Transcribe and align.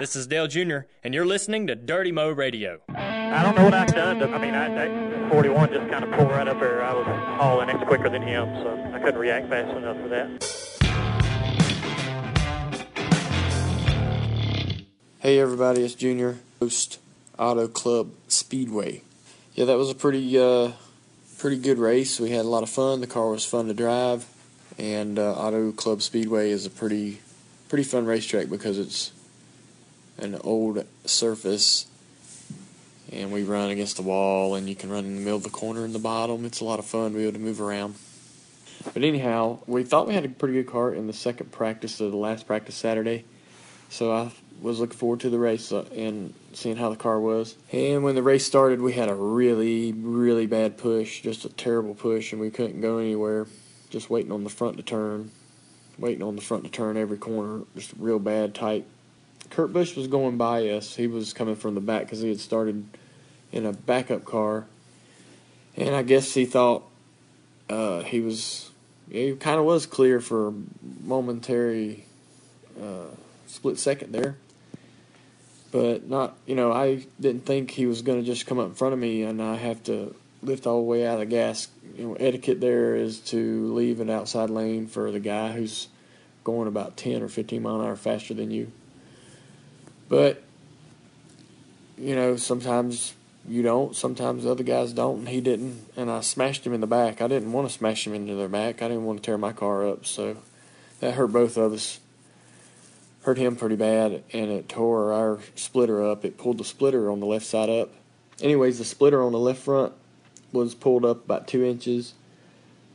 This 0.00 0.16
is 0.16 0.26
Dale 0.26 0.46
Jr., 0.46 0.78
and 1.04 1.12
you're 1.12 1.26
listening 1.26 1.66
to 1.66 1.74
Dirty 1.74 2.12
Mo 2.12 2.30
Radio. 2.30 2.80
I 2.88 3.42
don't 3.42 3.54
know 3.54 3.64
what 3.64 3.74
I've 3.74 3.94
done. 3.94 4.20
To, 4.20 4.28
I 4.30 4.38
mean, 4.38 4.54
I, 4.54 5.26
I, 5.26 5.28
41 5.28 5.70
just 5.70 5.90
kind 5.90 6.02
of 6.02 6.10
pulled 6.12 6.30
right 6.30 6.48
up 6.48 6.58
there. 6.60 6.82
I 6.82 6.94
was 6.94 7.04
hauling 7.06 7.68
X 7.68 7.84
quicker 7.86 8.08
than 8.08 8.22
him, 8.22 8.48
so 8.62 8.90
I 8.94 8.98
couldn't 9.00 9.20
react 9.20 9.50
fast 9.50 9.76
enough 9.76 9.98
for 9.98 10.08
that. 10.08 10.62
Hey 15.20 15.38
everybody, 15.38 15.84
it's 15.84 15.94
Junior, 15.94 16.38
host 16.58 16.98
Auto 17.38 17.68
Club 17.68 18.12
Speedway. 18.28 19.02
Yeah, 19.54 19.66
that 19.66 19.76
was 19.76 19.90
a 19.90 19.94
pretty 19.94 20.38
uh, 20.38 20.72
pretty 21.38 21.58
good 21.58 21.78
race. 21.78 22.18
We 22.18 22.30
had 22.30 22.46
a 22.46 22.48
lot 22.48 22.62
of 22.62 22.70
fun. 22.70 23.02
The 23.02 23.06
car 23.06 23.28
was 23.28 23.44
fun 23.44 23.68
to 23.68 23.74
drive, 23.74 24.26
and 24.78 25.18
uh, 25.18 25.34
Auto 25.34 25.70
Club 25.70 26.00
Speedway 26.00 26.50
is 26.50 26.64
a 26.64 26.70
pretty 26.70 27.20
pretty 27.68 27.84
fun 27.84 28.06
racetrack 28.06 28.48
because 28.48 28.78
it's 28.78 29.12
an 30.22 30.36
old 30.42 30.86
surface, 31.04 31.86
and 33.10 33.32
we 33.32 33.42
run 33.42 33.70
against 33.70 33.96
the 33.96 34.02
wall, 34.02 34.54
and 34.54 34.68
you 34.68 34.76
can 34.76 34.88
run 34.88 35.04
in 35.04 35.16
the 35.16 35.20
middle 35.20 35.36
of 35.36 35.42
the 35.42 35.50
corner 35.50 35.84
in 35.84 35.92
the 35.92 35.98
bottom. 35.98 36.44
It's 36.44 36.60
a 36.60 36.64
lot 36.64 36.78
of 36.78 36.86
fun 36.86 37.12
to 37.12 37.18
be 37.18 37.24
able 37.24 37.32
to 37.34 37.38
move 37.38 37.60
around. 37.60 37.96
But 38.94 39.04
anyhow, 39.04 39.58
we 39.66 39.84
thought 39.84 40.08
we 40.08 40.14
had 40.14 40.24
a 40.24 40.28
pretty 40.28 40.54
good 40.54 40.66
car 40.66 40.94
in 40.94 41.06
the 41.06 41.12
second 41.12 41.52
practice 41.52 42.00
of 42.00 42.10
the 42.10 42.16
last 42.16 42.46
practice 42.46 42.74
Saturday, 42.74 43.24
so 43.90 44.12
I 44.12 44.30
was 44.60 44.78
looking 44.78 44.96
forward 44.96 45.20
to 45.20 45.30
the 45.30 45.38
race 45.38 45.72
uh, 45.72 45.84
and 45.94 46.34
seeing 46.52 46.76
how 46.76 46.90
the 46.90 46.96
car 46.96 47.18
was. 47.18 47.56
And 47.72 48.04
when 48.04 48.14
the 48.14 48.22
race 48.22 48.46
started, 48.46 48.80
we 48.80 48.92
had 48.92 49.08
a 49.08 49.14
really, 49.14 49.92
really 49.92 50.46
bad 50.46 50.78
push, 50.78 51.20
just 51.20 51.44
a 51.44 51.48
terrible 51.48 51.94
push, 51.94 52.32
and 52.32 52.40
we 52.40 52.50
couldn't 52.50 52.80
go 52.80 52.98
anywhere. 52.98 53.46
Just 53.90 54.08
waiting 54.08 54.32
on 54.32 54.44
the 54.44 54.50
front 54.50 54.78
to 54.78 54.82
turn, 54.82 55.30
waiting 55.98 56.22
on 56.22 56.36
the 56.36 56.42
front 56.42 56.64
to 56.64 56.70
turn 56.70 56.96
every 56.96 57.18
corner, 57.18 57.64
just 57.76 57.92
real 57.98 58.18
bad, 58.18 58.54
tight. 58.54 58.86
Kurt 59.52 59.72
Busch 59.72 59.94
was 59.96 60.08
going 60.08 60.36
by 60.36 60.68
us. 60.68 60.96
He 60.96 61.06
was 61.06 61.32
coming 61.32 61.56
from 61.56 61.74
the 61.74 61.80
back 61.80 62.02
because 62.02 62.20
he 62.20 62.28
had 62.28 62.40
started 62.40 62.84
in 63.52 63.66
a 63.66 63.72
backup 63.72 64.24
car, 64.24 64.66
and 65.76 65.94
I 65.94 66.02
guess 66.02 66.34
he 66.34 66.44
thought 66.44 66.84
uh, 67.70 68.02
he 68.02 68.20
was. 68.20 68.70
He 69.10 69.34
kind 69.36 69.58
of 69.58 69.64
was 69.64 69.84
clear 69.84 70.20
for 70.20 70.48
a 70.48 70.52
momentary 71.02 72.06
uh, 72.80 73.14
split 73.46 73.78
second 73.78 74.12
there 74.12 74.36
but 75.72 76.08
not 76.08 76.36
you 76.46 76.54
know 76.54 76.70
I 76.70 77.06
didn't 77.18 77.46
think 77.46 77.72
he 77.72 77.86
was 77.86 78.02
going 78.02 78.20
to 78.20 78.24
just 78.24 78.46
come 78.46 78.60
up 78.60 78.68
in 78.68 78.74
front 78.74 78.92
of 78.92 79.00
me 79.00 79.22
and 79.22 79.42
I 79.42 79.56
have 79.56 79.82
to 79.84 80.14
lift 80.42 80.66
all 80.66 80.76
the 80.76 80.82
way 80.82 81.06
out 81.06 81.14
of 81.14 81.20
the 81.20 81.26
gas. 81.26 81.68
You 81.96 82.08
know, 82.08 82.14
etiquette 82.14 82.60
there 82.60 82.94
is 82.94 83.18
to 83.20 83.72
leave 83.72 84.00
an 84.00 84.10
outside 84.10 84.50
lane 84.50 84.86
for 84.86 85.10
the 85.10 85.20
guy 85.20 85.52
who's 85.52 85.88
going 86.44 86.68
about 86.68 86.96
10 86.96 87.22
or 87.22 87.28
15 87.28 87.62
mile 87.62 87.80
an 87.80 87.86
hour 87.86 87.96
faster 87.96 88.34
than 88.34 88.50
you. 88.50 88.70
But 90.12 90.42
you 91.96 92.14
know, 92.14 92.36
sometimes 92.36 93.14
you 93.48 93.62
don't, 93.62 93.96
sometimes 93.96 94.44
other 94.44 94.62
guys 94.62 94.92
don't, 94.92 95.20
and 95.20 95.28
he 95.30 95.40
didn't, 95.40 95.86
and 95.96 96.10
I 96.10 96.20
smashed 96.20 96.66
him 96.66 96.74
in 96.74 96.82
the 96.82 96.86
back. 96.86 97.22
I 97.22 97.28
didn't 97.28 97.50
want 97.50 97.66
to 97.66 97.72
smash 97.72 98.06
him 98.06 98.12
into 98.12 98.34
their 98.34 98.46
back. 98.46 98.82
I 98.82 98.88
didn't 98.88 99.06
want 99.06 99.22
to 99.22 99.24
tear 99.24 99.38
my 99.38 99.54
car 99.54 99.88
up, 99.88 100.04
so 100.04 100.36
that 101.00 101.14
hurt 101.14 101.28
both 101.28 101.56
of 101.56 101.72
us 101.72 101.98
hurt 103.22 103.38
him 103.38 103.56
pretty 103.56 103.76
bad, 103.76 104.22
and 104.34 104.50
it 104.50 104.68
tore 104.68 105.14
our 105.14 105.38
splitter 105.54 106.04
up. 106.04 106.26
It 106.26 106.36
pulled 106.36 106.58
the 106.58 106.64
splitter 106.64 107.10
on 107.10 107.20
the 107.20 107.26
left 107.26 107.46
side 107.46 107.70
up. 107.70 107.94
Anyways, 108.42 108.76
the 108.76 108.84
splitter 108.84 109.22
on 109.22 109.32
the 109.32 109.38
left 109.38 109.62
front 109.62 109.94
was 110.52 110.74
pulled 110.74 111.06
up 111.06 111.24
about 111.24 111.48
two 111.48 111.64
inches, 111.64 112.12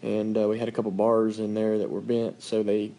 and 0.04 0.38
uh, 0.38 0.48
we 0.48 0.60
had 0.60 0.68
a 0.68 0.72
couple 0.72 0.92
bars 0.92 1.40
in 1.40 1.56
there 1.56 1.80
that 1.80 1.90
were 1.90 2.00
bent. 2.00 2.44
So 2.44 2.62
they 2.62 2.92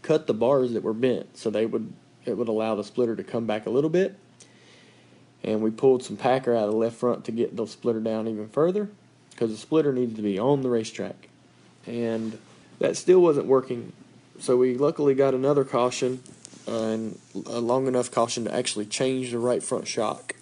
cut 0.00 0.26
the 0.26 0.32
bars 0.32 0.72
that 0.72 0.82
were 0.82 0.94
bent, 0.94 1.36
so 1.36 1.50
they 1.50 1.66
would 1.66 1.92
it 2.28 2.36
would 2.36 2.48
allow 2.48 2.74
the 2.74 2.84
splitter 2.84 3.16
to 3.16 3.24
come 3.24 3.46
back 3.46 3.66
a 3.66 3.70
little 3.70 3.90
bit. 3.90 4.16
And 5.42 5.62
we 5.62 5.70
pulled 5.70 6.02
some 6.02 6.16
packer 6.16 6.54
out 6.54 6.64
of 6.64 6.72
the 6.72 6.76
left 6.76 6.96
front 6.96 7.24
to 7.26 7.32
get 7.32 7.56
the 7.56 7.66
splitter 7.66 8.00
down 8.00 8.28
even 8.28 8.48
further, 8.48 8.88
because 9.30 9.50
the 9.50 9.56
splitter 9.56 9.92
needed 9.92 10.16
to 10.16 10.22
be 10.22 10.38
on 10.38 10.62
the 10.62 10.68
racetrack, 10.68 11.28
and 11.86 12.38
that 12.80 12.96
still 12.96 13.20
wasn't 13.20 13.46
working 13.46 13.92
so 14.40 14.56
we 14.56 14.76
luckily 14.76 15.14
got 15.14 15.34
another 15.34 15.64
caution 15.64 16.22
uh, 16.66 16.82
and 16.82 17.18
a 17.46 17.60
long 17.60 17.86
enough 17.86 18.10
caution 18.10 18.44
to 18.44 18.54
actually 18.54 18.86
change 18.86 19.32
the 19.32 19.38
right 19.38 19.62
front 19.62 19.88
shock. 19.88 20.36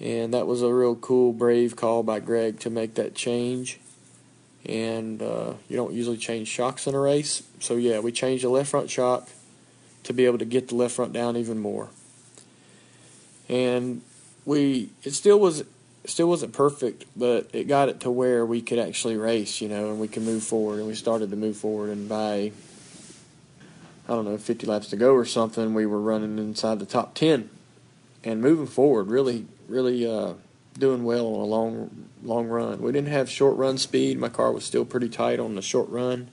And 0.00 0.32
that 0.32 0.46
was 0.46 0.62
a 0.62 0.72
real 0.72 0.94
cool, 0.94 1.32
brave 1.32 1.76
call 1.76 2.02
by 2.02 2.20
Greg 2.20 2.60
to 2.60 2.70
make 2.70 2.94
that 2.94 3.14
change. 3.14 3.78
And 4.64 5.22
uh, 5.22 5.54
you 5.68 5.76
don't 5.76 5.92
usually 5.92 6.16
change 6.16 6.48
shocks 6.48 6.86
in 6.86 6.94
a 6.94 7.00
race. 7.00 7.42
So, 7.60 7.76
yeah, 7.76 8.00
we 8.00 8.10
changed 8.10 8.44
the 8.44 8.48
left 8.48 8.70
front 8.70 8.90
shock 8.90 9.28
to 10.06 10.12
be 10.12 10.24
able 10.26 10.38
to 10.38 10.44
get 10.44 10.68
the 10.68 10.74
left 10.74 10.94
front 10.94 11.12
down 11.12 11.36
even 11.36 11.58
more. 11.58 11.88
And 13.48 14.02
we, 14.44 14.90
it 15.02 15.12
still 15.12 15.38
was 15.38 15.64
still 16.04 16.28
wasn't 16.28 16.52
perfect, 16.52 17.04
but 17.16 17.50
it 17.52 17.66
got 17.66 17.88
it 17.88 18.00
to 18.00 18.10
where 18.10 18.46
we 18.46 18.62
could 18.62 18.78
actually 18.78 19.16
race, 19.16 19.60
you 19.60 19.68
know, 19.68 19.90
and 19.90 20.00
we 20.00 20.06
could 20.06 20.22
move 20.22 20.42
forward, 20.42 20.78
and 20.78 20.86
we 20.86 20.94
started 20.94 21.30
to 21.30 21.36
move 21.36 21.56
forward. 21.56 21.90
And 21.90 22.08
by 22.08 22.52
I 24.08 24.12
don't 24.12 24.24
know, 24.24 24.38
50 24.38 24.66
laps 24.66 24.88
to 24.88 24.96
go 24.96 25.12
or 25.12 25.24
something, 25.24 25.74
we 25.74 25.84
were 25.84 26.00
running 26.00 26.38
inside 26.38 26.78
the 26.78 26.86
top 26.86 27.14
10 27.14 27.50
and 28.22 28.40
moving 28.40 28.66
forward, 28.66 29.08
really, 29.08 29.46
really 29.68 30.06
uh, 30.06 30.34
doing 30.78 31.02
well 31.02 31.26
on 31.26 31.40
a 31.40 31.44
long, 31.44 32.08
long 32.22 32.46
run. 32.46 32.80
We 32.80 32.92
didn't 32.92 33.08
have 33.08 33.28
short 33.28 33.56
run 33.56 33.78
speed. 33.78 34.18
My 34.18 34.28
car 34.28 34.52
was 34.52 34.64
still 34.64 34.84
pretty 34.84 35.08
tight 35.08 35.40
on 35.40 35.56
the 35.56 35.62
short 35.62 35.88
run, 35.88 36.28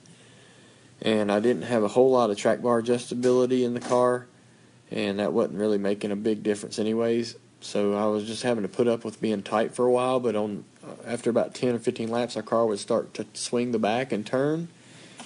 and 1.04 1.30
I 1.30 1.38
didn't 1.38 1.62
have 1.62 1.82
a 1.82 1.88
whole 1.88 2.10
lot 2.10 2.30
of 2.30 2.38
track 2.38 2.62
bar 2.62 2.82
adjustability 2.82 3.62
in 3.62 3.74
the 3.74 3.80
car, 3.80 4.26
and 4.90 5.18
that 5.18 5.32
wasn't 5.32 5.58
really 5.58 5.78
making 5.78 6.10
a 6.10 6.16
big 6.16 6.42
difference, 6.42 6.78
anyways. 6.78 7.36
So 7.60 7.94
I 7.94 8.06
was 8.06 8.24
just 8.24 8.42
having 8.42 8.62
to 8.62 8.68
put 8.68 8.88
up 8.88 9.04
with 9.04 9.20
being 9.20 9.42
tight 9.42 9.74
for 9.74 9.86
a 9.86 9.90
while, 9.90 10.18
but 10.18 10.34
on 10.34 10.64
uh, 10.82 10.94
after 11.06 11.30
about 11.30 11.54
10 11.54 11.76
or 11.76 11.78
15 11.78 12.10
laps, 12.10 12.36
our 12.36 12.42
car 12.42 12.66
would 12.66 12.78
start 12.78 13.14
to 13.14 13.26
swing 13.34 13.72
the 13.72 13.78
back 13.78 14.12
and 14.12 14.26
turn 14.26 14.68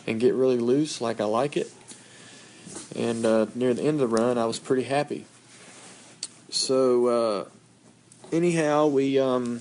and 0.07 0.21
get 0.21 0.35
really 0.35 0.59
loose 0.59 1.01
like 1.01 1.21
I 1.21 1.25
like 1.25 1.57
it. 1.57 1.73
And 2.97 3.25
uh, 3.25 3.47
near 3.55 3.75
the 3.75 3.83
end 3.83 4.01
of 4.01 4.11
the 4.11 4.17
run, 4.17 4.39
I 4.39 4.47
was 4.47 4.59
pretty 4.59 4.85
happy. 4.85 5.27
So 6.51 7.07
uh, 7.07 7.45
anyhow, 8.33 8.87
we 8.87 9.19
um, 9.19 9.61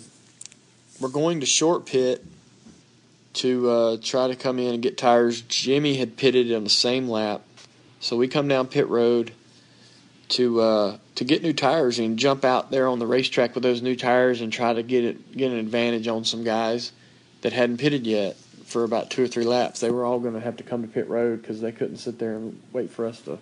we're 0.99 1.09
going 1.09 1.39
to 1.41 1.45
short 1.45 1.85
pit 1.85 2.23
to 3.37 3.69
uh, 3.69 3.97
try 4.01 4.27
to 4.27 4.35
come 4.35 4.59
in 4.59 4.73
and 4.73 4.83
get 4.83 4.97
tires. 4.97 5.41
Jimmy 5.41 5.95
had 5.95 6.17
pitted 6.17 6.51
on 6.53 6.63
the 6.63 6.69
same 6.69 7.07
lap, 7.07 7.41
so 7.99 8.17
we 8.17 8.27
come 8.27 8.47
down 8.47 8.67
pit 8.67 8.87
road 8.87 9.31
to 10.29 10.59
uh, 10.59 10.97
to 11.15 11.23
get 11.23 11.41
new 11.41 11.53
tires 11.53 11.99
and 11.99 12.17
jump 12.17 12.43
out 12.43 12.71
there 12.71 12.87
on 12.87 12.99
the 12.99 13.07
racetrack 13.07 13.53
with 13.53 13.63
those 13.63 13.81
new 13.81 13.95
tires 13.95 14.41
and 14.41 14.51
try 14.51 14.73
to 14.73 14.83
get 14.83 15.03
it 15.03 15.37
get 15.37 15.51
an 15.51 15.57
advantage 15.57 16.07
on 16.07 16.25
some 16.25 16.43
guys 16.43 16.91
that 17.41 17.53
hadn't 17.53 17.77
pitted 17.77 18.05
yet 18.05 18.35
for 18.65 18.83
about 18.83 19.09
two 19.09 19.23
or 19.23 19.27
three 19.27 19.45
laps. 19.45 19.79
They 19.79 19.91
were 19.91 20.03
all 20.03 20.19
going 20.19 20.33
to 20.33 20.41
have 20.41 20.57
to 20.57 20.63
come 20.63 20.81
to 20.81 20.87
pit 20.87 21.07
road 21.07 21.41
because 21.41 21.61
they 21.61 21.71
couldn't 21.71 21.97
sit 21.97 22.19
there 22.19 22.35
and 22.35 22.61
wait 22.73 22.89
for 22.89 23.05
us 23.05 23.21
to, 23.21 23.39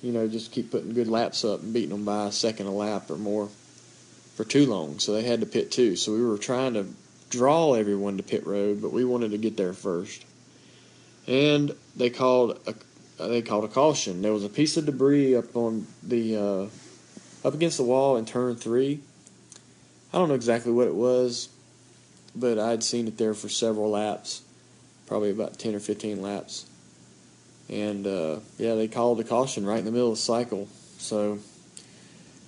you 0.00 0.12
know, 0.12 0.28
just 0.28 0.52
keep 0.52 0.70
putting 0.70 0.94
good 0.94 1.08
laps 1.08 1.44
up 1.44 1.62
and 1.62 1.74
beating 1.74 1.90
them 1.90 2.04
by 2.04 2.26
a 2.26 2.32
second 2.32 2.66
a 2.66 2.70
lap 2.70 3.10
or 3.10 3.16
more 3.16 3.48
for 4.36 4.44
too 4.44 4.66
long. 4.66 5.00
So 5.00 5.12
they 5.12 5.22
had 5.22 5.40
to 5.40 5.46
pit 5.46 5.72
too. 5.72 5.96
So 5.96 6.12
we 6.12 6.24
were 6.24 6.38
trying 6.38 6.74
to 6.74 6.86
draw 7.30 7.74
everyone 7.74 8.16
to 8.16 8.22
pit 8.22 8.46
road, 8.46 8.80
but 8.80 8.92
we 8.92 9.04
wanted 9.04 9.32
to 9.32 9.38
get 9.38 9.56
there 9.56 9.72
first. 9.72 10.24
And 11.26 11.74
they 11.96 12.10
called 12.10 12.60
a 12.66 12.74
they 13.18 13.42
called 13.42 13.64
a 13.64 13.68
caution. 13.68 14.22
There 14.22 14.32
was 14.32 14.44
a 14.44 14.48
piece 14.48 14.76
of 14.76 14.86
debris 14.86 15.34
up 15.34 15.56
on 15.56 15.86
the 16.02 16.36
uh, 16.36 17.46
up 17.46 17.54
against 17.54 17.78
the 17.78 17.82
wall 17.82 18.16
in 18.16 18.26
turn 18.26 18.56
three. 18.56 19.00
I 20.12 20.18
don't 20.18 20.28
know 20.28 20.34
exactly 20.34 20.72
what 20.72 20.86
it 20.86 20.94
was, 20.94 21.48
but 22.34 22.58
I'd 22.58 22.84
seen 22.84 23.08
it 23.08 23.18
there 23.18 23.34
for 23.34 23.48
several 23.48 23.90
laps, 23.90 24.42
probably 25.06 25.30
about 25.30 25.58
ten 25.58 25.74
or 25.74 25.80
fifteen 25.80 26.22
laps. 26.22 26.66
And 27.68 28.06
uh, 28.06 28.40
yeah, 28.58 28.74
they 28.74 28.86
called 28.86 29.18
a 29.18 29.24
caution 29.24 29.66
right 29.66 29.78
in 29.78 29.84
the 29.84 29.90
middle 29.90 30.12
of 30.12 30.16
the 30.16 30.22
cycle. 30.22 30.68
So 30.98 31.40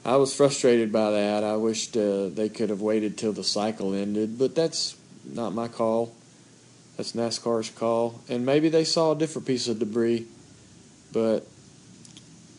I 0.09 0.17
was 0.17 0.35
frustrated 0.35 0.91
by 0.91 1.11
that. 1.11 1.45
I 1.45 1.57
wished 1.57 1.97
uh, 1.97 2.29
they 2.29 2.49
could 2.49 2.71
have 2.71 2.81
waited 2.81 3.19
till 3.19 3.33
the 3.33 3.45
cycle 3.45 3.95
ended, 3.95 4.39
but 4.39 4.55
that's 4.55 4.97
not 5.25 5.55
my 5.55 5.69
call. 5.69 6.15
That's 6.97 7.13
NASCAR's 7.13 7.71
call. 7.71 8.21
And 8.29 8.47
maybe 8.47 8.69
they 8.71 8.85
saw 8.85 9.13
a 9.13 9.17
different 9.17 9.47
piece 9.47 9.69
of 9.69 9.79
debris 9.79 10.27
but 11.13 11.47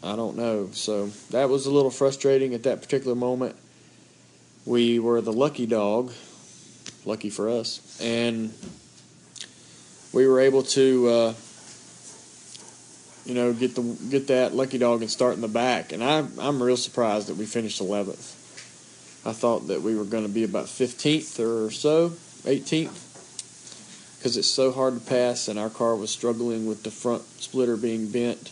I 0.03 0.15
don't 0.15 0.37
know. 0.37 0.69
So 0.73 1.07
that 1.31 1.49
was 1.49 1.65
a 1.65 1.71
little 1.71 1.91
frustrating 1.91 2.53
at 2.53 2.63
that 2.63 2.81
particular 2.81 3.15
moment. 3.15 3.55
We 4.65 4.99
were 4.99 5.21
the 5.21 5.33
lucky 5.33 5.65
dog, 5.65 6.11
lucky 7.05 7.29
for 7.29 7.49
us, 7.49 7.99
and 8.01 8.53
we 10.13 10.27
were 10.27 10.39
able 10.39 10.63
to, 10.63 11.07
uh, 11.07 11.33
you 13.25 13.33
know, 13.33 13.53
get 13.53 13.75
the 13.75 13.81
get 14.09 14.27
that 14.27 14.53
lucky 14.55 14.77
dog 14.77 15.01
and 15.01 15.11
start 15.11 15.35
in 15.35 15.41
the 15.41 15.47
back. 15.47 15.91
And 15.91 16.03
I 16.03 16.25
I'm 16.39 16.61
real 16.61 16.77
surprised 16.77 17.27
that 17.27 17.35
we 17.35 17.45
finished 17.45 17.81
11th. 17.81 18.35
I 19.25 19.33
thought 19.33 19.67
that 19.67 19.81
we 19.81 19.95
were 19.95 20.05
going 20.05 20.23
to 20.23 20.29
be 20.29 20.43
about 20.43 20.65
15th 20.65 21.39
or 21.39 21.69
so, 21.71 22.09
18th 22.43 23.09
because 24.19 24.35
it's 24.35 24.51
so 24.51 24.73
hard 24.73 24.95
to 24.95 24.99
pass, 24.99 25.47
and 25.47 25.57
our 25.57 25.69
car 25.69 25.95
was 25.95 26.11
struggling 26.11 26.65
with 26.65 26.83
the 26.83 26.91
front 26.91 27.23
splitter 27.41 27.77
being 27.77 28.11
bent. 28.11 28.51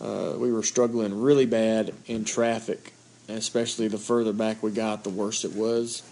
uh, 0.00 0.34
we 0.38 0.52
were 0.52 0.62
struggling 0.62 1.20
really 1.20 1.44
bad 1.44 1.92
in 2.06 2.24
traffic, 2.24 2.92
especially 3.28 3.88
the 3.88 3.98
further 3.98 4.32
back 4.32 4.62
we 4.62 4.70
got, 4.70 5.02
the 5.02 5.10
worse 5.10 5.44
it 5.44 5.56
was. 5.56 6.04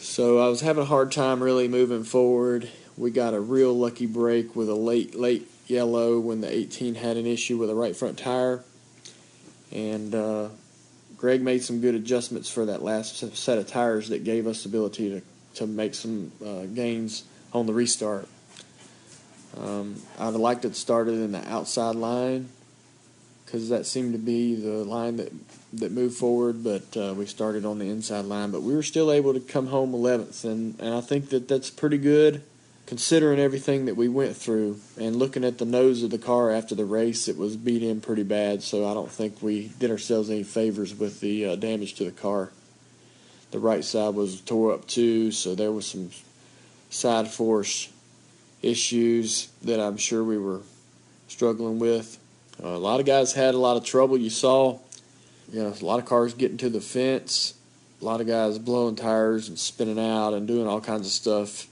So 0.00 0.38
I 0.38 0.48
was 0.48 0.62
having 0.62 0.84
a 0.84 0.86
hard 0.86 1.12
time 1.12 1.42
really 1.42 1.68
moving 1.68 2.02
forward. 2.02 2.70
We 2.96 3.10
got 3.10 3.34
a 3.34 3.40
real 3.40 3.72
lucky 3.72 4.06
break 4.06 4.54
with 4.54 4.68
a 4.68 4.74
late, 4.74 5.14
late 5.14 5.48
yellow 5.66 6.20
when 6.20 6.40
the 6.40 6.54
18 6.54 6.94
had 6.94 7.16
an 7.16 7.26
issue 7.26 7.56
with 7.56 7.70
a 7.70 7.74
right 7.74 7.96
front 7.96 8.18
tire. 8.18 8.62
And 9.72 10.14
uh, 10.14 10.48
Greg 11.16 11.40
made 11.40 11.62
some 11.62 11.80
good 11.80 11.94
adjustments 11.94 12.50
for 12.50 12.66
that 12.66 12.82
last 12.82 13.16
set 13.36 13.58
of 13.58 13.66
tires 13.66 14.10
that 14.10 14.24
gave 14.24 14.46
us 14.46 14.64
the 14.64 14.68
ability 14.68 15.10
to, 15.10 15.22
to 15.56 15.66
make 15.66 15.94
some 15.94 16.32
uh, 16.44 16.64
gains 16.66 17.24
on 17.52 17.66
the 17.66 17.72
restart. 17.72 18.28
Um, 19.58 19.96
I'd 20.18 20.26
have 20.26 20.36
liked 20.36 20.64
it 20.64 20.76
started 20.76 21.14
in 21.14 21.32
the 21.32 21.48
outside 21.50 21.94
line 21.94 22.48
because 23.44 23.68
that 23.68 23.86
seemed 23.86 24.12
to 24.12 24.18
be 24.18 24.54
the 24.54 24.84
line 24.84 25.16
that 25.16 25.32
that 25.74 25.90
moved 25.90 26.16
forward, 26.16 26.62
but 26.62 26.96
uh, 26.96 27.14
we 27.14 27.24
started 27.24 27.64
on 27.64 27.78
the 27.78 27.86
inside 27.86 28.26
line. 28.26 28.50
But 28.50 28.62
we 28.62 28.74
were 28.74 28.82
still 28.82 29.10
able 29.10 29.32
to 29.32 29.40
come 29.40 29.68
home 29.68 29.92
11th, 29.92 30.44
and, 30.44 30.78
and 30.78 30.94
I 30.94 31.00
think 31.00 31.30
that 31.30 31.48
that's 31.48 31.70
pretty 31.70 31.96
good 31.96 32.42
considering 32.92 33.38
everything 33.38 33.86
that 33.86 33.96
we 33.96 34.06
went 34.06 34.36
through. 34.36 34.78
And 35.00 35.16
looking 35.16 35.44
at 35.44 35.56
the 35.56 35.64
nose 35.64 36.02
of 36.02 36.10
the 36.10 36.18
car 36.18 36.50
after 36.50 36.74
the 36.74 36.84
race, 36.84 37.26
it 37.26 37.38
was 37.38 37.56
beat 37.56 37.82
in 37.82 38.02
pretty 38.02 38.22
bad, 38.22 38.62
so 38.62 38.86
I 38.86 38.92
don't 38.92 39.10
think 39.10 39.40
we 39.40 39.68
did 39.78 39.90
ourselves 39.90 40.28
any 40.28 40.42
favors 40.42 40.94
with 40.94 41.20
the 41.20 41.46
uh, 41.46 41.56
damage 41.56 41.94
to 41.94 42.04
the 42.04 42.10
car. 42.10 42.50
The 43.50 43.58
right 43.58 43.82
side 43.82 44.14
was 44.14 44.42
tore 44.42 44.74
up 44.74 44.86
too, 44.86 45.32
so 45.32 45.54
there 45.54 45.72
was 45.72 45.86
some 45.86 46.10
side 46.90 47.28
force 47.28 47.90
issues 48.60 49.48
that 49.62 49.80
I'm 49.80 49.96
sure 49.96 50.22
we 50.22 50.36
were 50.36 50.60
struggling 51.28 51.78
with. 51.78 52.18
Uh, 52.62 52.68
a 52.68 52.76
lot 52.76 53.00
of 53.00 53.06
guys 53.06 53.32
had 53.32 53.54
a 53.54 53.58
lot 53.58 53.78
of 53.78 53.86
trouble. 53.86 54.18
You 54.18 54.28
saw, 54.28 54.80
you 55.50 55.62
know, 55.62 55.72
a 55.80 55.82
lot 55.86 55.98
of 55.98 56.04
cars 56.04 56.34
getting 56.34 56.58
to 56.58 56.68
the 56.68 56.82
fence, 56.82 57.54
a 58.02 58.04
lot 58.04 58.20
of 58.20 58.26
guys 58.26 58.58
blowing 58.58 58.96
tires 58.96 59.48
and 59.48 59.58
spinning 59.58 59.98
out 59.98 60.34
and 60.34 60.46
doing 60.46 60.66
all 60.66 60.82
kinds 60.82 61.06
of 61.06 61.12
stuff. 61.14 61.68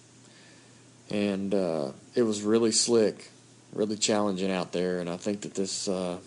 And 1.11 1.55
uh, 1.55 1.91
it 2.15 2.23
was 2.23 2.43
really 2.43 2.73
slick, 2.73 3.31
really 3.73 3.97
challenging 3.97 4.51
out 4.51 4.73
there. 4.73 4.99
And 4.99 5.11
I 5.11 5.17
think 5.17 5.43
that 5.43 5.55
this, 5.55 5.89
uh, 5.89 6.19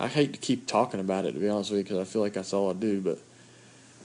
I 0.00 0.08
hate 0.08 0.32
to 0.32 0.38
keep 0.38 0.66
talking 0.66 1.00
about 1.00 1.26
it 1.26 1.32
to 1.32 1.38
be 1.38 1.48
honest 1.48 1.70
with 1.70 1.78
you 1.78 1.84
because 1.84 1.98
I 1.98 2.04
feel 2.04 2.22
like 2.22 2.32
that's 2.32 2.52
all 2.52 2.70
I 2.70 2.74
do, 2.74 3.00
but 3.00 3.18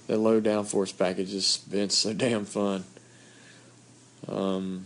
the 0.08 0.18
low 0.18 0.42
downforce 0.42 0.98
package 0.98 1.32
has 1.34 1.58
been 1.58 1.90
so 1.90 2.14
damn 2.14 2.46
fun. 2.46 2.84
Um, 4.28 4.86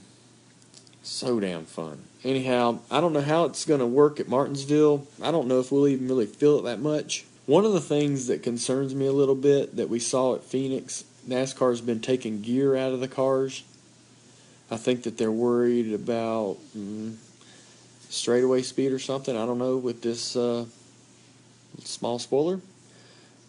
so 1.04 1.40
damn 1.40 1.66
fun. 1.66 2.04
Anyhow, 2.24 2.80
I 2.90 3.02
don't 3.02 3.14
know 3.14 3.22
how 3.22 3.46
it's 3.46 3.66
going 3.66 3.80
to 3.80 3.86
work 3.86 4.20
at 4.20 4.28
Martinsville. 4.28 5.08
I 5.22 5.32
don't 5.32 5.48
know 5.48 5.60
if 5.60 5.72
we'll 5.72 5.88
even 5.88 6.08
really 6.08 6.26
feel 6.26 6.60
it 6.60 6.64
that 6.64 6.80
much. 6.80 7.26
One 7.46 7.66
of 7.66 7.74
the 7.74 7.82
things 7.82 8.26
that 8.28 8.42
concerns 8.42 8.96
me 8.96 9.06
a 9.06 9.12
little 9.12 9.36
bit 9.36 9.76
that 9.76 9.90
we 9.90 10.00
saw 10.00 10.34
at 10.34 10.44
Phoenix, 10.44 11.04
NASCAR's 11.28 11.82
been 11.82 12.00
taking 12.00 12.42
gear 12.42 12.76
out 12.76 12.92
of 12.92 13.00
the 13.00 13.08
cars. 13.08 13.64
I 14.70 14.78
think 14.78 15.04
that 15.04 15.18
they're 15.18 15.32
worried 15.32 15.94
about 15.94 16.58
mm, 16.76 17.16
straightaway 18.10 18.62
speed 18.62 18.92
or 18.92 19.00
something. 19.00 19.36
I 19.36 19.46
don't 19.46 19.60
know 19.60 19.78
with 19.78 20.02
this 20.02 20.36
uh, 20.36 20.66
small 21.84 22.20
spoiler. 22.20 22.62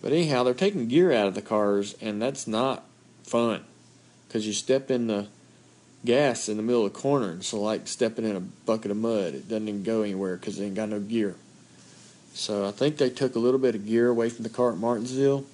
But 0.03 0.13
anyhow, 0.13 0.43
they're 0.45 0.55
taking 0.55 0.89
gear 0.89 1.13
out 1.13 1.27
of 1.27 1.35
the 1.35 1.43
cars, 1.43 1.97
and 2.01 2.21
that's 2.21 2.47
not 2.47 2.85
fun 3.23 3.65
because 4.29 4.47
you 4.47 4.53
step 4.53 4.91
in 4.91 5.07
the 5.07 5.27
gas 6.05 6.49
in 6.49 6.59
the 6.59 6.63
middle 6.63 6.87
of 6.87 6.93
the 6.93 6.99
corner. 6.99 7.31
And 7.31 7.45
so, 7.45 7.61
like 7.61 7.89
stepping 7.89 8.25
in 8.25 8.37
a 8.37 8.41
bucket 8.41 8.91
of 8.91 8.99
mud, 8.99 9.35
it 9.35 9.49
doesn't 9.49 9.69
even 9.69 9.83
go 9.83 10.03
anywhere 10.03 10.37
because 10.37 10.59
they 10.59 10.67
ain't 10.67 10.75
got 10.75 10.91
no 10.91 11.01
gear. 11.01 11.35
So, 12.35 12.69
I 12.69 12.71
think 12.71 12.99
they 12.99 13.11
took 13.11 13.35
a 13.35 13.39
little 13.39 13.59
bit 13.59 13.75
of 13.75 13.87
gear 13.87 14.09
away 14.09 14.29
from 14.29 14.43
the 14.43 14.51
car 14.51 14.73
at 14.73 14.79
Martinsville. 14.79 15.47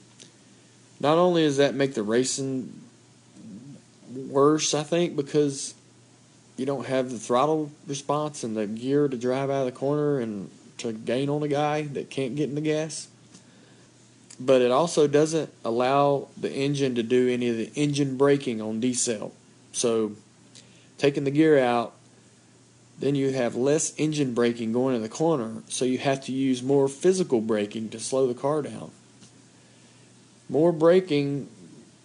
Not 0.99 1.19
only 1.19 1.43
does 1.43 1.57
that 1.57 1.75
make 1.75 1.95
the 1.95 2.03
racing 2.03 2.82
worse, 4.15 4.75
I 4.75 4.83
think, 4.83 5.17
because 5.17 5.75
you 6.57 6.67
don't 6.67 6.87
have 6.87 7.11
the 7.11 7.19
throttle 7.19 7.71
response 7.87 8.45
and 8.45 8.57
the 8.57 8.67
gear 8.67 9.09
to 9.09 9.17
drive 9.17 9.51
out 9.51 9.61
of 9.61 9.67
the 9.67 9.73
corner 9.73 10.21
and 10.21 10.51
to 10.79 10.93
gain 10.93 11.29
on 11.29 11.43
a 11.43 11.49
guy 11.49 11.83
that 11.83 12.11
can't 12.11 12.37
get 12.37 12.49
in 12.49 12.55
the 12.55 12.61
gas. 12.61 13.09
But 14.39 14.63
it 14.63 14.71
also 14.71 15.07
doesn't 15.07 15.51
allow 15.65 16.29
the 16.37 16.53
engine 16.53 16.95
to 16.97 17.03
do 17.03 17.29
any 17.29 17.49
of 17.49 17.57
the 17.57 17.71
engine 17.75 18.17
braking 18.17 18.61
on 18.61 18.81
decel. 18.81 19.33
So 19.73 20.13
taking 20.99 21.25
the 21.25 21.31
gear 21.31 21.59
out, 21.59 21.95
then 22.99 23.15
you 23.15 23.33
have 23.33 23.55
less 23.55 23.95
engine 23.99 24.35
braking 24.35 24.73
going 24.73 24.95
in 24.95 25.03
the 25.03 25.09
corner, 25.09 25.63
so 25.69 25.85
you 25.85 25.99
have 25.99 26.25
to 26.25 26.33
use 26.33 26.63
more 26.63 26.87
physical 26.87 27.41
braking 27.41 27.89
to 27.91 27.99
slow 27.99 28.27
the 28.27 28.35
car 28.35 28.63
down. 28.63 28.91
More 30.49 30.73
braking 30.73 31.49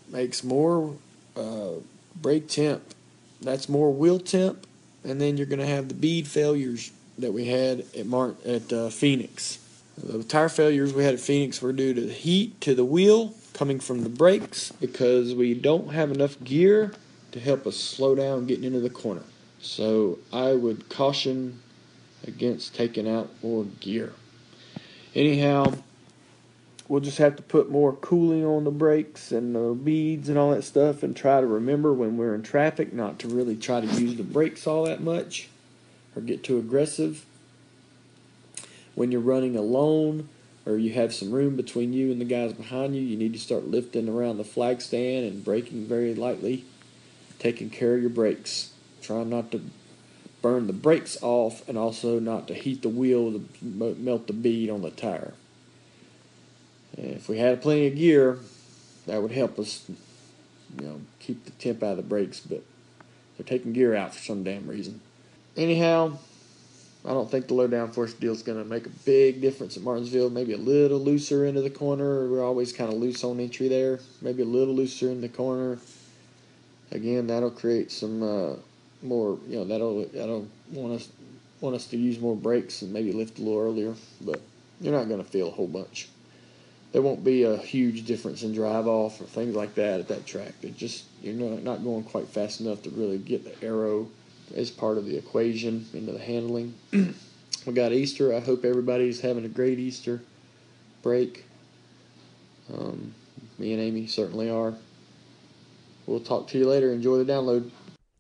makes 0.10 0.44
more 0.44 0.96
uh, 1.36 1.74
brake 2.22 2.48
temp. 2.48 2.84
That's 3.42 3.70
more 3.70 3.92
wheel 3.92 4.20
temp, 4.20 4.66
and 5.04 5.22
then 5.22 5.38
you're 5.38 5.46
going 5.48 5.60
to 5.60 5.66
have 5.66 5.88
the 5.88 5.94
bead 5.94 6.28
failures 6.28 6.92
that 7.18 7.34
we 7.34 7.46
had 7.46 7.86
at 7.98 8.06
Mart 8.06 8.44
at 8.46 8.72
uh, 8.72 8.90
Phoenix. 8.90 9.60
The 9.98 10.24
tire 10.24 10.50
failures 10.50 10.94
we 10.94 11.04
had 11.04 11.16
at 11.16 11.20
Phoenix 11.20 11.62
were 11.62 11.74
due 11.74 11.94
to 11.94 12.02
the 12.02 12.14
heat 12.14 12.60
to 12.62 12.76
the 12.76 12.86
wheel 12.86 13.34
coming 13.54 13.80
from 13.80 14.04
the 14.04 14.10
brakes 14.10 14.72
because 14.80 15.34
we 15.34 15.56
don't 15.56 15.94
have 15.94 16.12
enough 16.12 16.42
gear 16.44 16.94
to 17.32 17.40
help 17.40 17.66
us 17.66 17.76
slow 17.76 18.14
down 18.14 18.46
getting 18.46 18.64
into 18.64 18.80
the 18.80 18.90
corner. 18.90 19.24
So 19.60 20.20
I 20.32 20.54
would 20.54 20.90
caution 20.90 21.60
against 22.28 22.76
taking 22.76 23.10
out 23.10 23.30
more 23.42 23.64
gear. 23.80 24.14
Anyhow, 25.16 25.74
we'll 26.88 27.02
just 27.02 27.18
have 27.18 27.36
to 27.36 27.44
put 27.44 27.70
more 27.70 27.94
cooling 27.94 28.46
on 28.46 28.64
the 28.64 28.72
brakes 28.72 29.32
and 29.32 29.56
the 29.56 29.74
beads 29.74 30.30
and 30.30 30.38
all 30.38 30.52
that 30.52 30.64
stuff 30.64 31.04
and 31.04 31.16
try 31.16 31.42
to 31.42 31.48
remember 31.48 31.94
when 31.94 32.18
we're 32.18 32.34
in 32.34 32.44
traffic 32.44 32.94
not 32.94 33.20
to 33.20 33.28
really 33.28 33.56
try 33.56 33.82
to 33.82 33.88
use 33.88 34.16
the 34.16 34.24
brakes 34.24 34.66
all 34.66 34.86
that 34.86 35.02
much 35.02 35.50
or 36.16 36.22
get 36.22 36.44
too 36.44 36.58
aggressive. 36.58 37.26
When 38.96 39.12
you're 39.12 39.22
running 39.22 39.56
alone 39.56 40.30
or 40.66 40.78
you 40.78 40.94
have 40.94 41.14
some 41.14 41.32
room 41.32 41.56
between 41.56 41.94
you 41.94 42.12
and 42.12 42.22
the 42.22 42.26
guys 42.26 42.54
behind 42.54 42.96
you, 42.96 43.02
you 43.02 43.18
need 43.18 43.34
to 43.34 43.40
start 43.40 43.68
lifting 43.68 44.08
around 44.08 44.38
the 44.38 44.44
flag 44.44 44.82
stand 44.82 45.26
and 45.26 45.44
braking 45.44 45.86
very 45.86 46.16
lightly 46.16 46.66
taking 47.40 47.70
care 47.70 47.96
of 47.96 48.02
your 48.02 48.10
brakes. 48.10 48.72
Trying 49.02 49.30
not 49.30 49.52
to 49.52 49.62
burn 50.42 50.68
the 50.68 50.74
brakes 50.74 51.18
off 51.22 51.68
and 51.68 51.78
also 51.78 52.20
not 52.20 52.48
to 52.48 52.54
heat 52.54 52.82
the 52.82 52.90
wheel 52.90 53.32
to 53.34 53.46
melt 53.62 54.28
the 54.28 54.34
bead 54.34 54.70
on 54.70 54.82
the 54.82 54.92
tire. 54.92 55.34
If 56.98 57.30
we 57.30 57.38
had 57.38 57.62
plenty 57.62 57.88
of 57.88 57.96
gear, 57.96 58.40
that 59.06 59.22
would 59.22 59.32
help 59.32 59.60
us, 59.60 59.86
you 60.80 60.86
know, 60.86 61.02
keep 61.20 61.46
the 61.46 61.52
temp 61.52 61.84
out 61.84 61.92
of 61.92 61.98
the 61.98 62.04
brakes, 62.04 62.40
but 62.40 62.62
they're 63.38 63.46
taking 63.46 63.74
gear 63.74 63.96
out 63.96 64.14
for 64.14 64.22
some 64.22 64.44
damn 64.44 64.68
reason. 64.68 65.00
Anyhow, 65.56 66.18
I 67.06 67.10
don't 67.10 67.30
think 67.30 67.48
the 67.48 67.54
low 67.54 67.68
downforce 67.68 68.20
deal 68.20 68.34
is 68.34 68.44
going 68.44 68.62
to 68.62 68.68
make 68.68 68.86
a 68.86 68.92
big 69.06 69.42
difference 69.42 69.78
at 69.78 69.84
Martinsville. 69.84 70.30
Maybe 70.30 70.54
a 70.54 70.58
little 70.58 71.00
looser 71.00 71.46
into 71.46 71.62
the 71.62 71.70
corner. 71.70 72.28
We're 72.28 72.44
always 72.44 72.74
kind 72.74 72.92
of 72.92 73.00
loose 73.00 73.24
on 73.24 73.40
entry 73.40 73.68
there. 73.68 74.00
Maybe 74.22 74.42
a 74.42 74.46
little 74.46 74.76
looser 74.76 75.10
in 75.10 75.22
the 75.22 75.30
corner 75.30 75.78
again, 76.92 77.28
that'll 77.28 77.52
create 77.52 77.92
some 77.92 78.24
uh, 78.24 78.56
more. 79.02 79.38
You 79.48 79.58
know, 79.58 79.66
that'll 79.66 80.06
that'll 80.06 80.48
want 80.72 80.94
us 80.94 81.10
want 81.62 81.76
us 81.76 81.88
to 81.88 81.98
use 81.98 82.20
more 82.20 82.36
brakes 82.36 82.82
and 82.82 82.94
maybe 82.94 83.12
lift 83.12 83.40
a 83.40 83.42
little 83.42 83.60
earlier. 83.60 83.96
But 84.22 84.42
you're 84.80 84.94
not 84.94 85.08
going 85.08 85.24
to 85.24 85.30
feel 85.30 85.48
a 85.48 85.52
whole 85.52 85.68
bunch. 85.68 86.10
There 86.98 87.04
won't 87.04 87.24
be 87.24 87.44
a 87.44 87.58
huge 87.58 88.08
difference 88.08 88.42
in 88.42 88.54
drive 88.54 88.88
off 88.88 89.22
or 89.22 89.26
things 89.26 89.56
like 89.56 89.76
that 89.76 90.00
at 90.00 90.08
that 90.08 90.26
track. 90.26 90.54
It 90.64 90.76
just 90.76 91.04
you're 91.22 91.36
not 91.36 91.62
not 91.62 91.84
going 91.84 92.04
quite 92.04 92.28
fast 92.28 92.60
enough 92.60 92.82
to 92.82 92.90
really 92.90 93.20
get 93.20 93.44
the 93.44 93.54
aero 93.64 94.08
as 94.56 94.72
part 94.72 94.98
of 94.98 95.06
the 95.06 95.16
equation 95.16 95.86
into 95.94 96.12
the 96.12 96.18
handling. 96.18 96.74
we 96.92 97.74
got 97.74 97.92
Easter. 97.92 98.34
I 98.34 98.40
hope 98.40 98.66
everybody's 98.66 99.22
having 99.22 99.46
a 99.46 99.48
great 99.48 99.78
Easter 99.78 100.24
break. 101.04 101.46
Um, 102.74 103.14
me 103.60 103.74
and 103.74 103.80
Amy 103.80 104.08
certainly 104.08 104.50
are. 104.50 104.74
We'll 106.08 106.20
talk 106.20 106.48
to 106.48 106.58
you 106.58 106.68
later. 106.68 106.92
Enjoy 106.92 107.24
the 107.24 107.32
download. 107.32 107.70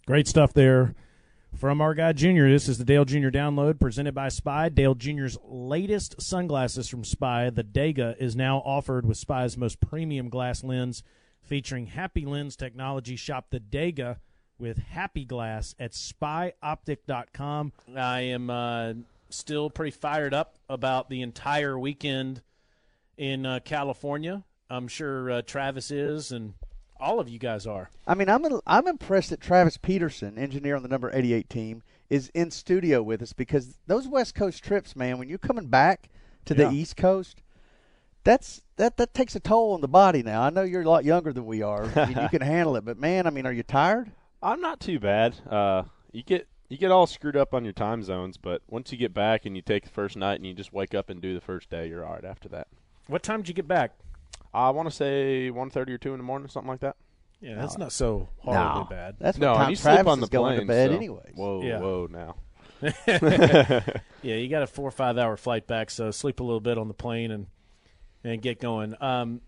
Great 0.05 0.27
stuff 0.27 0.53
there 0.53 0.93
from 1.55 1.81
our 1.81 1.93
guy 1.93 2.13
Junior. 2.13 2.49
This 2.49 2.67
is 2.67 2.77
the 2.77 2.85
Dale 2.85 3.05
Junior 3.05 3.31
download 3.31 3.79
presented 3.79 4.13
by 4.13 4.29
Spy. 4.29 4.69
Dale 4.69 4.95
Junior's 4.95 5.37
latest 5.43 6.21
sunglasses 6.21 6.87
from 6.89 7.03
Spy, 7.03 7.49
the 7.49 7.63
Dega, 7.63 8.15
is 8.17 8.35
now 8.35 8.59
offered 8.59 9.05
with 9.05 9.17
Spy's 9.17 9.57
most 9.57 9.79
premium 9.79 10.29
glass 10.29 10.63
lens 10.63 11.03
featuring 11.41 11.87
Happy 11.87 12.25
Lens 12.25 12.55
technology. 12.55 13.15
Shop 13.15 13.47
the 13.49 13.59
Dega 13.59 14.17
with 14.59 14.77
Happy 14.77 15.25
Glass 15.25 15.75
at 15.79 15.91
spyoptic.com. 15.91 17.71
I 17.95 18.21
am 18.21 18.49
uh, 18.49 18.93
still 19.29 19.69
pretty 19.69 19.91
fired 19.91 20.33
up 20.33 20.55
about 20.69 21.09
the 21.09 21.21
entire 21.21 21.77
weekend 21.77 22.41
in 23.17 23.45
uh, 23.45 23.59
California. 23.63 24.43
I'm 24.69 24.87
sure 24.87 25.31
uh, 25.31 25.41
Travis 25.43 25.91
is, 25.91 26.31
and 26.31 26.53
all 26.99 27.19
of 27.19 27.29
you 27.29 27.39
guys 27.39 27.65
are. 27.67 27.89
I 28.05 28.15
mean, 28.15 28.29
I'm 28.29 28.45
I'm 28.65 28.87
impressed 28.87 29.29
that 29.31 29.41
Travis 29.41 29.77
Peterson, 29.77 30.37
engineer 30.37 30.75
on 30.75 30.83
the 30.83 30.89
number 30.89 31.11
88 31.13 31.49
team, 31.49 31.83
is 32.09 32.29
in 32.33 32.51
studio 32.51 33.01
with 33.03 33.21
us 33.21 33.33
because 33.33 33.77
those 33.87 34.07
West 34.07 34.35
Coast 34.35 34.63
trips, 34.63 34.95
man, 34.95 35.17
when 35.17 35.29
you're 35.29 35.37
coming 35.37 35.67
back 35.67 36.09
to 36.45 36.53
the 36.53 36.71
East 36.71 36.95
Coast, 36.97 37.41
that's 38.23 38.61
that 38.77 38.97
that 38.97 39.13
takes 39.13 39.35
a 39.35 39.39
toll 39.39 39.73
on 39.73 39.81
the 39.81 39.87
body. 39.87 40.23
Now 40.23 40.41
I 40.41 40.49
know 40.49 40.63
you're 40.63 40.81
a 40.81 40.89
lot 40.89 41.05
younger 41.05 41.33
than 41.33 41.45
we 41.45 41.61
are, 41.61 41.83
and 41.83 42.15
you 42.15 42.29
can 42.29 42.41
handle 42.41 42.75
it. 42.75 42.85
But 42.85 42.97
man, 42.97 43.27
I 43.27 43.29
mean, 43.29 43.45
are 43.45 43.53
you 43.53 43.63
tired? 43.63 44.11
I'm 44.41 44.61
not 44.61 44.79
too 44.79 44.99
bad. 44.99 45.35
Uh, 45.49 45.83
you 46.11 46.23
get 46.23 46.47
you 46.69 46.77
get 46.77 46.91
all 46.91 47.07
screwed 47.07 47.37
up 47.37 47.53
on 47.53 47.63
your 47.63 47.73
time 47.73 48.03
zones, 48.03 48.37
but 48.37 48.61
once 48.67 48.91
you 48.91 48.97
get 48.97 49.13
back 49.13 49.45
and 49.45 49.55
you 49.55 49.61
take 49.61 49.83
the 49.83 49.89
first 49.89 50.17
night 50.17 50.35
and 50.35 50.45
you 50.45 50.53
just 50.53 50.73
wake 50.73 50.93
up 50.93 51.09
and 51.09 51.21
do 51.21 51.33
the 51.33 51.41
first 51.41 51.69
day, 51.69 51.87
you're 51.87 52.05
all 52.05 52.13
right 52.13 52.25
after 52.25 52.49
that. 52.49 52.67
What 53.07 53.23
time 53.23 53.41
did 53.41 53.47
you 53.47 53.53
get 53.53 53.67
back? 53.67 53.97
I 54.57 54.69
want 54.71 54.89
to 54.89 54.95
say 54.95 55.49
1.30 55.53 55.89
or 55.89 55.97
two 55.97 56.13
in 56.13 56.17
the 56.17 56.23
morning, 56.23 56.47
something 56.49 56.69
like 56.69 56.79
that. 56.81 56.95
Yeah, 57.39 57.55
that's 57.55 57.77
not 57.77 57.91
so 57.91 58.29
horribly 58.39 58.81
No. 58.81 58.87
bad. 58.89 59.15
That's 59.19 59.37
no, 59.37 59.51
what 59.51 59.55
and 59.57 59.61
time 59.65 59.69
you 59.69 59.75
sleep 59.75 59.93
Travis 59.93 60.11
on 60.11 60.19
the 60.19 60.23
is 60.25 60.29
going 60.29 60.55
plane. 60.55 60.59
to 60.61 60.73
bed 60.73 60.89
so- 60.89 60.95
anyways. 60.95 61.33
Whoa, 61.35 61.61
Yeah. 61.63 61.79
whoa, 61.79 62.07
now. 62.09 62.35
Yeah, 64.23 64.35
you 64.35 64.49
got 64.49 64.63
a 64.63 64.67
four 64.67 64.87
or 64.87 64.91
five 64.91 65.17
hour 65.17 65.37
flight 65.37 65.67
back, 65.67 65.89
so 65.91 66.09
sleep 66.11 66.39
a 66.39 66.43
little 66.43 66.59
bit 66.59 66.77
on 66.77 66.87
the 66.87 66.93
plane 66.93 67.31
and 67.31 67.47
and 68.23 68.41
get 68.41 68.59
going. 68.59 68.95
Um, 68.99 69.41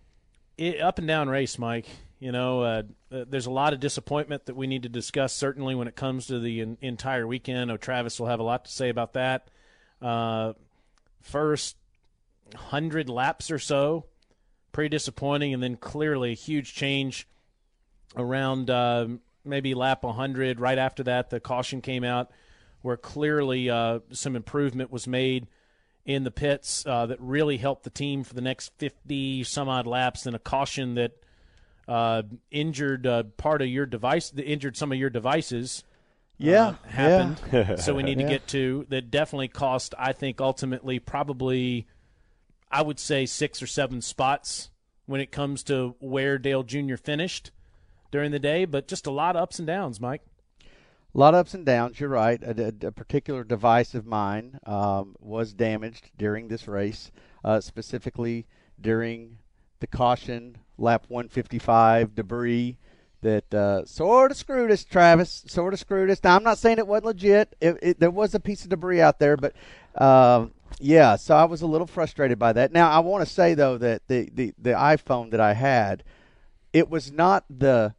it, 0.58 0.80
up 0.80 1.00
and 1.00 1.08
down 1.08 1.28
race, 1.30 1.58
Mike. 1.58 1.88
You 2.20 2.32
know, 2.32 2.62
uh, 2.62 2.84
uh, 3.12 3.26
there's 3.28 3.46
a 3.48 3.52
lot 3.52 3.74
of 3.74 3.80
disappointment 3.80 4.46
that 4.46 4.56
we 4.56 4.68
need 4.68 4.84
to 4.84 4.90
discuss. 4.90 5.34
Certainly, 5.34 5.76
when 5.76 5.88
it 5.88 5.96
comes 5.96 6.28
to 6.28 6.40
the 6.40 6.62
en- 6.62 6.78
entire 6.82 7.26
weekend, 7.26 7.72
oh, 7.72 7.78
Travis 7.78 8.20
will 8.20 8.28
have 8.28 8.40
a 8.40 8.44
lot 8.44 8.66
to 8.66 8.72
say 8.72 8.90
about 8.90 9.14
that. 9.14 9.50
Uh, 10.02 10.54
first 11.22 11.76
hundred 12.56 13.10
laps 13.10 13.50
or 13.52 13.60
so, 13.60 14.06
pretty 14.72 14.90
disappointing, 14.90 15.54
and 15.54 15.62
then 15.64 15.76
clearly 15.76 16.32
a 16.32 16.36
huge 16.36 16.74
change 16.74 17.28
around 18.16 18.70
uh, 18.70 19.08
maybe 19.46 19.74
lap 19.74 20.04
100. 20.04 20.60
Right 20.60 20.78
after 20.78 21.04
that, 21.04 21.30
the 21.30 21.40
caution 21.40 21.82
came 21.82 22.04
out, 22.04 22.32
where 22.82 22.98
clearly 22.98 23.70
uh, 23.70 24.00
some 24.12 24.36
improvement 24.36 24.92
was 24.92 25.08
made 25.08 25.48
in 26.06 26.24
the 26.24 26.32
pits 26.32 26.86
uh, 26.88 27.06
that 27.06 27.20
really 27.22 27.58
helped 27.58 27.84
the 27.84 27.90
team 27.90 28.24
for 28.24 28.34
the 28.34 28.42
next 28.42 28.72
50 28.78 29.44
some 29.44 29.70
odd 29.70 29.86
laps. 29.86 30.24
Then 30.24 30.34
a 30.34 30.40
caution 30.40 30.96
that 30.96 31.12
uh, 31.88 32.24
injured 32.52 33.06
uh, 33.06 33.24
part 33.38 33.62
of 33.62 33.68
your 33.68 33.86
device, 33.86 34.30
that 34.32 34.44
injured 34.46 34.78
some 34.78 34.92
of 34.92 34.98
your 34.98 35.10
devices. 35.10 35.84
yeah, 36.38 36.68
uh, 36.68 36.74
happened. 36.88 37.42
yeah. 37.52 37.76
so 37.78 37.94
we 37.94 38.04
need 38.04 38.16
to 38.18 38.24
Yeah. 38.24 38.30
get 38.30 38.48
to 38.50 38.86
that. 38.90 39.12
Definitely 39.12 39.50
cost. 39.50 39.94
I 40.00 40.14
think 40.14 40.40
ultimately 40.42 41.00
probably, 41.00 41.86
I 42.72 42.82
would 42.82 43.00
say 43.00 43.26
six 43.26 43.62
or 43.62 43.68
seven 43.68 44.02
spots 44.02 44.70
when 45.06 45.22
it 45.22 45.32
comes 45.32 45.64
to 45.64 45.96
where 46.00 46.38
Dale 46.38 46.64
Jr. 46.64 46.96
finished 46.96 47.52
during 48.12 48.32
the 48.32 48.40
day. 48.40 48.66
But 48.66 48.88
just 48.88 49.08
a 49.08 49.12
lot 49.12 49.36
of 49.36 49.42
ups 49.44 49.60
and 49.60 49.68
downs, 49.68 50.00
Mike. 50.00 50.22
A 51.16 51.18
lot 51.18 51.34
of 51.34 51.40
ups 51.40 51.54
and 51.56 51.66
downs. 51.66 52.00
You're 52.00 52.10
right. 52.10 52.42
A, 52.44 52.74
a- 52.84 52.88
a 52.88 52.92
particular 52.92 53.44
device 53.44 53.96
of 53.96 54.06
mine 54.06 54.60
um, 54.66 55.16
was 55.20 55.54
damaged 55.54 56.12
during 56.18 56.48
this 56.48 56.68
race, 56.68 57.12
uh, 57.44 57.60
specifically 57.62 58.46
during 58.80 59.40
the 59.80 59.88
caution 59.88 60.58
lap 60.78 61.06
155 61.08 62.14
debris 62.16 62.78
that 63.22 63.54
uh, 63.54 63.86
sort 63.86 64.32
of 64.32 64.38
screwed 64.38 64.72
us, 64.72 64.84
Travis. 64.84 65.44
Sort 65.48 65.74
of 65.74 65.80
screwed 65.80 66.10
us. 66.10 66.20
Now 66.24 66.36
I'm 66.36 66.44
not 66.44 66.58
saying 66.58 66.78
it 66.78 66.88
wasn't 66.88 67.06
legit. 67.06 67.56
It, 67.60 67.78
it, 67.82 68.00
there 68.00 68.12
was 68.12 68.36
a 68.36 68.40
piece 68.40 68.64
of 68.64 68.70
debris 68.70 69.02
out 69.02 69.20
there, 69.20 69.38
but 69.38 69.54
um, 70.02 70.52
yeah. 70.80 71.16
So 71.16 71.36
I 71.36 71.46
was 71.46 71.62
a 71.62 71.68
little 71.68 71.88
frustrated 71.88 72.40
by 72.40 72.54
that. 72.54 72.72
Now 72.72 72.90
I 72.90 73.00
want 73.00 73.28
to 73.28 73.32
say 73.32 73.54
though 73.54 73.78
that 73.78 74.08
the, 74.08 74.30
the 74.34 74.54
the 74.58 74.72
iPhone 74.72 75.32
that 75.32 75.40
I 75.40 75.54
had, 75.54 76.04
it 76.74 76.90
was 76.90 77.12
not 77.12 77.46
the 77.50 77.94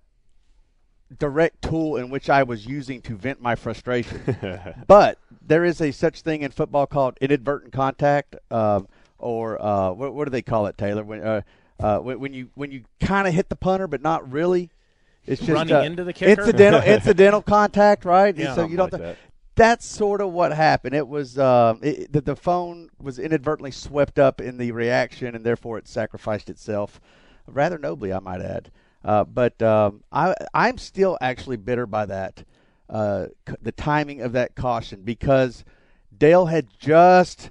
direct 1.19 1.63
tool 1.63 1.97
in 1.97 2.11
which 2.11 2.31
I 2.31 2.43
was 2.43 2.67
using 2.67 3.03
to 3.03 3.17
vent 3.17 3.41
my 3.41 3.57
frustration. 3.57 4.37
but 4.87 5.19
there 5.43 5.65
is 5.65 5.81
a 5.81 5.91
such 5.91 6.23
thing 6.23 6.43
in 6.43 6.51
football 6.51 6.87
called 6.87 7.19
inadvertent 7.21 7.73
contact, 7.73 8.37
um, 8.51 8.87
or 9.19 9.61
uh, 9.61 9.91
what, 9.91 10.15
what 10.15 10.25
do 10.25 10.31
they 10.31 10.43
call 10.43 10.67
it, 10.67 10.79
Taylor? 10.79 11.05
When 11.05 11.23
uh, 11.23 11.43
uh, 11.79 11.99
when, 11.99 12.21
when 12.21 12.33
you 12.35 12.51
when 12.55 12.71
you 12.71 12.85
kind 13.01 13.27
of 13.27 13.35
hit 13.35 13.49
the 13.49 13.57
punter, 13.57 13.87
but 13.87 14.03
not 14.03 14.31
really. 14.31 14.71
It's 15.31 15.41
just 15.41 15.53
Running 15.53 15.75
uh, 15.75 15.81
into 15.83 16.05
the 16.05 16.13
kicker? 16.13 16.41
incidental 16.41 16.83
incidental 16.95 17.43
contact, 17.43 18.05
right? 18.05 18.37
Yeah. 18.37 18.55
so 18.55 18.67
you 18.67 18.77
don't. 18.77 18.91
Something 18.91 19.07
like 19.09 19.17
that. 19.17 19.25
That's 19.57 19.85
sort 19.85 20.21
of 20.23 20.33
what 20.33 20.53
happened. 20.53 20.95
It 20.95 21.07
was 21.07 21.37
uh, 21.39 21.75
it, 21.83 22.13
the, 22.13 22.21
the 22.23 22.37
phone 22.37 22.89
was 23.01 23.19
inadvertently 23.19 23.71
swept 23.73 24.19
up 24.19 24.41
in 24.41 24.57
the 24.59 24.73
reaction, 24.73 25.35
and 25.35 25.45
therefore 25.45 25.77
it 25.79 25.87
sacrificed 25.87 26.49
itself, 26.49 27.01
rather 27.47 27.77
nobly, 27.79 28.13
I 28.13 28.21
might 28.21 28.41
add. 28.41 28.71
Uh, 29.05 29.25
but 29.25 29.61
um, 29.63 30.03
I 30.13 30.35
I'm 30.55 30.79
still 30.79 31.19
actually 31.21 31.57
bitter 31.59 31.87
by 31.87 32.07
that, 32.07 32.45
uh, 32.89 33.27
c- 33.49 33.55
the 33.63 33.73
timing 33.73 34.21
of 34.23 34.33
that 34.33 34.55
caution 34.55 35.03
because 35.03 35.65
Dale 36.17 36.47
had 36.47 36.67
just 36.79 37.51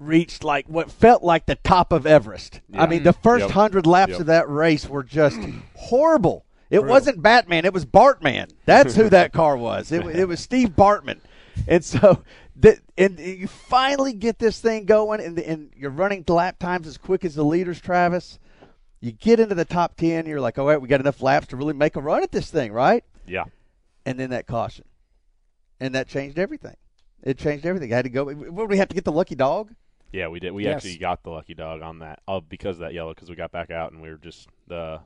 reached 0.00 0.42
like 0.44 0.66
what 0.68 0.90
felt 0.90 1.22
like 1.22 1.46
the 1.46 1.54
top 1.56 1.92
of 1.92 2.04
Everest. 2.06 2.60
I 2.74 2.86
mean, 2.86 3.02
the 3.04 3.12
first 3.12 3.44
Yep. 3.46 3.50
hundred 3.52 3.86
laps 3.86 4.12
Yep. 4.12 4.20
of 4.20 4.26
that 4.26 4.48
race 4.48 4.88
were 4.88 5.04
just 5.04 5.38
horrible. 5.76 6.44
It 6.74 6.84
wasn't 6.84 7.22
Batman. 7.22 7.64
It 7.64 7.72
was 7.72 7.84
Bartman. 7.84 8.50
That's 8.64 8.94
who 8.94 9.08
that 9.10 9.32
car 9.40 9.56
was. 9.56 9.92
It, 9.92 10.04
it 10.06 10.26
was 10.26 10.40
Steve 10.40 10.70
Bartman. 10.70 11.20
And 11.68 11.84
so, 11.84 12.22
that 12.56 12.80
and 12.98 13.18
you 13.18 13.46
finally 13.46 14.12
get 14.12 14.38
this 14.38 14.60
thing 14.60 14.84
going, 14.86 15.20
and, 15.20 15.36
the, 15.36 15.48
and 15.48 15.70
you're 15.76 15.90
running 15.90 16.24
lap 16.28 16.58
times 16.58 16.86
as 16.86 16.98
quick 16.98 17.24
as 17.24 17.34
the 17.34 17.44
leaders, 17.44 17.80
Travis. 17.80 18.38
You 19.00 19.12
get 19.12 19.38
into 19.38 19.54
the 19.54 19.64
top 19.64 19.96
ten. 19.96 20.26
You're 20.26 20.40
like, 20.40 20.58
all 20.58 20.66
right, 20.66 20.80
we 20.80 20.88
got 20.88 21.00
enough 21.00 21.22
laps 21.22 21.46
to 21.48 21.56
really 21.56 21.74
make 21.74 21.96
a 21.96 22.00
run 22.00 22.22
at 22.22 22.32
this 22.32 22.50
thing, 22.50 22.72
right? 22.72 23.04
Yeah. 23.26 23.44
And 24.06 24.18
then 24.18 24.30
that 24.30 24.46
caution, 24.46 24.84
and 25.80 25.94
that 25.94 26.08
changed 26.08 26.38
everything. 26.38 26.76
It 27.22 27.38
changed 27.38 27.64
everything. 27.66 27.92
I 27.92 27.96
had 27.96 28.04
to 28.04 28.10
go. 28.10 28.24
What 28.26 28.68
we 28.68 28.78
have 28.78 28.88
to 28.88 28.94
get 28.94 29.04
the 29.04 29.12
lucky 29.12 29.34
dog? 29.34 29.72
Yeah, 30.12 30.28
we 30.28 30.38
did. 30.40 30.52
We 30.52 30.64
Yes. 30.64 30.76
actually 30.76 30.98
got 30.98 31.22
the 31.22 31.30
lucky 31.30 31.54
dog 31.54 31.82
on 31.82 31.98
that 32.00 32.20
uh, 32.28 32.40
because 32.40 32.76
of 32.76 32.80
that 32.80 32.94
yellow 32.94 33.14
because 33.14 33.28
we 33.28 33.36
got 33.36 33.50
back 33.50 33.70
out 33.70 33.92
and 33.92 34.00
we 34.00 34.10
were 34.10 34.16
just 34.18 34.48
the. 34.68 35.00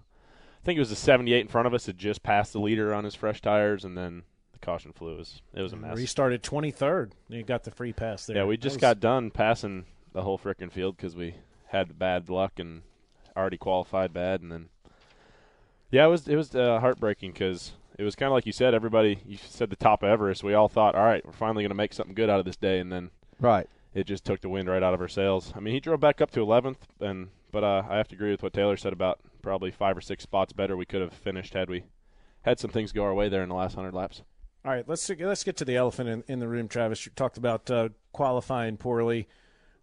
I 0.68 0.70
think 0.70 0.76
it 0.76 0.80
was 0.80 0.90
the 0.90 0.96
78 0.96 1.40
in 1.40 1.48
front 1.48 1.66
of 1.66 1.72
us 1.72 1.86
had 1.86 1.96
just 1.96 2.22
passed 2.22 2.52
the 2.52 2.60
leader 2.60 2.92
on 2.92 3.04
his 3.04 3.14
fresh 3.14 3.40
tires 3.40 3.86
and 3.86 3.96
then 3.96 4.24
the 4.52 4.58
caution 4.58 4.92
flew. 4.92 5.14
It 5.14 5.16
was 5.16 5.40
it 5.54 5.62
was 5.62 5.72
a 5.72 5.76
mess. 5.76 5.96
Restarted 5.96 6.42
23rd. 6.42 7.12
You 7.30 7.42
got 7.42 7.64
the 7.64 7.70
free 7.70 7.94
pass 7.94 8.26
there. 8.26 8.36
Yeah, 8.36 8.44
we 8.44 8.58
just 8.58 8.76
was- 8.76 8.80
got 8.82 9.00
done 9.00 9.30
passing 9.30 9.86
the 10.12 10.20
whole 10.20 10.36
frickin' 10.36 10.70
field 10.70 10.98
because 10.98 11.16
we 11.16 11.36
had 11.68 11.98
bad 11.98 12.28
luck 12.28 12.58
and 12.58 12.82
already 13.34 13.56
qualified 13.56 14.12
bad, 14.12 14.42
and 14.42 14.52
then 14.52 14.68
yeah, 15.90 16.04
it 16.04 16.08
was 16.08 16.28
it 16.28 16.36
was 16.36 16.54
uh, 16.54 16.80
heartbreaking 16.80 17.32
because 17.32 17.72
it 17.98 18.04
was 18.04 18.14
kind 18.14 18.26
of 18.26 18.34
like 18.34 18.44
you 18.44 18.52
said. 18.52 18.74
Everybody, 18.74 19.20
you 19.24 19.38
said 19.38 19.70
the 19.70 19.76
top 19.76 20.02
of 20.02 20.10
Everest. 20.10 20.44
We 20.44 20.52
all 20.52 20.68
thought, 20.68 20.94
all 20.94 21.04
right, 21.06 21.24
we're 21.24 21.32
finally 21.32 21.62
going 21.62 21.70
to 21.70 21.74
make 21.76 21.94
something 21.94 22.14
good 22.14 22.28
out 22.28 22.40
of 22.40 22.44
this 22.44 22.56
day, 22.56 22.78
and 22.78 22.92
then 22.92 23.10
Right. 23.40 23.66
it 23.94 24.04
just 24.04 24.26
took 24.26 24.42
the 24.42 24.50
wind 24.50 24.68
right 24.68 24.82
out 24.82 24.92
of 24.92 25.00
our 25.00 25.08
sails. 25.08 25.50
I 25.56 25.60
mean, 25.60 25.72
he 25.72 25.80
drove 25.80 26.00
back 26.00 26.20
up 26.20 26.30
to 26.32 26.40
11th, 26.40 26.76
and 27.00 27.28
but 27.50 27.64
uh, 27.64 27.84
I 27.88 27.96
have 27.96 28.08
to 28.08 28.14
agree 28.14 28.32
with 28.32 28.42
what 28.42 28.52
Taylor 28.52 28.76
said 28.76 28.92
about 28.92 29.18
probably 29.38 29.70
five 29.70 29.96
or 29.96 30.00
six 30.00 30.22
spots 30.22 30.52
better 30.52 30.76
we 30.76 30.86
could 30.86 31.00
have 31.00 31.12
finished 31.12 31.54
had 31.54 31.70
we 31.70 31.84
had 32.42 32.58
some 32.58 32.70
things 32.70 32.92
go 32.92 33.04
our 33.04 33.14
way 33.14 33.28
there 33.28 33.42
in 33.42 33.48
the 33.48 33.54
last 33.54 33.74
hundred 33.74 33.94
laps. 33.94 34.22
All 34.64 34.72
right, 34.72 34.88
let's 34.88 35.08
let's 35.08 35.44
get 35.44 35.56
to 35.58 35.64
the 35.64 35.76
elephant 35.76 36.08
in, 36.08 36.24
in 36.26 36.38
the 36.40 36.48
room, 36.48 36.68
Travis. 36.68 37.04
You 37.06 37.12
talked 37.14 37.38
about 37.38 37.70
uh, 37.70 37.90
qualifying 38.12 38.76
poorly 38.76 39.28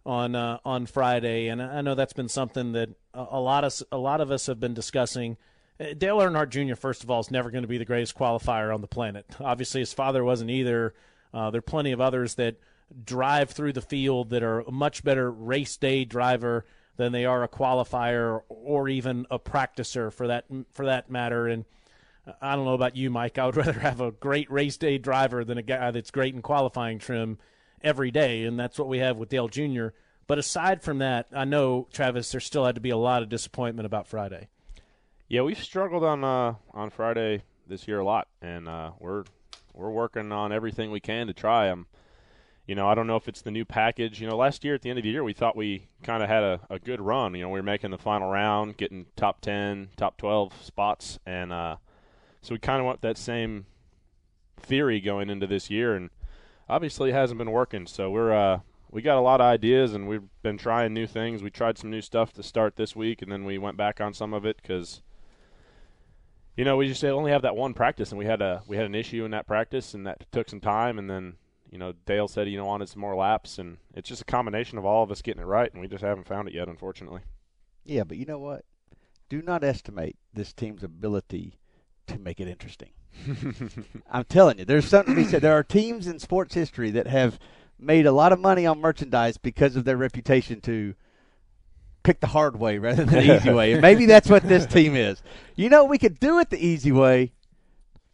on 0.04 0.34
uh, 0.34 0.58
on 0.64 0.86
Friday, 0.86 1.48
and 1.48 1.62
I 1.62 1.80
know 1.80 1.94
that's 1.94 2.12
been 2.12 2.28
something 2.28 2.72
that 2.72 2.90
a, 3.14 3.40
lot 3.40 3.64
of 3.64 3.82
a 3.90 3.98
lot 3.98 4.20
of 4.20 4.30
us 4.30 4.46
have 4.46 4.60
been 4.60 4.74
discussing. 4.74 5.36
Uh, 5.80 5.94
Dale 5.96 6.18
Earnhardt 6.18 6.50
Jr. 6.50 6.76
First 6.76 7.02
of 7.02 7.10
all 7.10 7.20
is 7.20 7.30
never 7.30 7.50
going 7.50 7.62
to 7.62 7.68
be 7.68 7.78
the 7.78 7.84
greatest 7.84 8.16
qualifier 8.16 8.72
on 8.72 8.80
the 8.80 8.86
planet. 8.86 9.26
Obviously, 9.40 9.80
his 9.80 9.92
father 9.92 10.22
wasn't 10.22 10.50
either. 10.50 10.94
Uh, 11.34 11.50
there 11.50 11.58
are 11.58 11.62
plenty 11.62 11.92
of 11.92 12.00
others 12.00 12.36
that 12.36 12.56
drive 13.04 13.50
through 13.50 13.72
the 13.72 13.82
field 13.82 14.30
that 14.30 14.42
are 14.42 14.60
a 14.60 14.70
much 14.70 15.02
better 15.02 15.30
race 15.30 15.76
day 15.76 16.04
driver 16.04 16.64
than 16.96 17.12
they 17.12 17.24
are 17.24 17.42
a 17.42 17.48
qualifier 17.48 18.42
or 18.48 18.88
even 18.88 19.26
a 19.30 19.38
practicer 19.38 20.12
for 20.12 20.28
that 20.28 20.44
for 20.72 20.86
that 20.86 21.10
matter. 21.10 21.46
And 21.46 21.64
I 22.40 22.56
don't 22.56 22.64
know 22.64 22.74
about 22.74 22.96
you, 22.96 23.10
Mike. 23.10 23.38
I 23.38 23.46
would 23.46 23.56
rather 23.56 23.72
have 23.72 24.00
a 24.00 24.12
great 24.12 24.50
race 24.50 24.76
day 24.76 24.98
driver 24.98 25.44
than 25.44 25.58
a 25.58 25.62
guy 25.62 25.90
that's 25.90 26.10
great 26.10 26.34
in 26.34 26.42
qualifying 26.42 26.98
trim 26.98 27.38
every 27.82 28.10
day, 28.10 28.44
and 28.44 28.58
that's 28.58 28.78
what 28.78 28.88
we 28.88 28.98
have 28.98 29.16
with 29.16 29.28
Dale 29.28 29.48
Jr. 29.48 29.88
But 30.26 30.38
aside 30.38 30.82
from 30.82 30.98
that, 30.98 31.28
I 31.32 31.44
know 31.44 31.86
Travis, 31.92 32.32
there 32.32 32.40
still 32.40 32.64
had 32.64 32.74
to 32.74 32.80
be 32.80 32.90
a 32.90 32.96
lot 32.96 33.22
of 33.22 33.28
disappointment 33.28 33.86
about 33.86 34.08
Friday. 34.08 34.48
Yeah, 35.28 35.42
we've 35.42 35.62
struggled 35.62 36.04
on 36.04 36.24
uh, 36.24 36.54
on 36.72 36.90
Friday 36.90 37.42
this 37.66 37.86
year 37.86 38.00
a 38.00 38.04
lot, 38.04 38.28
and 38.40 38.68
uh, 38.68 38.92
we're 38.98 39.24
we're 39.74 39.90
working 39.90 40.32
on 40.32 40.52
everything 40.52 40.90
we 40.90 41.00
can 41.00 41.26
to 41.26 41.32
try. 41.32 41.68
Um, 41.68 41.86
you 42.66 42.74
know, 42.74 42.88
I 42.88 42.94
don't 42.94 43.06
know 43.06 43.16
if 43.16 43.28
it's 43.28 43.42
the 43.42 43.50
new 43.50 43.64
package. 43.64 44.20
You 44.20 44.28
know, 44.28 44.36
last 44.36 44.64
year 44.64 44.74
at 44.74 44.82
the 44.82 44.90
end 44.90 44.98
of 44.98 45.04
the 45.04 45.10
year, 45.10 45.22
we 45.22 45.32
thought 45.32 45.56
we 45.56 45.88
kind 46.02 46.22
of 46.22 46.28
had 46.28 46.42
a, 46.42 46.60
a 46.68 46.78
good 46.78 47.00
run. 47.00 47.34
You 47.34 47.42
know, 47.42 47.48
we 47.48 47.60
were 47.60 47.64
making 47.64 47.92
the 47.92 47.98
final 47.98 48.30
round, 48.30 48.76
getting 48.76 49.06
top 49.16 49.40
ten, 49.40 49.88
top 49.96 50.16
twelve 50.16 50.52
spots, 50.62 51.18
and 51.24 51.52
uh, 51.52 51.76
so 52.42 52.54
we 52.54 52.58
kind 52.58 52.80
of 52.80 52.86
want 52.86 53.02
that 53.02 53.18
same 53.18 53.66
theory 54.58 55.00
going 55.00 55.30
into 55.30 55.46
this 55.46 55.70
year, 55.70 55.94
and 55.94 56.10
obviously 56.68 57.10
it 57.10 57.14
hasn't 57.14 57.38
been 57.38 57.52
working. 57.52 57.86
So 57.86 58.10
we're 58.10 58.34
uh, 58.34 58.60
we 58.90 59.00
got 59.00 59.18
a 59.18 59.20
lot 59.20 59.40
of 59.40 59.46
ideas, 59.46 59.94
and 59.94 60.08
we've 60.08 60.28
been 60.42 60.58
trying 60.58 60.92
new 60.92 61.06
things. 61.06 61.42
We 61.42 61.50
tried 61.50 61.78
some 61.78 61.90
new 61.90 62.00
stuff 62.00 62.32
to 62.32 62.42
start 62.42 62.74
this 62.76 62.96
week, 62.96 63.22
and 63.22 63.30
then 63.30 63.44
we 63.44 63.58
went 63.58 63.76
back 63.76 64.00
on 64.00 64.12
some 64.12 64.34
of 64.34 64.44
it 64.44 64.56
because 64.60 65.02
you 66.56 66.64
know, 66.64 66.76
we 66.76 66.88
just 66.88 67.04
only 67.04 67.30
have 67.30 67.42
that 67.42 67.54
one 67.54 67.74
practice, 67.74 68.10
and 68.10 68.18
we 68.18 68.24
had 68.24 68.42
a 68.42 68.62
we 68.66 68.76
had 68.76 68.86
an 68.86 68.94
issue 68.94 69.24
in 69.24 69.30
that 69.30 69.46
practice, 69.46 69.94
and 69.94 70.06
that 70.06 70.26
took 70.32 70.48
some 70.48 70.60
time, 70.60 70.98
and 70.98 71.08
then 71.08 71.34
you 71.70 71.78
know, 71.78 71.92
Dale 72.06 72.28
said 72.28 72.46
he 72.46 72.58
wanted 72.58 72.88
some 72.88 73.00
more 73.00 73.16
laps, 73.16 73.58
and 73.58 73.78
it's 73.94 74.08
just 74.08 74.22
a 74.22 74.26
combination 74.26 74.78
of 74.78 74.84
all 74.84 75.02
of 75.02 75.10
us 75.10 75.22
getting 75.22 75.42
it 75.42 75.46
right, 75.46 75.72
and 75.72 75.80
we 75.80 75.88
just 75.88 76.04
haven't 76.04 76.26
found 76.26 76.48
it 76.48 76.54
yet, 76.54 76.68
unfortunately. 76.68 77.20
Yeah, 77.84 78.04
but 78.04 78.16
you 78.16 78.26
know 78.26 78.38
what? 78.38 78.64
Do 79.28 79.42
not 79.42 79.64
estimate 79.64 80.16
this 80.32 80.52
team's 80.52 80.82
ability 80.82 81.58
to 82.06 82.18
make 82.18 82.40
it 82.40 82.48
interesting. 82.48 82.90
I'm 84.10 84.24
telling 84.24 84.58
you, 84.58 84.64
there's 84.64 84.88
something 84.88 85.14
to 85.14 85.22
be 85.22 85.26
said. 85.26 85.42
There 85.42 85.56
are 85.56 85.62
teams 85.62 86.06
in 86.06 86.18
sports 86.18 86.54
history 86.54 86.90
that 86.92 87.06
have 87.06 87.38
made 87.78 88.06
a 88.06 88.12
lot 88.12 88.32
of 88.32 88.40
money 88.40 88.66
on 88.66 88.80
merchandise 88.80 89.36
because 89.36 89.76
of 89.76 89.84
their 89.84 89.96
reputation 89.96 90.60
to 90.62 90.94
pick 92.02 92.20
the 92.20 92.28
hard 92.28 92.58
way 92.58 92.78
rather 92.78 93.04
than 93.04 93.26
the 93.26 93.36
easy 93.36 93.50
way. 93.50 93.72
And 93.72 93.82
maybe 93.82 94.06
that's 94.06 94.30
what 94.30 94.44
this 94.44 94.66
team 94.66 94.94
is. 94.94 95.22
You 95.56 95.68
know, 95.68 95.84
we 95.84 95.98
could 95.98 96.20
do 96.20 96.38
it 96.38 96.50
the 96.50 96.64
easy 96.64 96.92
way, 96.92 97.32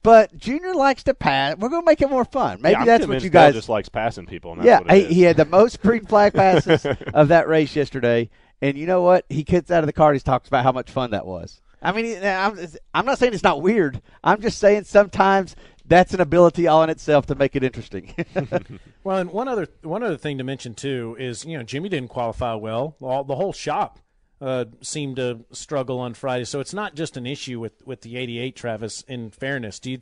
but 0.02 0.36
Junior 0.36 0.74
likes 0.74 1.02
to 1.04 1.14
pass. 1.14 1.56
We're 1.56 1.68
going 1.68 1.82
to 1.82 1.86
make 1.86 2.00
it 2.00 2.10
more 2.10 2.24
fun. 2.24 2.60
Maybe 2.60 2.72
yeah, 2.72 2.84
that's 2.84 3.06
what 3.06 3.22
you 3.22 3.30
guys 3.30 3.52
Dale 3.52 3.58
just 3.58 3.68
likes 3.68 3.88
passing 3.88 4.26
people. 4.26 4.52
And 4.52 4.60
that's 4.60 4.66
yeah, 4.66 4.80
what 4.80 4.92
it 4.92 5.08
he, 5.08 5.14
he 5.14 5.22
had 5.22 5.36
the 5.36 5.44
most 5.44 5.80
green 5.80 6.04
flag 6.06 6.34
passes 6.34 6.86
of 7.14 7.28
that 7.28 7.48
race 7.48 7.76
yesterday. 7.76 8.30
And 8.60 8.76
you 8.76 8.86
know 8.86 9.02
what? 9.02 9.24
He 9.28 9.42
gets 9.42 9.70
out 9.70 9.82
of 9.82 9.86
the 9.86 9.92
car 9.92 10.12
he 10.12 10.20
talks 10.20 10.48
about 10.48 10.64
how 10.64 10.72
much 10.72 10.90
fun 10.90 11.10
that 11.10 11.26
was. 11.26 11.60
I 11.84 11.90
mean, 11.90 12.22
I'm, 12.22 12.56
I'm 12.94 13.04
not 13.04 13.18
saying 13.18 13.34
it's 13.34 13.42
not 13.42 13.60
weird. 13.60 14.00
I'm 14.22 14.40
just 14.40 14.58
saying 14.58 14.84
sometimes 14.84 15.56
that's 15.84 16.14
an 16.14 16.20
ability 16.20 16.68
all 16.68 16.82
in 16.84 16.90
itself 16.90 17.26
to 17.26 17.34
make 17.34 17.56
it 17.56 17.62
interesting. 17.62 18.14
Well, 19.04 19.18
and 19.18 19.32
one 19.32 19.48
other 19.48 19.66
one 19.82 20.04
other 20.04 20.16
thing 20.16 20.38
to 20.38 20.44
mention 20.44 20.74
too 20.74 21.16
is 21.18 21.44
you 21.44 21.58
know 21.58 21.64
Jimmy 21.64 21.88
didn't 21.88 22.10
qualify 22.10 22.54
well. 22.54 22.94
All, 23.00 23.24
the 23.24 23.34
whole 23.34 23.52
shop 23.52 23.98
uh, 24.42 24.64
seemed 24.80 25.16
to 25.16 25.44
struggle 25.52 26.00
on 26.00 26.14
Friday, 26.14 26.44
so 26.44 26.58
it's 26.58 26.74
not 26.74 26.96
just 26.96 27.16
an 27.16 27.26
issue 27.26 27.60
with, 27.60 27.86
with 27.86 28.00
the 28.00 28.16
88. 28.16 28.56
Travis, 28.56 29.02
in 29.02 29.30
fairness, 29.30 29.78
do 29.78 29.92
you 29.92 30.00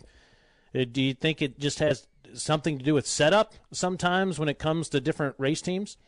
uh, 0.75 0.85
do 0.91 1.03
you 1.03 1.13
think 1.15 1.43
it 1.43 1.59
just 1.59 1.79
has 1.81 2.07
something 2.33 2.79
to 2.79 2.85
do 2.85 2.95
with 2.95 3.07
setup 3.07 3.55
sometimes 3.71 4.39
when 4.39 4.49
it 4.49 4.59
comes 4.59 4.89
to 4.89 5.01
different 5.01 5.35
race 5.37 5.61
teams? 5.61 5.99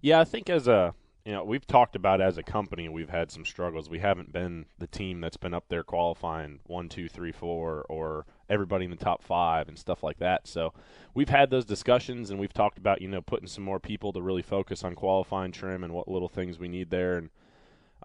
Yeah, 0.00 0.20
I 0.20 0.24
think 0.24 0.48
as 0.48 0.66
a 0.66 0.94
you 1.26 1.32
know 1.32 1.44
we've 1.44 1.66
talked 1.66 1.94
about 1.94 2.20
as 2.20 2.38
a 2.38 2.42
company 2.42 2.88
we've 2.88 3.10
had 3.10 3.30
some 3.30 3.44
struggles. 3.44 3.90
We 3.90 3.98
haven't 3.98 4.32
been 4.32 4.64
the 4.78 4.86
team 4.86 5.20
that's 5.20 5.36
been 5.36 5.52
up 5.52 5.64
there 5.68 5.82
qualifying 5.82 6.60
one, 6.66 6.88
two, 6.88 7.08
three, 7.08 7.32
four, 7.32 7.84
or 7.88 8.24
everybody 8.48 8.86
in 8.86 8.90
the 8.90 8.96
top 8.96 9.22
five 9.22 9.68
and 9.68 9.78
stuff 9.78 10.02
like 10.02 10.18
that. 10.20 10.48
So 10.48 10.72
we've 11.12 11.28
had 11.28 11.50
those 11.50 11.64
discussions 11.66 12.30
and 12.30 12.40
we've 12.40 12.54
talked 12.54 12.78
about 12.78 13.02
you 13.02 13.08
know 13.08 13.20
putting 13.20 13.48
some 13.48 13.64
more 13.64 13.78
people 13.78 14.12
to 14.14 14.22
really 14.22 14.42
focus 14.42 14.84
on 14.84 14.94
qualifying 14.94 15.52
trim 15.52 15.84
and 15.84 15.92
what 15.92 16.08
little 16.08 16.28
things 16.30 16.58
we 16.58 16.68
need 16.68 16.88
there. 16.88 17.18
And 17.18 17.28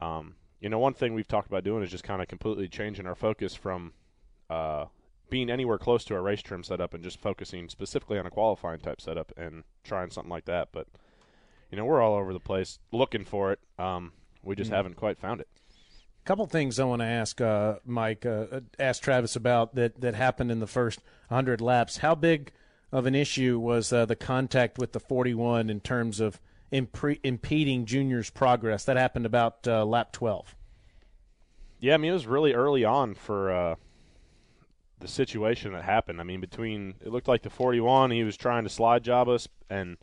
um, 0.02 0.36
you 0.60 0.70
know 0.70 0.80
one 0.80 0.94
thing 0.94 1.14
we've 1.14 1.28
talked 1.28 1.48
about 1.48 1.64
doing 1.64 1.84
is 1.84 1.92
just 1.92 2.04
kind 2.04 2.22
of 2.22 2.28
completely 2.28 2.68
changing 2.68 3.06
our 3.06 3.16
focus 3.16 3.56
from 3.56 3.94
uh, 4.50 4.86
being 5.30 5.50
anywhere 5.50 5.78
close 5.78 6.04
to 6.06 6.16
a 6.16 6.22
race 6.22 6.42
trim 6.42 6.64
setup 6.64 6.94
and 6.94 7.04
just 7.04 7.20
focusing 7.20 7.70
specifically 7.70 8.18
on 8.18 8.26
a 8.26 8.30
qualifying 8.30 8.80
type 8.80 9.02
setup 9.02 9.32
and 9.38 9.64
trying 9.84 10.10
something 10.10 10.32
like 10.32 10.46
that. 10.46 10.70
But 10.72 10.88
you 11.72 11.78
know, 11.78 11.86
we're 11.86 12.02
all 12.02 12.16
over 12.16 12.34
the 12.34 12.40
place 12.40 12.80
looking 12.92 13.26
for 13.26 13.52
it. 13.52 13.60
Um, 13.78 14.14
we 14.44 14.56
just 14.56 14.72
haven't 14.72 14.96
quite 14.96 15.20
found 15.20 15.42
it. 15.42 15.48
A 16.24 16.28
couple 16.28 16.46
things 16.46 16.80
I 16.80 16.86
want 16.86 17.02
to 17.02 17.06
ask 17.06 17.40
uh, 17.42 17.76
Mike, 17.86 18.26
uh, 18.26 18.62
ask 18.80 19.02
Travis 19.02 19.36
about 19.36 19.76
that 19.76 20.00
that 20.02 20.16
happened 20.16 20.52
in 20.52 20.60
the 20.60 20.68
first 20.68 21.02
100 21.28 21.62
laps. 21.62 21.98
How 21.98 22.16
big 22.16 22.52
of 22.92 23.06
an 23.06 23.16
issue 23.16 23.60
was 23.60 23.92
uh, 23.92 24.06
the 24.06 24.16
contact 24.16 24.78
with 24.78 24.94
the 24.94 25.00
41 25.00 25.70
in 25.70 25.80
terms 25.82 26.20
of 26.20 26.40
impre- 26.72 27.20
impeding 27.24 27.86
Junior's 27.86 28.30
progress? 28.30 28.86
That 28.86 28.98
happened 28.98 29.26
about 29.26 29.68
uh, 29.68 29.86
lap 29.86 30.12
12. 30.12 30.56
Yeah, 31.80 31.94
I 31.94 31.98
mean, 31.98 32.12
it 32.12 32.14
was 32.14 32.28
really 32.28 32.54
early 32.54 32.84
on 32.84 33.14
for 33.14 33.52
uh, 33.52 33.76
the 35.00 35.08
situation 35.08 35.74
that 35.74 35.84
happened. 35.84 36.20
I 36.20 36.24
mean, 36.24 36.42
between 36.42 36.96
it 37.02 37.10
looked 37.10 37.28
like 37.28 37.44
the 37.44 37.50
41, 37.50 38.12
he 38.12 38.24
was 38.24 38.38
trying 38.38 38.64
to 38.64 38.70
slide 38.70 39.04
job 39.04 39.30
us, 39.30 39.48
and 39.70 39.98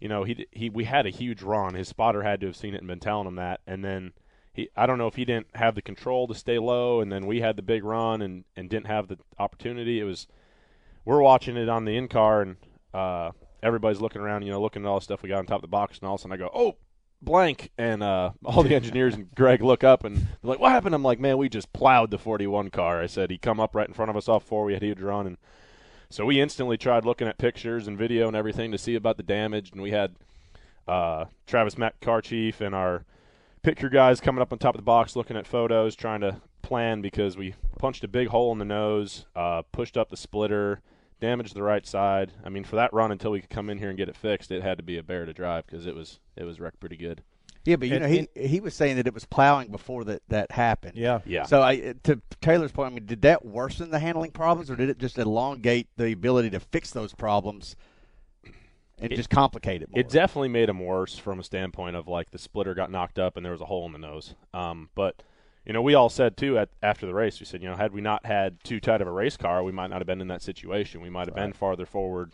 you 0.00 0.08
know, 0.08 0.24
he 0.24 0.46
he 0.50 0.68
we 0.68 0.84
had 0.84 1.06
a 1.06 1.10
huge 1.10 1.42
run. 1.42 1.74
His 1.74 1.88
spotter 1.88 2.22
had 2.22 2.40
to 2.40 2.46
have 2.46 2.56
seen 2.56 2.74
it 2.74 2.78
and 2.78 2.88
been 2.88 3.00
telling 3.00 3.26
him 3.26 3.36
that, 3.36 3.60
and 3.66 3.84
then. 3.84 4.12
He, 4.52 4.70
I 4.74 4.86
don't 4.86 4.96
know 4.96 5.06
if 5.06 5.16
he 5.16 5.26
didn't 5.26 5.48
have 5.54 5.74
the 5.74 5.82
control 5.82 6.26
to 6.28 6.34
stay 6.34 6.58
low, 6.58 7.02
and 7.02 7.12
then 7.12 7.26
we 7.26 7.42
had 7.42 7.56
the 7.56 7.62
big 7.62 7.84
run 7.84 8.22
and, 8.22 8.44
and 8.56 8.70
didn't 8.70 8.86
have 8.86 9.06
the 9.06 9.18
opportunity. 9.38 10.00
It 10.00 10.04
was 10.04 10.26
we're 11.04 11.20
watching 11.20 11.58
it 11.58 11.68
on 11.68 11.84
the 11.84 11.94
in 11.94 12.08
car, 12.08 12.40
and 12.40 12.56
uh, 12.94 13.32
everybody's 13.62 14.00
looking 14.00 14.20
around, 14.20 14.42
you 14.42 14.50
know, 14.50 14.60
looking 14.60 14.84
at 14.84 14.88
all 14.88 14.98
the 14.98 15.04
stuff 15.04 15.22
we 15.22 15.28
got 15.28 15.38
on 15.38 15.46
top 15.46 15.56
of 15.56 15.62
the 15.62 15.68
box, 15.68 15.98
and 15.98 16.08
all 16.08 16.14
of 16.14 16.20
a 16.20 16.22
sudden 16.22 16.34
I 16.34 16.36
go, 16.36 16.50
oh, 16.52 16.76
blank, 17.22 17.70
and 17.78 18.02
uh, 18.02 18.30
all 18.44 18.62
the 18.62 18.74
engineers 18.74 19.14
and 19.14 19.34
Greg 19.34 19.62
look 19.62 19.84
up 19.84 20.04
and 20.04 20.16
they're 20.16 20.26
like, 20.42 20.58
what 20.58 20.72
happened? 20.72 20.94
I'm 20.94 21.02
like, 21.02 21.20
man, 21.20 21.38
we 21.38 21.48
just 21.48 21.72
plowed 21.72 22.10
the 22.10 22.18
41 22.18 22.70
car. 22.70 23.00
I 23.02 23.06
said 23.06 23.30
he 23.30 23.38
come 23.38 23.60
up 23.60 23.74
right 23.74 23.88
in 23.88 23.94
front 23.94 24.10
of 24.10 24.16
us 24.16 24.28
off 24.28 24.44
four. 24.44 24.64
We 24.64 24.74
had 24.74 24.82
huge 24.82 25.00
run, 25.00 25.26
and 25.26 25.36
so 26.10 26.24
we 26.24 26.40
instantly 26.40 26.76
tried 26.76 27.04
looking 27.04 27.28
at 27.28 27.38
pictures 27.38 27.88
and 27.88 27.98
video 27.98 28.28
and 28.28 28.36
everything 28.36 28.70
to 28.72 28.78
see 28.78 28.94
about 28.94 29.16
the 29.16 29.22
damage, 29.22 29.70
and 29.72 29.82
we 29.82 29.90
had 29.90 30.14
uh, 30.86 31.26
Travis 31.46 31.76
Mack, 31.76 32.00
car 32.00 32.20
chief, 32.20 32.60
and 32.60 32.74
our 32.74 33.04
picture 33.62 33.88
guys 33.88 34.20
coming 34.20 34.40
up 34.40 34.52
on 34.52 34.58
top 34.58 34.74
of 34.74 34.78
the 34.78 34.84
box 34.84 35.16
looking 35.16 35.36
at 35.36 35.46
photos, 35.46 35.96
trying 35.96 36.20
to 36.20 36.40
plan 36.62 37.00
because 37.00 37.36
we 37.36 37.54
punched 37.78 38.04
a 38.04 38.08
big 38.08 38.28
hole 38.28 38.52
in 38.52 38.58
the 38.58 38.64
nose, 38.64 39.26
uh, 39.34 39.62
pushed 39.72 39.96
up 39.96 40.10
the 40.10 40.16
splitter, 40.16 40.80
damaged 41.20 41.54
the 41.54 41.62
right 41.62 41.86
side. 41.86 42.32
I 42.44 42.48
mean, 42.48 42.64
for 42.64 42.76
that 42.76 42.92
run 42.92 43.10
until 43.12 43.30
we 43.30 43.40
could 43.40 43.50
come 43.50 43.70
in 43.70 43.78
here 43.78 43.88
and 43.88 43.96
get 43.96 44.08
it 44.08 44.16
fixed, 44.16 44.50
it 44.50 44.62
had 44.62 44.78
to 44.78 44.84
be 44.84 44.98
a 44.98 45.02
bear 45.02 45.24
to 45.26 45.32
drive 45.32 45.66
because 45.66 45.86
it 45.86 45.94
was 45.94 46.20
it 46.36 46.44
was 46.44 46.60
wrecked 46.60 46.80
pretty 46.80 46.96
good. 46.96 47.22
yeah, 47.64 47.76
but 47.76 47.88
you 47.88 47.94
And- 47.96 48.02
know, 48.04 48.08
he 48.08 48.28
he 48.48 48.60
was 48.60 48.74
saying 48.74 48.96
that 48.96 49.06
it 49.06 49.14
was 49.14 49.24
plowing 49.24 49.70
before 49.70 50.04
that 50.04 50.22
that 50.28 50.50
happened. 50.52 50.96
Yeah. 50.96 51.20
Yeah. 51.24 51.44
So 51.44 51.62
I 51.62 51.94
to 52.04 52.20
Taylor's 52.40 52.72
point, 52.72 52.92
I 52.92 52.94
mean, 52.94 53.06
did 53.06 53.22
that 53.22 53.44
worsen 53.44 53.90
the 53.90 53.98
handling 53.98 54.30
problems, 54.32 54.70
or 54.70 54.76
did 54.76 54.88
it 54.90 54.98
just 54.98 55.18
elongate 55.18 55.88
the 55.96 56.12
ability 56.12 56.50
to 56.50 56.60
fix 56.60 56.90
those 56.90 57.12
problems 57.14 57.76
and 58.98 59.12
It- 59.12 59.16
just 59.16 59.30
complicate 59.30 59.82
it 59.82 59.90
more? 59.90 59.98
It 60.00 60.08
definitely 60.08 60.48
made 60.48 60.68
them 60.68 60.80
worse 60.80 61.18
from 61.18 61.40
a 61.40 61.42
standpoint 61.42 61.96
of 61.96 62.06
like 62.08 62.30
the 62.30 62.38
splitter 62.38 62.74
got 62.74 62.90
knocked 62.90 63.18
up 63.18 63.36
and 63.36 63.44
there 63.44 63.52
was 63.52 63.60
a 63.60 63.66
hole 63.66 63.86
in 63.86 63.92
the 63.92 63.98
nose. 63.98 64.34
Um, 64.54 64.90
but 64.94 65.22
you 65.66 65.72
know, 65.72 65.82
we 65.82 65.94
all 65.94 66.08
said 66.08 66.36
too 66.36 66.56
at 66.58 66.68
after 66.80 67.06
the 67.06 67.14
race, 67.14 67.40
we 67.40 67.46
said, 67.46 67.60
you 67.60 67.68
know, 67.68 67.74
had 67.74 67.92
we 67.92 68.00
not 68.00 68.24
had 68.24 68.62
too 68.62 68.78
tight 68.78 69.00
of 69.00 69.08
a 69.08 69.12
race 69.12 69.36
car, 69.36 69.64
we 69.64 69.72
might 69.72 69.90
not 69.90 69.98
have 69.98 70.06
been 70.06 70.20
in 70.20 70.28
that 70.28 70.42
situation. 70.42 71.00
We 71.00 71.10
might 71.10 71.26
have 71.26 71.34
been 71.34 71.52
farther 71.52 71.84
forward. 71.84 72.32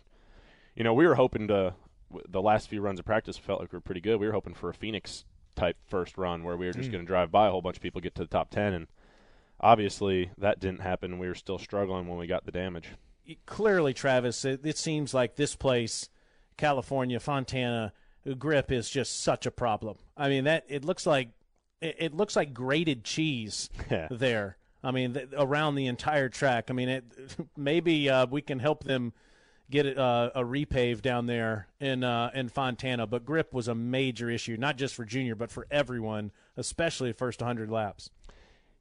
You 0.77 0.85
know, 0.85 0.93
we 0.93 1.07
were 1.07 1.15
hoping 1.15 1.49
to. 1.49 1.75
w- 2.11 2.27
The 2.29 2.43
last 2.43 2.69
few 2.69 2.83
runs 2.83 2.99
of 3.01 3.07
practice 3.07 3.39
felt 3.39 3.61
like 3.61 3.73
we 3.73 3.77
were 3.77 3.81
pretty 3.81 4.03
good. 4.03 4.21
We 4.21 4.27
were 4.27 4.33
hoping 4.33 4.55
for 4.55 4.69
a 4.69 4.75
Phoenix 4.75 5.25
type 5.57 5.77
first 5.87 6.19
run 6.19 6.45
where 6.45 6.57
we 6.57 6.67
were 6.67 6.73
just 6.73 6.87
hmm. 6.87 6.93
going 6.93 7.05
to 7.05 7.09
drive 7.09 7.31
by 7.31 7.49
a 7.49 7.51
whole 7.51 7.63
bunch 7.63 7.77
of 7.77 7.83
people, 7.83 8.01
get 8.03 8.15
to 8.17 8.23
the 8.23 8.29
top 8.29 8.51
ten, 8.51 8.75
and 8.75 8.87
obviously 9.61 10.31
that 10.37 10.61
didn't 10.61 10.81
happen. 10.81 11.19
We 11.19 11.29
were 11.29 11.35
still 11.35 11.59
struggling 11.59 12.09
when 12.09 12.19
we 12.19 12.27
got 12.27 12.45
the 12.45 12.53
damage. 12.53 12.89
clearly, 13.47 13.95
Travis, 13.95 14.45
it, 14.45 14.61
it 14.65 14.77
seems 14.77 15.15
like 15.15 15.37
this 15.37 15.57
place, 15.57 16.11
California, 16.59 17.19
Fontana, 17.19 17.95
grip 18.39 18.71
is 18.71 18.91
just 18.91 19.23
such 19.23 19.47
a 19.47 19.51
problem. 19.51 19.97
I 20.17 20.29
mean, 20.29 20.45
that 20.45 20.65
it 20.69 20.85
looks 20.85 21.07
like 21.07 21.31
it, 21.83 21.97
it 21.99 22.15
looks 22.15 22.37
like 22.37 22.55
grated 22.55 23.05
cheese 23.05 23.71
there. 24.11 24.57
I 24.85 24.91
mean, 24.91 25.15
th- 25.15 25.29
around 25.37 25.75
the 25.75 25.87
entire 25.87 26.29
track. 26.29 26.71
I 26.71 26.73
mean, 26.73 26.89
it, 26.89 27.05
maybe 27.57 28.09
uh, 28.09 28.27
we 28.27 28.43
can 28.43 28.59
help 28.59 28.85
them 28.85 29.13
get 29.71 29.99
uh, 29.99 30.31
a 30.35 30.43
repave 30.43 31.03
down 31.03 31.27
there 31.27 31.67
in 31.81 32.05
uh, 32.05 32.31
in 32.35 32.49
Fontana. 32.49 33.07
But 33.07 33.25
grip 33.25 33.53
was 33.53 33.69
a 33.69 33.75
major 33.75 34.31
issue, 34.31 34.57
not 34.57 34.77
just 34.77 34.95
for 34.95 35.05
Junior, 35.05 35.35
but 35.35 35.51
for 35.51 35.67
everyone, 35.71 36.31
especially 36.57 37.11
the 37.11 37.17
first 37.17 37.41
100 37.41 37.71
laps. 37.71 38.11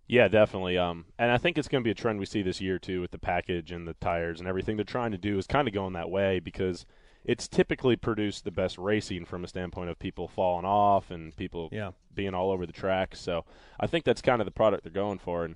Yeah, 0.07 0.27
definitely. 0.27 0.77
Um, 0.77 1.05
and 1.17 1.31
I 1.31 1.37
think 1.37 1.57
it's 1.57 1.69
going 1.69 1.83
to 1.83 1.87
be 1.87 1.91
a 1.91 1.95
trend 1.95 2.19
we 2.19 2.25
see 2.25 2.41
this 2.41 2.59
year 2.59 2.77
too 2.77 2.99
with 2.99 3.11
the 3.11 3.17
package 3.17 3.71
and 3.71 3.87
the 3.87 3.93
tires 3.93 4.39
and 4.39 4.49
everything 4.49 4.75
they're 4.75 4.83
trying 4.83 5.11
to 5.11 5.17
do 5.17 5.37
is 5.37 5.47
kind 5.47 5.69
of 5.69 5.73
going 5.73 5.93
that 5.93 6.09
way 6.09 6.39
because 6.39 6.85
it's 7.23 7.47
typically 7.47 7.95
produced 7.95 8.43
the 8.45 8.51
best 8.51 8.77
racing 8.77 9.25
from 9.25 9.43
a 9.43 9.47
standpoint 9.47 9.89
of 9.89 9.99
people 9.99 10.27
falling 10.27 10.65
off 10.65 11.12
and 11.12 11.36
people 11.36 11.69
Yeah. 11.71 11.91
being 12.15 12.34
all 12.34 12.49
over 12.51 12.65
the 12.65 12.73
track. 12.73 13.15
So 13.15 13.45
I 13.79 13.88
think 13.88 14.05
that's 14.05 14.21
kind 14.21 14.41
of 14.41 14.45
the 14.45 14.51
product 14.51 14.84
they're 14.84 14.91
going 14.91 15.19
for. 15.19 15.45
And 15.45 15.55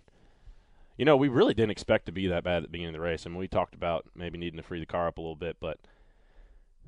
you 0.97 1.04
know, 1.06 1.17
we 1.17 1.28
really 1.28 1.54
didn't 1.54 1.71
expect 1.71 2.06
to 2.06 2.12
be 2.12 2.28
that 2.28 2.43
bad 2.43 2.58
at 2.58 2.63
the 2.63 2.69
beginning 2.69 2.95
of 2.95 3.01
the 3.01 3.06
race. 3.06 3.25
I 3.25 3.30
mean, 3.30 3.39
we 3.39 3.47
talked 3.47 3.73
about 3.75 4.06
maybe 4.15 4.38
needing 4.38 4.58
to 4.58 4.63
free 4.63 4.80
the 4.80 4.86
car 4.86 5.08
up 5.08 5.17
a 5.17 5.21
little 5.21 5.36
bit, 5.36 5.58
but 5.60 5.78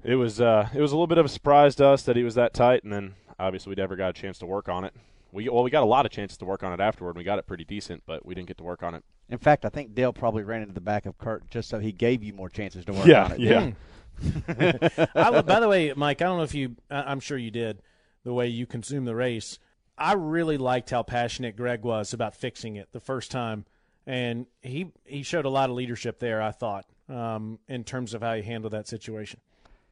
it 0.04 0.16
was 0.16 0.40
uh, 0.40 0.70
it 0.74 0.80
was 0.80 0.92
a 0.92 0.96
little 0.96 1.08
bit 1.08 1.18
of 1.18 1.26
a 1.26 1.30
surprise 1.30 1.76
to 1.76 1.86
us 1.88 2.04
that 2.04 2.16
he 2.16 2.24
was 2.24 2.36
that 2.36 2.54
tight, 2.54 2.84
and 2.84 2.94
then 2.94 3.16
obviously 3.40 3.72
we 3.72 3.76
never 3.76 3.96
got 3.96 4.10
a 4.12 4.14
chance 4.14 4.38
to 4.40 4.46
work 4.46 4.70
on 4.70 4.84
it. 4.86 4.94
We 5.32 5.50
well, 5.50 5.64
we 5.64 5.72
got 5.72 5.84
a 5.84 5.88
lot 5.88 6.06
of 6.06 6.12
chances 6.12 6.38
to 6.38 6.46
work 6.46 6.64
on 6.64 6.72
it 6.72 6.80
afterward. 6.80 7.12
and 7.12 7.18
We 7.18 7.24
got 7.24 7.40
it 7.40 7.48
pretty 7.48 7.66
decent, 7.66 8.04
but 8.06 8.26
we 8.26 8.34
didn't 8.36 8.48
get 8.48 8.58
to 8.60 8.64
work 8.64 8.82
on 8.84 8.94
it. 8.96 9.04
In 9.30 9.40
fact, 9.40 9.66
I 9.66 9.70
think 9.70 9.94
Dale 9.94 10.14
probably 10.14 10.44
ran 10.44 10.62
into 10.62 10.74
the 10.74 10.80
back 10.80 11.06
of 11.06 11.18
Kurt 11.18 11.50
just 11.50 11.68
so 11.68 11.80
he 11.80 11.92
gave 11.92 12.24
you 12.24 12.32
more 12.32 12.48
chances 12.48 12.86
to 12.86 12.94
work 12.94 13.08
Yeah, 13.08 13.26
on 13.26 13.32
it. 13.34 13.40
yeah. 13.42 13.72
I, 14.48 15.42
by 15.42 15.60
the 15.60 15.68
way, 15.68 15.94
Mike, 15.96 16.22
I 16.22 16.26
don't 16.26 16.38
know 16.38 16.44
if 16.44 16.54
you, 16.54 16.76
I'm 16.90 17.20
sure 17.20 17.38
you 17.38 17.52
did, 17.52 17.82
the 18.24 18.34
way 18.34 18.48
you 18.48 18.66
consume 18.66 19.06
the 19.06 19.16
race. 19.16 19.60
I 19.98 20.14
really 20.14 20.58
liked 20.58 20.90
how 20.90 21.04
passionate 21.04 21.56
Greg 21.56 21.84
was 21.84 22.14
about 22.14 22.36
fixing 22.36 22.76
it 22.76 22.90
the 22.92 23.00
first 23.00 23.32
time, 23.32 23.66
and 24.06 24.46
he 24.62 24.92
he 25.06 25.24
showed 25.24 25.46
a 25.46 25.50
lot 25.50 25.70
of 25.70 25.76
leadership 25.76 26.20
there. 26.20 26.42
I 26.42 26.52
thought, 26.52 26.86
um, 27.10 27.58
in 27.68 27.84
terms 27.84 28.14
of 28.14 28.22
how 28.22 28.36
he 28.36 28.44
handled 28.44 28.74
that 28.74 28.88
situation. 28.88 29.40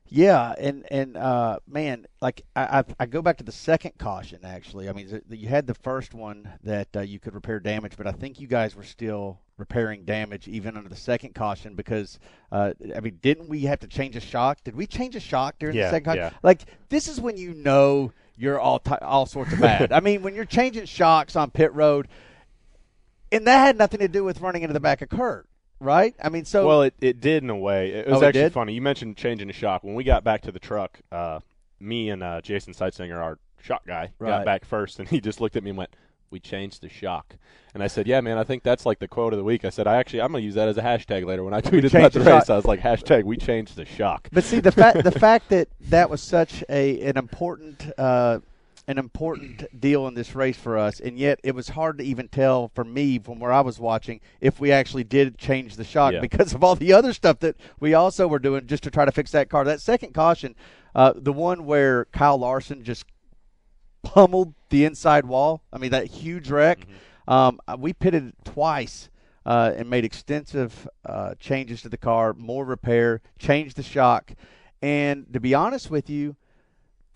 Yeah, 0.08 0.54
and 0.60 0.86
and 0.92 1.18
uh, 1.18 1.60
man, 1.68 2.06
like 2.22 2.46
I, 2.56 2.80
I 2.80 2.84
I 3.00 3.06
go 3.08 3.24
back 3.24 3.38
to 3.38 3.44
the 3.44 3.52
second 3.52 3.98
caution. 3.98 4.42
Actually, 4.44 4.88
I 4.90 4.94
mean, 4.94 5.22
you 5.30 5.48
had 5.48 5.66
the 5.66 5.74
first 5.74 6.14
one 6.14 6.54
that 6.64 6.96
uh, 6.96 7.02
you 7.02 7.20
could 7.20 7.34
repair 7.34 7.60
damage, 7.60 7.94
but 7.98 8.06
I 8.06 8.12
think 8.12 8.40
you 8.40 8.48
guys 8.48 8.76
were 8.76 8.84
still 8.84 9.40
repairing 9.58 10.04
damage 10.04 10.48
even 10.48 10.76
under 10.76 10.90
the 10.90 10.96
second 10.96 11.34
caution 11.34 11.76
because 11.76 12.20
uh, 12.52 12.74
I 12.96 13.00
mean, 13.00 13.20
didn't 13.22 13.48
we 13.50 13.62
have 13.62 13.80
to 13.80 13.88
change 13.88 14.16
a 14.16 14.20
shock? 14.20 14.64
Did 14.64 14.76
we 14.76 14.86
change 14.88 15.16
a 15.16 15.20
shock 15.20 15.56
during 15.60 15.76
Yeah, 15.76 15.84
the 15.86 15.90
second 15.92 16.06
caution? 16.06 16.24
yeah. 16.24 16.30
Like 16.44 16.62
this 16.90 17.08
is 17.08 17.22
when 17.22 17.38
you 17.38 17.54
know 17.54 18.12
you're 18.38 18.60
all 18.60 18.80
ti 18.80 18.96
all 19.02 19.26
sorts 19.26 19.54
of 19.54 19.60
bad. 19.62 19.92
I 19.94 20.00
mean, 20.02 20.22
when 20.24 20.36
you're 20.36 20.44
changing 20.46 20.86
shocks 20.86 21.36
on 21.38 21.52
pit 21.52 21.74
road, 21.74 22.08
and 23.32 23.48
that 23.48 23.60
had 23.66 23.78
nothing 23.78 24.00
to 24.02 24.08
do 24.08 24.24
with 24.24 24.42
running 24.42 24.62
into 24.64 24.74
the 24.74 24.80
back 24.80 25.02
of 25.02 25.10
Kurt, 25.10 25.48
right? 25.80 26.14
I 26.22 26.30
mean, 26.30 26.46
so 26.46 26.68
Well, 26.68 26.82
it, 26.84 26.94
it 27.02 27.20
did 27.22 27.44
in 27.44 27.50
a 27.50 27.56
way. 27.56 27.92
It 27.92 28.08
was 28.08 28.22
Oh, 28.22 28.26
actually 28.26 28.42
did? 28.44 28.54
funny. 28.54 28.74
You 28.74 28.82
mentioned 28.82 29.18
changing 29.18 29.48
the 29.48 29.54
shock. 29.54 29.84
When 29.84 29.96
we 29.96 30.04
got 30.04 30.24
back 30.24 30.42
to 30.44 30.52
the 30.52 30.60
truck, 30.60 31.00
uh, 31.12 31.40
me 31.80 32.10
and 32.10 32.22
uh, 32.24 32.42
Jason 32.42 32.74
Seitsinger, 32.74 33.18
our 33.18 33.40
shock 33.62 33.86
guy, 33.88 34.12
Right. 34.20 34.30
got 34.30 34.46
back 34.46 34.66
first, 34.66 35.00
and 35.00 35.08
he 35.10 35.20
just 35.22 35.42
looked 35.42 35.56
at 35.56 35.64
me 35.64 35.70
and 35.72 35.78
went, 35.78 35.96
"We 36.32 36.40
changed 36.40 36.82
the 36.82 36.90
shock." 36.90 37.36
And 37.74 37.84
I 37.84 37.88
said, 37.88 38.08
"Yeah, 38.08 38.22
man, 38.22 38.38
I 38.38 38.44
think 38.44 38.64
that's 38.64 38.86
like 38.86 39.00
the 39.00 39.08
quote 39.08 39.34
of 39.34 39.38
the 39.38 39.44
week." 39.44 39.66
I 39.66 39.70
said, 39.70 39.88
"I 39.88 39.98
actually 39.98 40.22
I'm 40.22 40.32
gonna 40.32 40.44
use 40.44 40.56
that 40.56 40.68
as 40.68 40.78
a 40.78 40.82
hashtag 40.82 41.26
later." 41.26 41.44
When 41.44 41.54
I 41.54 41.62
tweeted 41.62 41.94
about 41.94 42.14
the 42.14 42.20
the 42.20 42.32
race. 42.32 42.50
I 42.50 42.56
was 42.56 42.66
like, 42.66 42.80
"Hashtag 42.82 43.24
We 43.24 43.38
changed 43.38 43.76
the 43.76 43.86
shock." 43.86 44.30
But 44.32 44.44
see 44.44 44.60
the 44.60 44.72
fact 44.72 45.04
the 45.04 45.12
fact 45.20 45.50
that 45.50 45.68
that 45.90 46.10
was 46.10 46.22
such 46.22 46.64
a 46.70 47.02
an 47.02 47.18
important 47.18 47.90
uh, 47.98 48.40
an 48.88 49.00
important 49.00 49.66
deal 49.82 50.08
in 50.08 50.14
this 50.14 50.36
race 50.36 50.58
for 50.58 50.78
us, 50.78 51.00
and 51.00 51.18
yet 51.18 51.40
it 51.44 51.56
was 51.56 51.70
hard 51.70 51.98
to 51.98 52.04
even 52.04 52.28
tell 52.28 52.70
for 52.76 52.84
me 52.84 53.18
from 53.18 53.40
where 53.40 53.52
I 53.52 53.62
was 53.62 53.80
watching 53.80 54.22
if 54.42 54.60
we 54.60 54.72
actually 54.72 55.04
did 55.04 55.38
change 55.40 55.76
the 55.76 55.84
shock 55.84 56.14
Yeah. 56.14 56.20
because 56.20 56.54
of 56.54 56.64
all 56.64 56.76
the 56.76 56.94
other 56.94 57.12
stuff 57.12 57.40
that 57.40 57.56
we 57.80 57.96
also 57.96 58.28
were 58.28 58.38
doing 58.38 58.68
just 58.68 58.84
to 58.84 58.92
try 58.92 59.04
to 59.06 59.12
fix 59.12 59.32
that 59.32 59.50
car. 59.50 59.64
That 59.64 59.82
second 59.82 60.14
caution, 60.14 60.54
uh, 60.94 61.14
the 61.16 61.34
one 61.34 61.66
where 61.66 62.06
Kyle 62.06 62.38
Larson 62.38 62.84
just 62.84 63.06
pummeled 64.06 64.54
the 64.70 64.86
inside 64.86 65.26
wall. 65.26 65.62
I 65.74 65.78
mean 65.78 65.92
that 65.92 66.08
huge 66.08 66.50
wreck. 66.50 66.88
Um, 67.28 67.60
we 67.78 67.92
pitted 67.92 68.34
twice 68.46 69.10
uh, 69.46 69.74
and 69.76 69.90
made 69.90 70.06
extensive 70.06 70.88
uh, 71.06 71.36
changes 71.40 71.82
to 71.82 71.90
the 71.90 71.98
car, 71.98 72.34
more 72.34 72.64
repair, 72.64 73.22
changed 73.38 73.76
the 73.76 73.84
shock, 73.84 74.32
and 74.82 75.26
to 75.34 75.40
be 75.40 75.54
honest 75.54 75.90
with 75.90 76.10
you, 76.10 76.36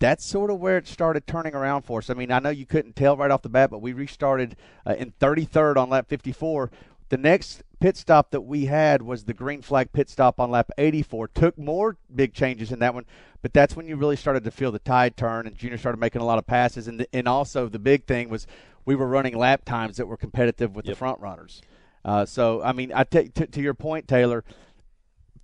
that's 0.00 0.24
sort 0.24 0.50
of 0.50 0.58
where 0.58 0.78
it 0.78 0.88
started 0.88 1.26
turning 1.26 1.54
around 1.54 1.82
for 1.82 1.98
us. 1.98 2.10
I 2.10 2.14
mean, 2.14 2.32
I 2.32 2.38
know 2.38 2.50
you 2.50 2.66
couldn't 2.66 2.96
tell 2.96 3.16
right 3.16 3.30
off 3.30 3.42
the 3.42 3.50
bat, 3.50 3.70
but 3.70 3.82
we 3.82 3.92
restarted 3.92 4.56
uh, 4.86 4.94
in 4.94 5.12
33rd 5.20 5.76
on 5.76 5.90
lap 5.90 6.08
54. 6.08 6.70
The 7.10 7.18
next 7.18 7.62
pit 7.80 7.96
stop 7.96 8.30
that 8.30 8.42
we 8.42 8.66
had 8.66 9.02
was 9.02 9.24
the 9.24 9.34
green 9.34 9.62
flag 9.62 9.92
pit 9.92 10.08
stop 10.08 10.38
on 10.38 10.50
lap 10.50 10.70
84. 10.78 11.28
Took 11.28 11.58
more 11.58 11.96
big 12.14 12.34
changes 12.34 12.70
in 12.70 12.78
that 12.78 12.94
one, 12.94 13.06
but 13.42 13.52
that's 13.52 13.74
when 13.74 13.88
you 13.88 13.96
really 13.96 14.16
started 14.16 14.44
to 14.44 14.50
feel 14.50 14.70
the 14.70 14.78
tide 14.78 15.16
turn, 15.16 15.46
and 15.46 15.56
Junior 15.56 15.78
started 15.78 15.98
making 15.98 16.22
a 16.22 16.26
lot 16.26 16.38
of 16.38 16.46
passes. 16.46 16.86
And, 16.86 17.00
the, 17.00 17.08
and 17.14 17.26
also, 17.26 17.68
the 17.68 17.78
big 17.78 18.04
thing 18.04 18.28
was 18.28 18.46
we 18.84 18.94
were 18.94 19.08
running 19.08 19.36
lap 19.36 19.64
times 19.64 19.96
that 19.96 20.06
were 20.06 20.16
competitive 20.16 20.76
with 20.76 20.84
the 20.84 20.94
front 20.94 21.20
runners. 21.20 21.62
Uh, 22.04 22.24
so, 22.24 22.62
I 22.62 22.72
mean, 22.72 22.92
I 22.94 23.04
take 23.04 23.34
to, 23.34 23.46
to 23.46 23.60
your 23.60 23.74
point, 23.74 24.08
Taylor 24.08 24.44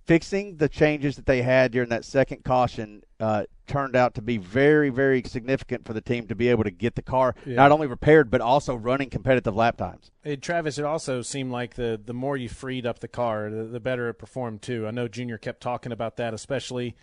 fixing 0.07 0.55
the 0.55 0.69
changes 0.69 1.17
that 1.17 1.25
they 1.25 1.41
had 1.41 1.71
during 1.71 1.89
that 1.89 2.05
second 2.05 2.43
caution 2.43 3.03
uh, 3.19 3.43
turned 3.67 3.95
out 3.95 4.15
to 4.15 4.21
be 4.21 4.37
very, 4.37 4.89
very 4.89 5.21
significant 5.23 5.85
for 5.85 5.91
the 5.91 6.01
team 6.01 6.25
to 6.27 6.35
be 6.35 6.47
able 6.47 6.63
to 6.63 6.71
get 6.71 6.95
the 6.95 7.01
car 7.01 7.35
not 7.45 7.71
only 7.71 7.85
repaired 7.85 8.31
but 8.31 8.39
also 8.39 8.73
running 8.73 9.09
competitive 9.09 9.55
lap 9.55 9.75
times. 9.75 10.09
Hey, 10.23 10.37
Travis, 10.37 10.77
it 10.77 10.85
also 10.85 11.21
seemed 11.21 11.51
like 11.51 11.75
the 11.75 11.99
the 12.03 12.13
more 12.13 12.37
you 12.37 12.47
freed 12.47 12.85
up 12.85 12.99
the 12.99 13.07
car, 13.07 13.49
the, 13.49 13.65
the 13.65 13.79
better 13.81 14.09
it 14.09 14.15
performed 14.15 14.61
too. 14.61 14.87
I 14.87 14.91
know 14.91 15.07
Junior 15.09 15.37
kept 15.37 15.61
talking 15.61 15.91
about 15.91 16.15
that, 16.17 16.33
especially 16.33 16.95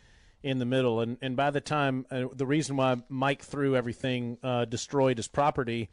in 0.42 0.58
the 0.58 0.64
middle. 0.64 1.00
And 1.00 1.18
and 1.20 1.36
by 1.36 1.50
the 1.50 1.60
time 1.60 2.06
uh, 2.10 2.24
the 2.32 2.46
reason 2.46 2.76
why 2.76 2.96
Mike 3.10 3.42
threw 3.42 3.76
everything 3.76 4.38
uh, 4.42 4.64
destroyed 4.64 5.18
his 5.18 5.28
property 5.28 5.90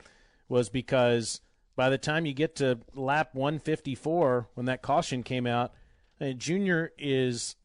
was 0.48 0.70
because 0.70 1.42
by 1.76 1.90
the 1.90 1.98
time 1.98 2.26
you 2.26 2.34
get 2.34 2.56
to 2.58 2.80
lap 2.94 3.30
154 3.34 4.48
when 4.54 4.66
that 4.68 4.82
caution 4.82 5.24
came 5.24 5.48
out, 5.48 5.74
uh, 6.22 6.32
Junior 6.32 6.92
is 6.98 7.56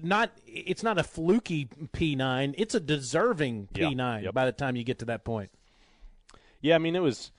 not 0.00 0.30
it's 0.46 0.82
not 0.82 0.98
a 0.98 1.02
fluky 1.02 1.66
P9, 1.92 2.54
it's 2.56 2.74
a 2.74 2.80
deserving 2.80 3.68
P9 3.74 4.24
yep. 4.24 4.34
by 4.34 4.46
the 4.46 4.52
time 4.52 4.76
you 4.76 4.84
get 4.84 5.00
to 5.00 5.06
that 5.06 5.24
point. 5.24 5.50
Yeah, 6.60 6.76
I 6.76 6.78
mean 6.78 6.96
it 6.96 7.02
was 7.02 7.32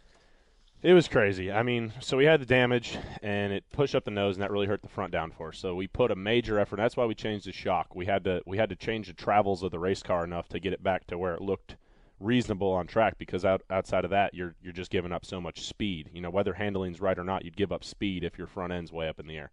it 0.84 0.94
was 0.94 1.08
crazy. 1.08 1.52
I 1.52 1.64
mean, 1.64 1.92
so 2.02 2.18
we 2.18 2.26
had 2.26 2.40
the 2.40 2.46
damage 2.46 2.98
and 3.24 3.52
it 3.52 3.64
pushed 3.72 3.96
up 3.96 4.06
the 4.06 4.12
nose 4.12 4.36
and 4.36 4.44
that 4.44 4.52
really 4.52 4.68
hurt 4.68 4.84
the 4.84 4.88
front 4.88 5.12
downforce. 5.12 5.56
So 5.56 5.74
we 5.74 5.88
put 5.88 6.12
a 6.12 6.16
major 6.16 6.60
effort. 6.60 6.76
That's 6.76 6.96
why 6.96 7.06
we 7.06 7.16
changed 7.16 7.48
the 7.48 7.52
shock. 7.52 7.96
We 7.96 8.06
had 8.06 8.24
to 8.26 8.42
we 8.46 8.58
had 8.58 8.70
to 8.70 8.76
change 8.76 9.08
the 9.08 9.14
travels 9.14 9.64
of 9.64 9.72
the 9.72 9.80
race 9.80 10.04
car 10.04 10.24
enough 10.24 10.50
to 10.50 10.60
get 10.60 10.74
it 10.74 10.84
back 10.84 11.08
to 11.08 11.18
where 11.18 11.34
it 11.34 11.42
looked 11.42 11.78
reasonable 12.20 12.72
on 12.72 12.88
track 12.88 13.18
because 13.20 13.46
out, 13.46 13.62
outside 13.70 14.04
of 14.04 14.10
that 14.10 14.34
you're 14.34 14.56
you're 14.62 14.74
just 14.74 14.92
giving 14.92 15.12
up 15.12 15.26
so 15.26 15.42
much 15.42 15.62
speed. 15.62 16.10
You 16.14 16.22
know, 16.22 16.30
whether 16.30 16.54
handling's 16.54 17.02
right 17.02 17.18
or 17.18 17.24
not, 17.24 17.44
you'd 17.44 17.58
give 17.58 17.72
up 17.72 17.84
speed 17.84 18.24
if 18.24 18.38
your 18.38 18.48
front 18.48 18.74
end's 18.74 18.92
way 18.92 19.08
up 19.08 19.20
in 19.20 19.28
the 19.28 19.38
air. 19.38 19.52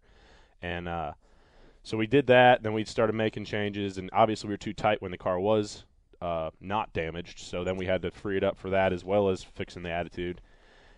And 0.61 0.87
uh 0.87 1.13
so 1.83 1.97
we 1.97 2.07
did 2.07 2.27
that, 2.27 2.63
then 2.63 2.73
we 2.73 2.83
started 2.83 3.13
making 3.13 3.45
changes 3.45 3.99
and 3.99 4.09
obviously 4.11 4.47
we 4.47 4.53
were 4.53 4.57
too 4.57 4.73
tight 4.73 5.01
when 5.03 5.11
the 5.11 5.19
car 5.19 5.39
was 5.39 5.85
uh, 6.21 6.49
not 6.59 6.91
damaged. 6.93 7.39
So 7.39 7.63
then 7.63 7.77
we 7.77 7.85
had 7.85 8.01
to 8.01 8.11
free 8.11 8.37
it 8.37 8.43
up 8.43 8.57
for 8.57 8.71
that 8.71 8.91
as 8.91 9.05
well 9.05 9.29
as 9.29 9.43
fixing 9.43 9.83
the 9.83 9.91
attitude. 9.91 10.41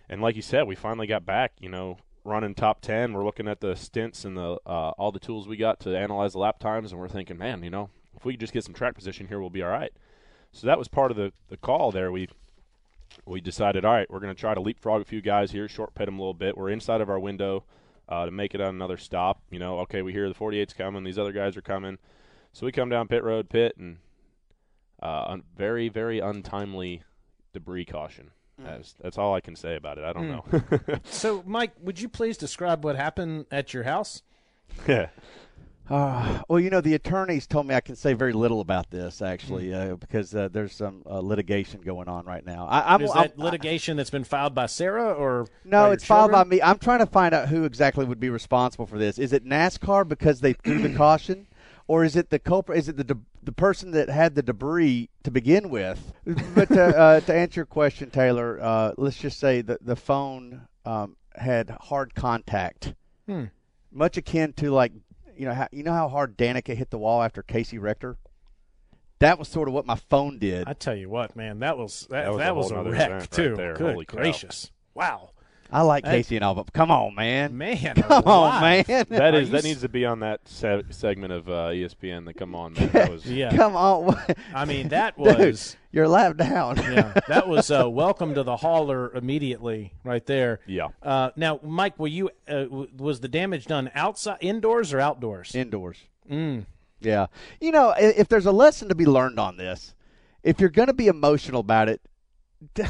And 0.10 0.22
like 0.22 0.38
you 0.38 0.42
said, 0.42 0.68
we 0.68 0.76
finally 0.76 1.08
got 1.08 1.26
back. 1.26 1.54
You 1.60 1.70
know, 1.70 1.98
running 2.24 2.56
top 2.56 2.82
ten. 2.82 3.14
We're 3.14 3.26
looking 3.26 3.48
at 3.48 3.60
the 3.60 3.76
stints 3.76 4.26
and 4.26 4.38
the 4.38 4.58
uh, 4.66 4.92
all 4.98 5.12
the 5.12 5.20
tools 5.20 5.48
we 5.48 5.58
got 5.58 5.80
to 5.82 5.98
analyze 5.98 6.34
the 6.34 6.40
lap 6.40 6.60
times, 6.60 6.92
and 6.92 7.02
we're 7.02 7.08
thinking, 7.08 7.38
man, 7.38 7.64
you 7.64 7.70
know, 7.70 7.90
if 8.16 8.26
we 8.26 8.34
could 8.34 8.40
just 8.40 8.54
get 8.54 8.64
some 8.64 8.74
track 8.74 8.96
position 8.96 9.28
here, 9.28 9.40
we'll 9.40 9.50
be 9.50 9.64
all 9.64 9.70
right. 9.70 9.92
So 10.52 10.68
that 10.68 10.78
was 10.78 10.88
part 10.88 11.12
of 11.12 11.18
the 11.18 11.34
the 11.50 11.58
call 11.58 11.92
there. 11.92 12.12
We 12.12 12.30
we 13.26 13.42
decided, 13.42 13.84
all 13.84 13.94
right, 13.94 14.10
we're 14.10 14.20
going 14.20 14.34
to 14.34 14.40
try 14.40 14.54
to 14.54 14.62
leapfrog 14.62 15.02
a 15.02 15.06
few 15.06 15.22
guys 15.22 15.52
here, 15.52 15.68
short 15.68 15.96
pit 15.96 16.06
them 16.06 16.20
a 16.20 16.22
little 16.22 16.34
bit. 16.34 16.58
We're 16.58 16.70
inside 16.70 17.02
of 17.02 17.10
our 17.10 17.20
window 17.20 17.64
uh, 18.10 18.26
to 18.26 18.32
make 18.32 18.56
it 18.56 18.62
on 18.62 18.70
another 18.76 18.98
stop. 18.98 19.42
You 19.50 19.60
know, 19.60 19.80
okay, 19.80 20.02
we 20.02 20.12
hear 20.14 20.28
the 20.30 20.36
48's 20.36 20.74
coming, 20.74 21.04
these 21.04 21.18
other 21.20 21.32
guys 21.32 21.58
are 21.58 21.62
coming. 21.62 21.98
So 22.54 22.66
we 22.66 22.72
come 22.72 22.90
down 22.90 23.08
pit 23.08 23.24
road, 23.24 23.50
pit, 23.50 23.76
and 23.78 23.98
uh, 25.02 25.26
un- 25.28 25.44
very, 25.56 25.90
very 25.90 26.20
untimely 26.20 27.04
debris 27.54 27.86
caution. 27.86 28.32
That's, 28.60 28.96
that's 29.00 29.20
all 29.20 29.36
I 29.36 29.42
can 29.42 29.56
say 29.56 29.76
about 29.76 30.00
it. 30.00 30.04
I 30.04 30.14
don't 30.14 30.30
know. 30.30 31.00
So, 31.12 31.44
Mike, 31.46 31.74
would 31.80 32.02
you 32.02 32.10
please 32.10 32.38
describe 32.38 32.84
what 32.84 32.96
happened 32.96 33.46
at 33.52 33.72
your 33.74 33.84
house? 33.84 34.24
yeah. 34.88 35.10
Uh, 35.90 36.42
well, 36.50 36.60
you 36.60 36.70
know, 36.70 36.82
the 36.82 36.94
attorneys 36.94 37.48
told 37.48 37.66
me 37.66 37.74
I 37.74 37.80
can 37.82 37.96
say 37.96 38.14
very 38.14 38.34
little 38.34 38.60
about 38.60 38.90
this 38.90 39.22
actually 39.22 39.74
uh, 39.74 39.96
because 39.96 40.36
uh, 40.36 40.50
there's 40.52 40.74
some 40.74 41.02
uh, 41.10 41.20
litigation 41.20 41.82
going 41.82 42.08
on 42.10 42.26
right 42.26 42.46
now. 42.46 42.68
I, 42.68 42.94
I'm, 42.94 43.02
Is 43.02 43.12
I'm- 43.12 43.28
that 43.30 43.40
litigation 43.40 43.96
that's 43.98 44.10
been 44.10 44.24
filed 44.26 44.54
by 44.54 44.66
Sarah 44.66 45.14
or 45.14 45.48
No, 45.64 45.92
it's 45.92 46.04
filed 46.06 46.32
by 46.32 46.44
me. 46.44 46.62
I'm 46.62 46.78
trying 46.80 47.00
to 47.00 47.06
find 47.06 47.34
out 47.34 47.48
who 47.50 47.64
exactly 47.64 48.06
would 48.06 48.20
be 48.20 48.30
responsible 48.30 48.86
for 48.86 48.98
this. 48.98 49.18
Is 49.18 49.32
it 49.34 49.46
NASCAR 49.46 50.08
because 50.08 50.42
they 50.42 50.54
threw 50.54 50.80
the 50.80 50.94
caution, 50.94 51.48
or 51.88 52.04
is 52.04 52.16
it 52.16 52.30
the 52.32 52.40
culprit? 52.40 52.80
Is 52.80 52.90
it 52.90 52.98
the 52.98 53.04
de- 53.06 53.20
the 53.42 53.52
person 53.54 53.92
that 53.92 54.10
had 54.10 54.36
the 54.36 54.42
debris 54.44 55.10
to 55.24 55.32
begin 55.32 55.70
with? 55.70 56.12
But 56.54 56.68
to, 56.68 56.84
uh, 56.98 57.20
to 57.22 57.34
answer 57.34 57.60
your 57.62 57.66
question, 57.66 58.10
Taylor, 58.10 58.60
uh, 58.62 58.92
let's 58.98 59.18
just 59.18 59.40
say 59.40 59.62
that 59.62 59.86
the 59.86 59.96
phone 59.96 60.68
um, 60.86 61.16
had 61.36 61.70
hard 61.82 62.14
contact, 62.14 62.94
Hmm. 63.26 63.46
much 63.92 64.18
akin 64.18 64.52
to 64.54 64.70
like 64.72 64.92
you 65.38 65.46
know 65.46 65.54
how, 65.54 65.68
you 65.72 65.84
know 65.84 65.94
how 65.94 66.08
hard 66.10 66.38
Danica 66.38 66.76
hit 66.76 66.90
the 66.90 66.98
wall 66.98 67.22
after 67.24 67.42
Casey 67.44 67.78
wrecked 67.78 68.04
her. 68.04 68.18
That 69.20 69.40
was 69.40 69.48
sort 69.48 69.68
of 69.68 69.74
what 69.74 69.86
my 69.86 69.96
phone 69.96 70.38
did. 70.38 70.68
I 70.68 70.74
tell 70.74 70.96
you 70.96 71.10
what, 71.10 71.36
man, 71.36 71.60
that 71.60 71.78
was 71.78 72.08
that, 72.12 72.24
That 72.24 72.32
was 72.32 72.38
that 72.40 72.50
a 72.52 72.54
was 72.54 72.72
a 72.72 72.76
wreck 72.84 72.86
event 72.94 73.12
right 73.14 73.32
too. 73.32 73.56
there. 73.56 73.74
Good 73.76 73.92
Holy 73.94 74.06
cow. 74.06 74.18
gracious! 74.18 74.72
Wow, 74.94 75.32
I 75.72 75.82
like 75.82 76.04
That- 76.06 76.12
Casey 76.12 76.36
and 76.38 76.46
all, 76.46 76.56
but 76.56 76.72
come 76.74 76.92
on, 76.92 77.14
man, 77.16 77.58
man, 77.58 77.96
come 77.96 78.24
on, 78.26 78.62
man. 78.62 78.84
That 78.88 79.34
Are 79.34 79.40
is 79.40 79.50
you 79.50 79.54
that 79.54 79.64
needs 79.64 79.82
to 79.82 79.90
be 79.90 80.06
on 80.06 80.22
that 80.22 80.42
se- 80.48 80.84
segment 80.92 81.34
of 81.34 81.50
uh, 81.50 81.70
ESPN. 81.70 82.26
That 82.26 82.36
come 82.38 82.56
on, 82.56 82.74
man. 82.74 82.90
That 82.94 83.12
was 83.12 83.26
Yeah, 83.26 83.56
Come 83.56 83.76
on. 83.76 84.18
I 84.54 84.66
mean 84.66 84.88
that 84.90 85.18
Dude, 85.18 85.38
was 85.40 85.76
you're 85.92 86.08
lap 86.08 86.38
down. 86.38 86.78
yeah, 86.78 87.20
that 87.28 87.48
was 87.48 87.70
uh, 87.72 87.90
welcome 87.90 88.34
to 88.36 88.44
the 88.44 88.56
hauler 88.58 89.12
immediately 89.14 89.94
right 90.04 90.26
there. 90.26 90.60
yeah. 90.68 90.88
Uh, 91.04 91.32
now, 91.36 91.60
Mike, 91.64 91.98
were 92.00 92.08
you 92.08 92.30
uh, 92.48 92.66
was 92.98 93.20
the 93.20 93.28
damage 93.28 93.66
done 93.66 93.92
outside, 93.94 94.38
indoors, 94.42 94.94
or 94.94 95.00
outdoors? 95.02 95.54
Indoors. 95.54 95.98
Mm. 96.32 96.66
Yeah. 97.02 97.28
You 97.62 97.72
know, 97.72 97.94
if 97.98 98.28
there's 98.28 98.46
a 98.46 98.52
lesson 98.52 98.90
to 98.90 98.96
be 98.96 99.06
learned 99.06 99.40
on 99.40 99.58
this, 99.58 99.94
if 100.44 100.60
you're 100.60 100.70
going 100.70 100.88
to 100.88 100.94
be 100.94 101.08
emotional 101.08 101.60
about 101.62 101.90
it, 101.90 102.02
d- 102.74 102.84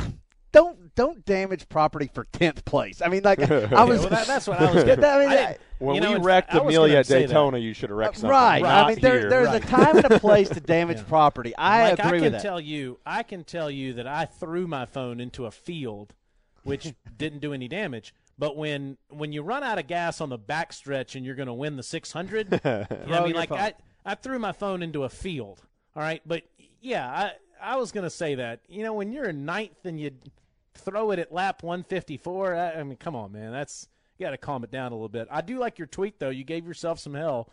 don't 0.97 1.13
don't 1.13 1.25
damage 1.25 1.69
property 1.69 2.09
for 2.13 2.25
tenth 2.33 2.65
place. 2.65 3.01
I 3.01 3.07
mean, 3.07 3.21
like 3.23 3.39
I 3.51 3.83
was. 3.85 4.01
well, 4.01 4.09
that- 4.09 4.27
that's 4.27 4.47
what 4.47 4.59
I 4.59 4.73
was 4.73 4.83
I 4.83 4.95
gonna- 4.95 5.19
mean, 5.19 5.29
I 5.29 5.35
didn't- 5.35 5.57
When 5.79 5.95
You 5.95 6.01
know, 6.01 6.13
we 6.13 6.19
wrecked 6.19 6.53
I 6.53 6.57
Amelia 6.57 6.87
gonna 6.87 6.99
at 6.99 7.07
that. 7.07 7.19
Daytona, 7.27 7.57
you 7.59 7.73
should 7.73 7.89
have 7.91 7.97
wrecked 7.97 8.15
something. 8.17 8.31
right. 8.31 8.63
I 8.63 8.87
mean, 8.87 8.99
there, 8.99 9.29
there's 9.29 9.47
Right. 9.47 9.63
a 9.63 9.67
time 9.67 9.95
and 9.97 10.05
a 10.11 10.19
place 10.27 10.49
to 10.49 10.59
damage 10.59 10.97
Yeah. 10.97 11.03
property. 11.03 11.53
I 11.57 11.91
Mike, 11.91 11.99
agree 11.99 12.07
I 12.07 12.11
can 12.11 12.21
with 12.23 12.31
that. 12.33 12.41
tell 12.41 12.59
you, 12.59 12.99
I 13.05 13.23
can 13.23 13.43
tell 13.43 13.69
you 13.71 13.93
that 13.93 14.07
I 14.07 14.25
threw 14.25 14.65
my 14.67 14.85
phone 14.85 15.19
into 15.19 15.45
a 15.45 15.51
field, 15.51 16.13
which 16.63 16.93
didn't 17.15 17.39
do 17.39 17.53
any 17.53 17.67
damage. 17.67 18.13
But 18.39 18.57
when 18.57 18.97
when 19.09 19.31
you 19.31 19.41
run 19.43 19.63
out 19.63 19.79
of 19.79 19.87
gas 19.87 20.19
on 20.19 20.29
the 20.29 20.37
backstretch 20.39 21.15
and 21.15 21.25
you're 21.25 21.35
going 21.35 21.47
to 21.47 21.53
win 21.53 21.75
the 21.77 21.83
600, 21.83 22.51
you 22.53 22.59
know 22.63 22.85
I 23.21 23.23
mean, 23.25 23.33
like 23.35 23.49
phone. 23.49 23.59
I 23.59 23.73
I 24.05 24.15
threw 24.15 24.39
my 24.39 24.51
phone 24.51 24.81
into 24.83 25.03
a 25.03 25.09
field. 25.09 25.61
All 25.95 26.01
right, 26.03 26.21
but 26.25 26.43
yeah, 26.81 27.07
I 27.07 27.31
I 27.73 27.77
was 27.77 27.91
going 27.91 28.03
to 28.03 28.09
say 28.09 28.35
that. 28.35 28.61
You 28.67 28.83
know, 28.83 28.93
when 28.93 29.11
you're 29.11 29.29
in 29.29 29.45
ninth 29.45 29.85
and 29.85 29.99
you 29.99 30.11
throw 30.77 31.11
it 31.11 31.19
at 31.19 31.31
lap 31.31 31.63
154, 31.63 32.55
I, 32.55 32.71
I 32.73 32.83
mean, 32.83 32.97
come 32.97 33.15
on, 33.15 33.31
man, 33.31 33.51
that's 33.51 33.87
you 34.17 34.25
got 34.25 34.31
to 34.31 34.37
calm 34.37 34.63
it 34.63 34.71
down 34.71 34.91
a 34.91 34.95
little 34.95 35.09
bit. 35.09 35.27
I 35.29 35.41
do 35.41 35.59
like 35.59 35.77
your 35.77 35.87
tweet 35.87 36.19
though. 36.19 36.29
You 36.29 36.43
gave 36.43 36.67
yourself 36.67 36.99
some 36.99 37.13
hell. 37.13 37.49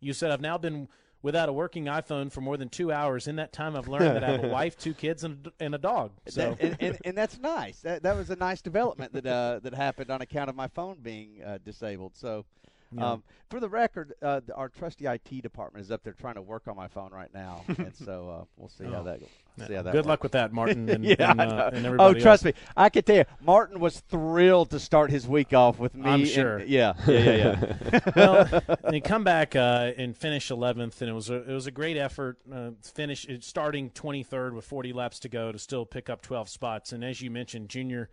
You 0.00 0.12
said 0.12 0.30
I've 0.30 0.40
now 0.40 0.58
been 0.58 0.88
without 1.22 1.48
a 1.48 1.52
working 1.52 1.84
iPhone 1.86 2.30
for 2.30 2.40
more 2.40 2.56
than 2.56 2.68
two 2.68 2.92
hours. 2.92 3.28
In 3.28 3.36
that 3.36 3.52
time, 3.52 3.76
I've 3.76 3.88
learned 3.88 4.16
that 4.16 4.24
I 4.24 4.32
have 4.32 4.44
a 4.44 4.48
wife, 4.52 4.76
two 4.76 4.92
kids, 4.92 5.24
and 5.24 5.46
a, 5.46 5.64
and 5.64 5.74
a 5.74 5.78
dog. 5.78 6.10
So 6.28 6.56
and, 6.60 6.76
and, 6.80 6.98
and 7.04 7.16
that's 7.16 7.38
nice. 7.40 7.80
That, 7.80 8.02
that 8.02 8.16
was 8.16 8.30
a 8.30 8.36
nice 8.36 8.60
development 8.60 9.12
that 9.14 9.26
uh, 9.26 9.60
that 9.62 9.74
happened 9.74 10.10
on 10.10 10.20
account 10.20 10.50
of 10.50 10.56
my 10.56 10.68
phone 10.68 10.98
being 11.00 11.42
uh, 11.44 11.58
disabled. 11.64 12.12
So, 12.16 12.44
um, 12.98 13.22
for 13.50 13.60
the 13.60 13.68
record, 13.68 14.14
uh, 14.22 14.40
our 14.54 14.68
trusty 14.68 15.06
IT 15.06 15.42
department 15.42 15.84
is 15.84 15.90
up 15.90 16.02
there 16.02 16.12
trying 16.14 16.34
to 16.34 16.42
work 16.42 16.68
on 16.68 16.76
my 16.76 16.88
phone 16.88 17.10
right 17.12 17.32
now, 17.34 17.62
and 17.68 17.94
so 17.94 18.28
uh, 18.28 18.44
we'll 18.56 18.68
see 18.68 18.84
how 18.84 19.00
Oh. 19.00 19.04
that 19.04 19.20
goes. 19.20 19.28
See 19.68 19.74
how 19.74 19.82
that 19.82 19.92
good 19.92 19.98
works. 19.98 20.06
luck 20.08 20.22
with 20.22 20.32
that, 20.32 20.52
Martin. 20.52 20.88
And, 20.92 21.04
yeah, 21.04 21.30
and, 21.30 21.40
uh, 21.40 21.70
know. 21.70 21.90
and 21.92 22.00
oh, 22.00 22.14
trust 22.14 22.44
else. 22.46 22.54
me, 22.56 22.60
I 22.76 22.88
can 22.88 23.02
tell 23.02 23.16
you, 23.16 23.24
Martin 23.42 23.80
was 23.80 24.00
thrilled 24.00 24.70
to 24.70 24.80
start 24.80 25.10
his 25.10 25.28
week 25.28 25.52
off 25.52 25.78
with 25.78 25.94
me. 25.94 26.08
I'm 26.08 26.20
and- 26.20 26.28
sure. 26.28 26.60
yeah, 26.64 26.94
yeah, 27.06 27.18
yeah, 27.18 27.74
yeah. 27.92 28.10
well, 28.16 28.62
they 28.90 29.00
come 29.00 29.24
back 29.24 29.54
uh, 29.54 29.92
and 29.98 30.16
finish 30.16 30.48
11th, 30.48 31.00
and 31.02 31.10
it 31.10 31.12
was 31.12 31.28
a 31.30 31.34
it 31.48 31.52
was 31.52 31.66
a 31.66 31.70
great 31.70 31.96
effort. 31.98 32.38
Uh, 32.52 32.70
finish 32.82 33.26
starting 33.40 33.90
23rd 33.90 34.52
with 34.54 34.64
40 34.64 34.92
laps 34.92 35.18
to 35.20 35.28
go 35.28 35.52
to 35.52 35.58
still 35.58 35.84
pick 35.84 36.08
up 36.08 36.22
12 36.22 36.48
spots. 36.48 36.92
And 36.92 37.04
as 37.04 37.20
you 37.20 37.30
mentioned, 37.30 37.68
Junior 37.68 38.08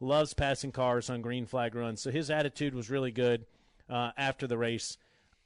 loves 0.00 0.34
passing 0.34 0.70
cars 0.72 1.08
on 1.10 1.22
green 1.22 1.46
flag 1.46 1.74
runs, 1.74 2.00
so 2.02 2.10
his 2.10 2.30
attitude 2.30 2.74
was 2.74 2.90
really 2.90 3.10
good 3.12 3.46
uh, 3.88 4.10
after 4.16 4.46
the 4.46 4.58
race. 4.58 4.96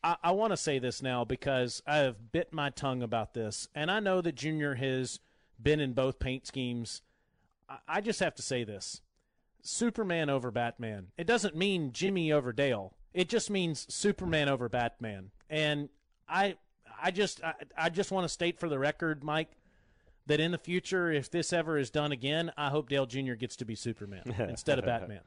I, 0.02 0.16
I 0.22 0.30
want 0.32 0.52
to 0.52 0.56
say 0.56 0.78
this 0.78 1.02
now 1.02 1.24
because 1.24 1.82
I 1.86 1.98
have 1.98 2.32
bit 2.32 2.52
my 2.52 2.70
tongue 2.70 3.02
about 3.02 3.34
this, 3.34 3.68
and 3.74 3.90
I 3.90 4.00
know 4.00 4.20
that 4.20 4.34
Junior 4.34 4.74
has 4.76 5.20
been 5.60 5.80
in 5.80 5.92
both 5.92 6.18
paint 6.18 6.46
schemes. 6.46 7.02
I, 7.68 7.78
I 7.88 8.00
just 8.00 8.20
have 8.20 8.34
to 8.36 8.42
say 8.42 8.64
this. 8.64 9.02
Superman 9.62 10.30
over 10.30 10.50
Batman. 10.50 11.08
It 11.16 11.26
doesn't 11.26 11.56
mean 11.56 11.92
Jimmy 11.92 12.32
over 12.32 12.52
Dale. 12.52 12.94
It 13.12 13.28
just 13.28 13.50
means 13.50 13.86
Superman 13.92 14.48
over 14.48 14.68
Batman. 14.68 15.30
And 15.50 15.88
I 16.28 16.56
I 17.02 17.10
just 17.10 17.42
I, 17.42 17.54
I 17.76 17.88
just 17.88 18.10
want 18.10 18.24
to 18.24 18.28
state 18.28 18.58
for 18.58 18.68
the 18.68 18.78
record, 18.78 19.24
Mike, 19.24 19.50
that 20.26 20.40
in 20.40 20.52
the 20.52 20.58
future, 20.58 21.10
if 21.10 21.30
this 21.30 21.52
ever 21.52 21.78
is 21.78 21.90
done 21.90 22.12
again, 22.12 22.52
I 22.56 22.68
hope 22.68 22.88
Dale 22.88 23.06
Jr. 23.06 23.34
gets 23.34 23.56
to 23.56 23.64
be 23.64 23.74
Superman 23.74 24.34
instead 24.48 24.78
of 24.78 24.84
Batman. 24.84 25.20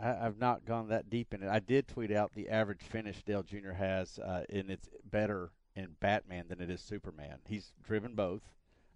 I, 0.00 0.26
I've 0.26 0.38
not 0.38 0.64
gone 0.64 0.88
that 0.88 1.10
deep 1.10 1.34
in 1.34 1.42
it. 1.42 1.48
I 1.48 1.58
did 1.60 1.88
tweet 1.88 2.10
out 2.10 2.32
the 2.34 2.48
average 2.48 2.82
finish 2.82 3.22
Dale 3.22 3.42
Jr. 3.42 3.72
has, 3.72 4.18
uh, 4.18 4.44
and 4.50 4.70
it's 4.70 4.88
better 5.10 5.50
in 5.74 5.88
Batman 6.00 6.46
than 6.48 6.60
it 6.60 6.70
is 6.70 6.80
Superman. 6.80 7.38
He's 7.46 7.72
driven 7.82 8.14
both. 8.14 8.42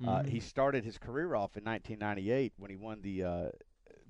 Uh, 0.04 0.24
he 0.24 0.40
started 0.40 0.84
his 0.84 0.98
career 0.98 1.36
off 1.36 1.56
in 1.56 1.64
1998 1.64 2.54
when 2.56 2.70
he 2.70 2.76
won 2.76 3.00
the 3.02 3.22
uh, 3.22 3.48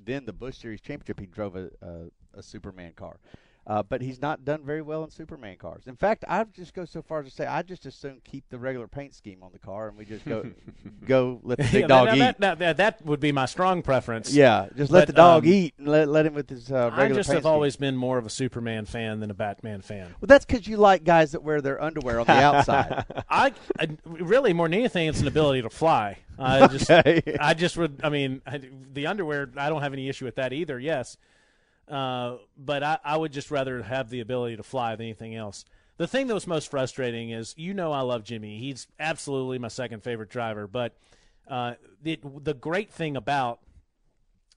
then 0.02 0.24
the 0.24 0.33
Busch 0.33 0.57
Series 0.57 0.81
championship. 0.81 1.20
He 1.20 1.26
drove 1.26 1.55
a, 1.55 1.70
a, 1.83 2.38
a 2.38 2.42
Superman 2.42 2.92
car. 2.94 3.18
Uh, 3.64 3.81
but 3.81 4.01
he's 4.03 4.20
not 4.20 4.44
done 4.44 4.61
very 4.64 4.83
well 4.83 5.05
in 5.05 5.11
Superman 5.11 5.57
cars. 5.57 5.85
In 5.87 5.94
fact, 5.94 6.25
I 6.27 6.40
would 6.40 6.53
just 6.53 6.75
go 6.75 6.85
so 6.85 7.01
far 7.01 7.20
as 7.20 7.27
to 7.27 7.31
say 7.31 7.46
I 7.46 7.62
just 7.62 7.87
as 7.87 7.94
soon 7.94 8.20
keep 8.25 8.42
the 8.51 8.59
regular 8.59 8.88
paint 8.88 9.14
scheme 9.14 9.40
on 9.44 9.53
the 9.53 9.61
car 9.61 9.87
and 9.88 9.96
we 9.96 10.05
just 10.05 10.25
go 10.25 10.44
go 11.07 11.38
let 11.44 11.59
the 11.59 11.64
big 11.72 11.81
Yeah, 11.83 11.87
dog 11.87 12.07
now 12.09 12.14
eat. 12.14 12.18
that, 12.18 12.40
that, 12.40 12.59
that, 12.59 12.77
that 12.79 13.07
would 13.07 13.20
be 13.20 13.31
my 13.31 13.46
strong 13.46 13.83
preference. 13.83 14.35
yeah, 14.35 14.66
just 14.77 14.90
let 14.90 15.03
But, 15.03 15.07
the 15.07 15.12
dog 15.12 15.44
um, 15.46 15.53
eat 15.53 15.75
and 15.79 15.87
let 15.87 16.09
let 16.09 16.27
him 16.27 16.35
with 16.35 16.51
his 16.51 16.72
uh, 16.72 16.90
I 16.92 17.07
just 17.11 17.31
have 17.31 17.42
scheme. 17.42 17.46
always 17.53 17.77
been 17.77 17.96
more 17.96 18.18
of 18.18 18.27
a 18.27 18.31
Superman 18.31 18.85
fan 18.85 19.20
than 19.20 19.31
a 19.31 19.35
Batman 19.35 19.81
fan. 19.81 20.07
Well, 20.20 20.27
that's 20.27 20.44
because 20.44 20.66
you 20.66 20.77
like 20.77 21.05
guys 21.05 21.31
that 21.31 21.44
wear 21.44 21.61
their 21.61 21.81
underwear 21.81 22.18
on 22.18 22.27
the 22.27 22.33
outside. 22.33 23.05
I, 23.31 23.53
I 23.79 23.96
really 24.05 24.53
more 24.53 24.66
than 24.66 24.75
anything, 24.75 25.07
it's 25.07 25.20
an 25.20 25.29
ability 25.29 25.62
to 25.62 25.70
fly. 25.70 26.18
I 26.37 26.66
just, 26.66 26.90
Okay. 26.90 27.37
I 27.40 27.55
just 27.55 27.77
would. 27.77 28.01
I 28.03 28.09
mean, 28.09 28.42
I, 28.44 28.61
the 28.92 29.07
underwear. 29.07 29.51
I 29.57 29.68
don't 29.68 29.83
have 29.83 29.92
any 29.92 30.09
issue 30.09 30.25
with 30.25 30.35
that 30.35 30.53
either. 30.53 30.81
Yes, 30.81 31.16
uh, 31.92 32.38
but 32.57 32.83
I, 32.83 32.98
I 33.05 33.16
would 33.18 33.33
just 33.33 33.50
rather 33.50 33.83
have 33.83 34.09
the 34.09 34.20
ability 34.20 34.57
to 34.57 34.62
fly 34.62 34.96
than 34.96 35.05
anything 35.05 35.37
else. 35.37 35.66
The 35.98 36.07
thing 36.07 36.26
that 36.26 36.35
was 36.35 36.46
most 36.46 36.70
frustrating 36.70 37.31
is, 37.31 37.55
you 37.59 37.74
know, 37.74 37.92
I 37.92 38.00
love 38.00 38.24
Jimmy. 38.24 38.59
He's 38.59 38.87
absolutely 38.98 39.59
my 39.59 39.68
second 39.68 40.02
favorite 40.02 40.31
driver. 40.31 40.66
But 40.66 40.96
uh, 41.46 41.74
the 42.02 42.18
the 42.22 42.55
great 42.55 42.90
thing 42.90 43.14
about 43.14 43.61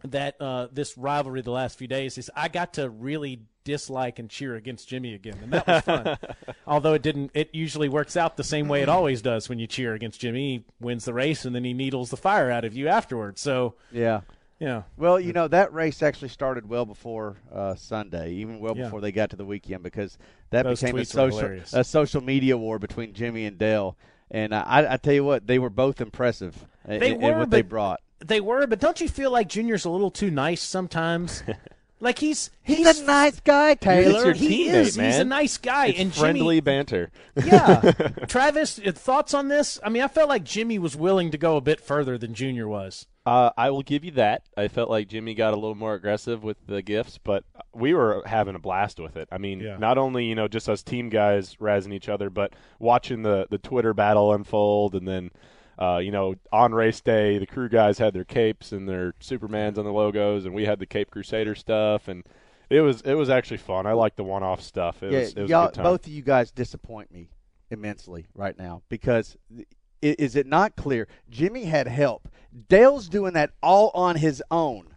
that 0.05 0.39
uh, 0.39 0.67
this 0.71 0.97
rivalry 0.97 1.41
the 1.41 1.51
last 1.51 1.77
few 1.77 1.87
days 1.87 2.17
is 2.17 2.31
I 2.35 2.47
got 2.47 2.75
to 2.75 2.89
really 2.89 3.41
dislike 3.65 4.17
and 4.17 4.29
cheer 4.29 4.55
against 4.55 4.87
Jimmy 4.87 5.13
again, 5.13 5.37
and 5.43 5.51
that 5.51 5.67
was 5.67 5.81
fun. 5.81 6.17
Although 6.67 6.93
it 6.93 7.01
didn't, 7.01 7.31
it 7.33 7.49
usually 7.53 7.89
works 7.89 8.15
out 8.15 8.37
the 8.37 8.43
same 8.45 8.69
way 8.69 8.81
it 8.81 8.87
always 8.89 9.21
does 9.21 9.49
when 9.49 9.59
you 9.59 9.67
cheer 9.67 9.93
against 9.93 10.21
Jimmy. 10.21 10.57
He 10.57 10.65
wins 10.79 11.03
the 11.03 11.13
race, 11.13 11.43
and 11.43 11.53
then 11.53 11.65
he 11.65 11.73
needles 11.73 12.11
the 12.11 12.17
fire 12.17 12.49
out 12.49 12.63
of 12.63 12.73
you 12.73 12.87
afterwards. 12.87 13.41
So, 13.41 13.75
yeah. 13.91 14.21
You 14.59 14.67
know, 14.67 14.85
Well, 14.97 15.19
you 15.19 15.33
know 15.33 15.47
that 15.47 15.73
race 15.73 16.01
actually 16.01 16.29
started 16.29 16.67
well 16.69 16.85
before 16.85 17.37
uh, 17.53 17.75
Sunday, 17.75 18.31
even 18.33 18.59
well 18.59 18.75
Yeah. 18.75 18.83
before 18.85 19.01
they 19.01 19.11
got 19.11 19.29
to 19.31 19.35
the 19.35 19.45
weekend, 19.45 19.83
because 19.83 20.17
that 20.51 20.63
Those 20.63 20.81
became 20.81 20.97
a 20.97 21.05
social 21.05 21.59
a 21.73 21.83
social 21.83 22.21
media 22.21 22.57
war 22.57 22.79
between 22.79 23.13
Jimmy 23.13 23.45
and 23.45 23.57
Dale. 23.57 23.97
And 24.31 24.53
uh, 24.53 24.63
I, 24.65 24.93
I 24.93 24.97
tell 24.97 25.13
you 25.13 25.23
what, 25.23 25.45
they 25.47 25.59
were 25.59 25.69
both 25.69 26.01
impressive 26.01 26.65
in, 26.87 26.99
They 26.99 27.11
in 27.13 27.21
were, 27.21 27.37
what 27.39 27.49
they 27.51 27.61
brought. 27.61 27.99
they 28.19 28.41
were. 28.41 28.65
But 28.67 28.79
don't 28.79 28.99
you 28.99 29.07
feel 29.09 29.29
like 29.31 29.47
Junior's 29.49 29.85
a 29.85 29.89
little 29.89 30.09
too 30.11 30.31
nice 30.31 30.61
sometimes? 30.63 31.43
like 31.99 32.19
he's 32.19 32.49
He's, 32.63 32.99
a 33.01 33.03
nice 33.03 33.39
guy, 33.41 33.75
Taylor. 33.75 34.25
your 34.25 34.33
he 34.33 34.65
teammate, 34.67 34.73
is. 34.73 34.95
He's 34.95 35.19
a 35.19 35.23
nice 35.25 35.57
guy, 35.57 35.87
It's 35.87 35.99
and 35.99 36.13
friendly 36.15 36.55
Jimmy, 36.55 36.61
banter. 36.61 37.11
yeah. 37.43 37.91
Travis, 38.27 38.79
uh, 38.79 38.91
thoughts 38.93 39.33
on 39.35 39.47
this? 39.49 39.79
I 39.83 39.89
mean, 39.89 40.01
I 40.01 40.07
felt 40.07 40.29
like 40.29 40.43
Jimmy 40.43 40.79
was 40.79 40.95
willing 40.95 41.29
to 41.31 41.37
go 41.37 41.55
a 41.57 41.61
bit 41.61 41.79
further 41.79 42.17
than 42.17 42.33
Junior 42.33 42.67
was. 42.67 43.05
Uh, 43.25 43.49
I 43.57 43.71
will 43.71 43.81
give 43.81 44.05
you 44.05 44.11
that. 44.11 44.43
I 44.55 44.67
felt 44.67 44.89
like 44.89 45.07
Jimmy 45.07 45.33
got 45.33 45.53
a 45.53 45.55
little 45.55 45.73
more 45.75 45.95
aggressive 45.95 46.43
with 46.43 46.57
the 46.67 46.81
gifts, 46.83 47.17
but 47.17 47.43
we 47.73 47.93
were 47.95 48.21
having 48.25 48.53
a 48.55 48.59
blast 48.59 48.99
with 48.99 49.17
it. 49.17 49.27
I 49.31 49.39
mean, 49.39 49.59
Yeah. 49.61 49.77
not 49.77 49.97
only 49.97 50.25
you 50.25 50.35
know 50.35 50.47
just 50.47 50.69
us 50.69 50.83
team 50.83 51.09
guys 51.09 51.55
razzing 51.55 51.91
each 51.93 52.07
other, 52.09 52.29
but 52.29 52.53
watching 52.79 53.23
the 53.23 53.47
the 53.49 53.57
Twitter 53.57 53.93
battle 53.95 54.31
unfold, 54.33 54.93
and 54.93 55.07
then 55.07 55.31
uh, 55.79 55.97
you 55.97 56.11
know 56.11 56.35
on 56.51 56.73
race 56.73 57.01
day 57.01 57.39
the 57.39 57.47
crew 57.47 57.67
guys 57.67 57.97
had 57.97 58.13
their 58.13 58.23
capes 58.25 58.71
and 58.71 58.87
their 58.87 59.13
Supermans 59.13 59.77
on 59.79 59.85
the 59.85 59.91
logos, 59.93 60.45
and 60.45 60.53
we 60.53 60.65
had 60.65 60.77
the 60.79 60.85
Cape 60.85 61.09
Crusader 61.09 61.55
stuff, 61.55 62.07
and 62.07 62.23
it 62.69 62.81
was 62.81 63.01
it 63.01 63.15
was 63.15 63.31
actually 63.31 63.57
fun. 63.57 63.87
I 63.87 63.93
like 63.93 64.15
the 64.17 64.23
one 64.23 64.43
off 64.43 64.61
stuff. 64.61 65.01
It 65.01 65.11
yeah, 65.11 65.19
was, 65.21 65.33
it 65.33 65.41
was 65.41 65.49
y'all, 65.49 65.65
good 65.67 65.73
time. 65.75 65.83
both 65.83 66.05
of 66.05 66.11
you 66.13 66.21
guys 66.21 66.51
disappoint 66.51 67.11
me 67.11 67.29
immensely 67.71 68.27
right 68.35 68.55
now 68.57 68.83
because 68.89 69.35
i- 69.57 69.65
is 70.13 70.35
it 70.35 70.45
not 70.47 70.75
clear? 70.75 71.07
Jimmy 71.29 71.65
had 71.65 71.87
help. 71.87 72.27
Dale's 72.69 73.09
doing 73.09 73.33
that 73.33 73.51
all 73.61 73.91
on 73.93 74.15
his 74.15 74.41
own. 74.49 74.87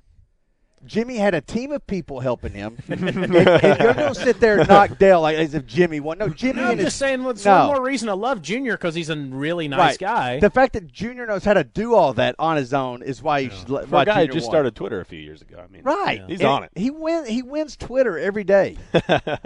Jimmy 0.86 1.16
had 1.16 1.34
a 1.34 1.40
team 1.40 1.72
of 1.72 1.84
people 1.88 2.20
helping 2.20 2.52
him, 2.52 2.78
and, 2.88 3.02
and 3.08 3.32
you're 3.34 3.44
going 3.44 3.96
to 3.96 4.14
sit 4.14 4.38
there 4.38 4.60
and 4.60 4.68
knock 4.68 4.96
Dale 4.96 5.20
like 5.20 5.36
as 5.36 5.52
if 5.52 5.66
Jimmy 5.66 5.98
won. 5.98 6.18
No, 6.18 6.28
Jimmy. 6.28 6.60
No, 6.60 6.66
I'm 6.66 6.70
and 6.70 6.78
his- 6.78 6.86
just 6.90 6.98
saying, 6.98 7.24
what's 7.24 7.44
no. 7.44 7.66
one 7.66 7.66
more 7.66 7.84
reason 7.84 8.08
I 8.08 8.12
love 8.12 8.42
Junior 8.42 8.76
because 8.76 8.94
he's 8.94 9.10
a 9.10 9.16
really 9.16 9.66
nice 9.66 9.78
right. 9.80 9.98
guy. 9.98 10.38
The 10.40 10.50
fact 10.50 10.74
that 10.74 10.86
Junior 10.86 11.26
knows 11.26 11.42
how 11.44 11.54
to 11.54 11.64
do 11.64 11.94
all 11.94 12.12
that 12.14 12.36
on 12.38 12.56
his 12.56 12.72
own 12.72 13.02
is 13.02 13.20
why 13.20 13.40
you 13.40 13.50
should. 13.50 13.68
let 13.68 13.84
For 13.86 13.90
why 13.90 14.02
a 14.02 14.06
guy 14.06 14.26
who 14.26 14.32
just 14.32 14.46
won. 14.46 14.52
started 14.52 14.76
Twitter 14.76 15.00
a 15.00 15.04
few 15.04 15.18
years 15.18 15.42
ago. 15.42 15.60
I 15.62 15.66
mean, 15.66 15.82
Right, 15.82 16.22
He's 16.28 16.38
And 16.40 16.48
on 16.48 16.62
it. 16.62 16.70
He 16.76 16.90
win. 16.90 17.26
He 17.26 17.42
wins 17.42 17.76
Twitter 17.76 18.16
every 18.16 18.44
day. 18.44 18.76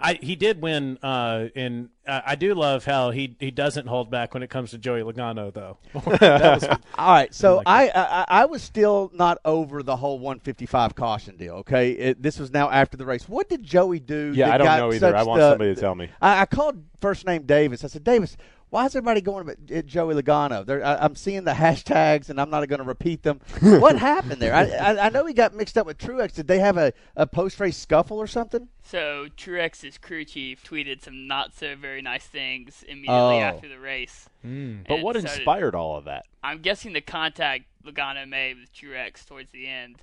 I, 0.00 0.14
he 0.14 0.36
did 0.36 0.62
win, 0.62 0.98
uh, 1.02 1.48
and 1.54 1.90
I, 2.06 2.22
I 2.26 2.34
do 2.34 2.54
love 2.54 2.84
how 2.84 3.10
he, 3.10 3.36
he 3.38 3.50
doesn't 3.50 3.86
hold 3.86 4.10
back 4.10 4.34
when 4.34 4.42
it 4.42 4.50
comes 4.50 4.70
to 4.70 4.78
Joey 4.78 5.02
Logano, 5.02 5.52
though. 5.52 5.78
was 5.94 6.64
All 6.98 7.12
right, 7.12 7.34
so 7.34 7.56
like 7.56 7.66
I, 7.66 7.90
I 7.94 8.24
I 8.28 8.44
was 8.46 8.62
still 8.62 9.10
not 9.14 9.38
over 9.44 9.82
the 9.82 9.96
whole 9.96 10.18
155 10.18 10.94
caution 10.94 11.36
deal. 11.36 11.54
Okay, 11.56 11.92
it, 11.92 12.22
this 12.22 12.38
was 12.38 12.50
now 12.50 12.70
after 12.70 12.96
the 12.96 13.04
race. 13.04 13.28
What 13.28 13.48
did 13.48 13.62
Joey 13.62 14.00
do? 14.00 14.32
Yeah, 14.34 14.46
that 14.46 14.54
I 14.54 14.58
don't 14.58 14.66
got 14.66 14.78
know 14.78 14.92
either. 14.92 15.16
I 15.16 15.22
want 15.22 15.40
the- 15.40 15.50
somebody 15.50 15.74
to 15.74 15.80
tell 15.80 15.94
me. 15.94 16.08
I, 16.20 16.42
I 16.42 16.46
called 16.46 16.82
first 17.00 17.26
name 17.26 17.42
Davis. 17.42 17.84
I 17.84 17.88
said, 17.88 18.04
Davis, 18.04 18.36
why 18.70 18.86
is 18.86 18.94
everybody 18.96 19.20
going 19.20 19.42
about 19.42 19.56
uh, 19.74 19.82
Joey 19.82 20.14
Logano? 20.14 20.64
They're, 20.64 20.84
I, 20.84 20.96
I'm 20.96 21.14
seeing 21.16 21.44
the 21.44 21.52
hashtags, 21.52 22.30
and 22.30 22.40
I'm 22.40 22.50
not 22.50 22.66
going 22.68 22.78
to 22.80 22.84
repeat 22.86 23.22
them. 23.22 23.40
what 23.60 23.98
happened 23.98 24.40
there? 24.40 24.54
I, 24.54 24.64
I, 24.70 25.06
I 25.06 25.08
know 25.10 25.26
he 25.26 25.34
got 25.34 25.54
mixed 25.54 25.76
up 25.76 25.86
with 25.86 25.98
Truex. 25.98 26.34
Did 26.34 26.46
they 26.48 26.60
have 26.60 26.76
a, 26.76 26.92
a 27.16 27.26
post 27.26 27.58
race 27.60 27.76
scuffle 27.76 28.18
or 28.18 28.26
something? 28.26 28.68
So 28.82 29.26
Truex's 29.36 29.98
crew 29.98 30.24
chief 30.24 30.64
tweeted 30.64 31.02
some 31.02 31.26
not 31.26 31.52
so 31.54 31.74
very 31.76 32.00
nice 32.00 32.26
things 32.26 32.84
immediately 32.88 33.10
Oh. 33.10 33.40
after 33.40 33.68
the 33.68 33.78
race. 33.78 34.28
But 34.42 35.02
what 35.02 35.16
started- 35.16 35.36
inspired 35.38 35.74
all 35.74 35.96
of 35.96 36.04
that? 36.04 36.24
I'm 36.42 36.62
guessing 36.62 36.92
the 36.92 37.00
contact 37.02 37.64
Logano 37.84 38.26
made 38.28 38.56
with 38.58 38.72
Truex 38.72 39.26
towards 39.26 39.50
the 39.50 39.66
end. 39.66 39.96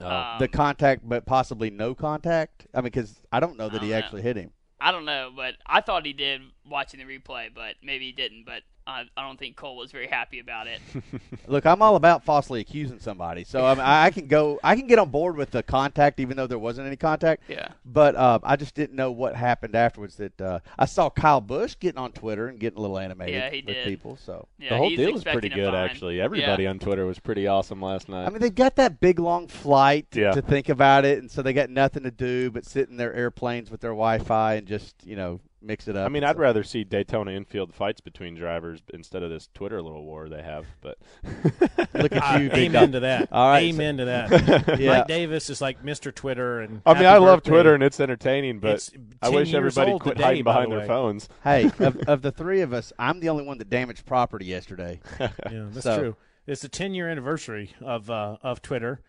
Oh. 0.00 0.06
Um, 0.08 0.38
the 0.38 0.48
contact, 0.48 1.08
but 1.08 1.26
possibly 1.26 1.70
no 1.70 1.94
contact. 1.94 2.66
I 2.74 2.78
mean, 2.78 2.84
because 2.84 3.20
I 3.32 3.40
don't 3.40 3.56
know 3.56 3.68
that 3.68 3.82
he 3.82 3.88
don't 3.88 3.98
know. 4.00 4.04
actually 4.04 4.22
hit 4.22 4.36
him. 4.36 4.50
I 4.80 4.90
don't 4.92 5.04
know, 5.04 5.30
but 5.34 5.54
I 5.66 5.80
thought 5.80 6.04
he 6.04 6.12
did 6.12 6.40
watching 6.68 7.00
the 7.00 7.06
replay, 7.18 7.48
but 7.54 7.74
maybe 7.82 8.06
he 8.06 8.12
didn't. 8.12 8.44
But 8.44 8.62
I, 8.86 9.04
I 9.16 9.22
don't 9.22 9.38
think 9.38 9.56
Cole 9.56 9.76
was 9.76 9.92
very 9.92 10.06
happy 10.06 10.40
about 10.40 10.66
it. 10.66 10.78
Look, 11.46 11.64
I'm 11.64 11.80
all 11.80 11.96
about 11.96 12.22
falsely 12.24 12.60
accusing 12.60 12.98
somebody, 12.98 13.44
so 13.44 13.64
I, 13.64 13.74
mean, 13.74 13.80
I 13.84 14.10
can 14.10 14.26
go, 14.26 14.60
I 14.62 14.76
can 14.76 14.86
get 14.86 14.98
on 14.98 15.08
board 15.10 15.36
with 15.36 15.50
the 15.50 15.62
contact, 15.62 16.20
even 16.20 16.36
though 16.36 16.46
there 16.46 16.58
wasn't 16.58 16.86
any 16.86 16.96
contact. 16.96 17.44
Yeah. 17.48 17.68
But 17.84 18.14
uh, 18.14 18.40
I 18.42 18.56
just 18.56 18.74
didn't 18.74 18.94
know 18.96 19.10
what 19.10 19.36
happened 19.36 19.74
afterwards. 19.74 20.16
That 20.16 20.38
uh, 20.40 20.58
I 20.78 20.84
saw 20.84 21.08
Kyle 21.08 21.40
Busch 21.40 21.76
getting 21.80 21.98
on 21.98 22.12
Twitter 22.12 22.48
and 22.48 22.58
getting 22.58 22.78
a 22.78 22.82
little 22.82 22.98
animated 22.98 23.34
Yeah, 23.34 23.50
he 23.50 23.62
with 23.64 23.74
did. 23.74 23.86
people. 23.86 24.16
So 24.16 24.48
Yeah, 24.58 24.70
the 24.70 24.76
whole 24.76 24.90
deal 24.90 25.12
was 25.12 25.24
pretty 25.24 25.48
good, 25.48 25.74
actually. 25.74 26.20
Everybody 26.20 26.64
Yeah. 26.64 26.70
on 26.70 26.78
Twitter 26.78 27.06
was 27.06 27.18
pretty 27.18 27.46
awesome 27.46 27.80
last 27.80 28.08
night. 28.10 28.26
I 28.26 28.30
mean, 28.30 28.40
they've 28.40 28.54
got 28.54 28.76
that 28.76 29.00
big 29.00 29.18
long 29.18 29.48
flight 29.48 30.08
Yeah. 30.12 30.32
to 30.32 30.42
think 30.42 30.68
about 30.68 31.06
it, 31.06 31.18
and 31.18 31.30
so 31.30 31.40
they 31.40 31.54
got 31.54 31.70
nothing 31.70 32.02
to 32.02 32.10
do 32.10 32.50
but 32.50 32.66
sit 32.66 32.90
in 32.90 32.96
their 32.98 33.14
airplanes 33.14 33.70
with 33.70 33.80
their 33.80 33.92
Wi-Fi 33.92 34.54
and 34.54 34.66
just 34.66 35.06
you 35.06 35.16
know 35.16 35.40
mix 35.64 35.88
it 35.88 35.96
up. 35.96 36.06
I 36.06 36.08
mean, 36.08 36.24
I'd 36.24 36.36
so- 36.36 36.40
rather 36.42 36.62
see 36.62 36.84
Daytona 36.84 37.32
infield 37.32 37.72
fights 37.74 38.00
between 38.00 38.34
drivers 38.34 38.80
instead 38.92 39.22
of 39.22 39.30
this 39.30 39.48
Twitter 39.54 39.80
little 39.82 40.04
war 40.04 40.28
they 40.28 40.42
have. 40.42 40.66
But 40.80 40.98
look 41.94 42.12
at 42.12 42.40
you, 42.40 42.48
big 42.50 42.70
amen 42.70 42.72
dog. 42.72 42.92
to 42.92 43.00
that. 43.00 43.28
All 43.32 43.48
right, 43.48 43.62
amen 43.64 43.96
to 43.98 44.04
that. 44.06 44.78
Yeah. 44.80 44.98
Mike 44.98 45.06
Davis 45.06 45.50
is 45.50 45.60
like 45.60 45.82
Mr. 45.82 46.14
Twitter, 46.14 46.60
and 46.60 46.82
I 46.84 46.94
mean, 46.94 47.02
happy 47.04 47.06
I 47.06 47.18
love. 47.18 47.42
Twitter 47.42 47.74
and 47.74 47.82
it's 47.82 48.00
entertaining, 48.00 48.58
but 48.60 48.74
It's 48.74 48.90
I 49.22 49.28
wish 49.28 49.52
everybody 49.54 49.92
old 49.92 50.02
quit 50.02 50.16
today, 50.16 50.24
hiding 50.24 50.44
by 50.44 50.52
the 50.62 50.68
behind 50.68 50.80
their 50.80 50.86
phones. 50.88 51.28
Hey, 51.42 51.70
of, 51.78 51.96
of 52.08 52.22
the 52.22 52.32
three 52.32 52.60
of 52.60 52.72
us, 52.72 52.92
I'm 52.98 53.20
the 53.20 53.28
only 53.28 53.44
one 53.44 53.58
that 53.58 53.70
damaged 53.70 54.04
property 54.06 54.46
yesterday. 54.46 55.00
Yeah, 55.20 55.28
that's 55.48 55.82
So- 55.84 55.98
true. 55.98 56.16
It's 56.46 56.60
the 56.60 56.68
10 56.68 56.92
year 56.92 57.08
anniversary 57.08 57.70
of 57.80 58.10
uh, 58.10 58.36
of 58.42 58.60
Twitter, 58.60 59.00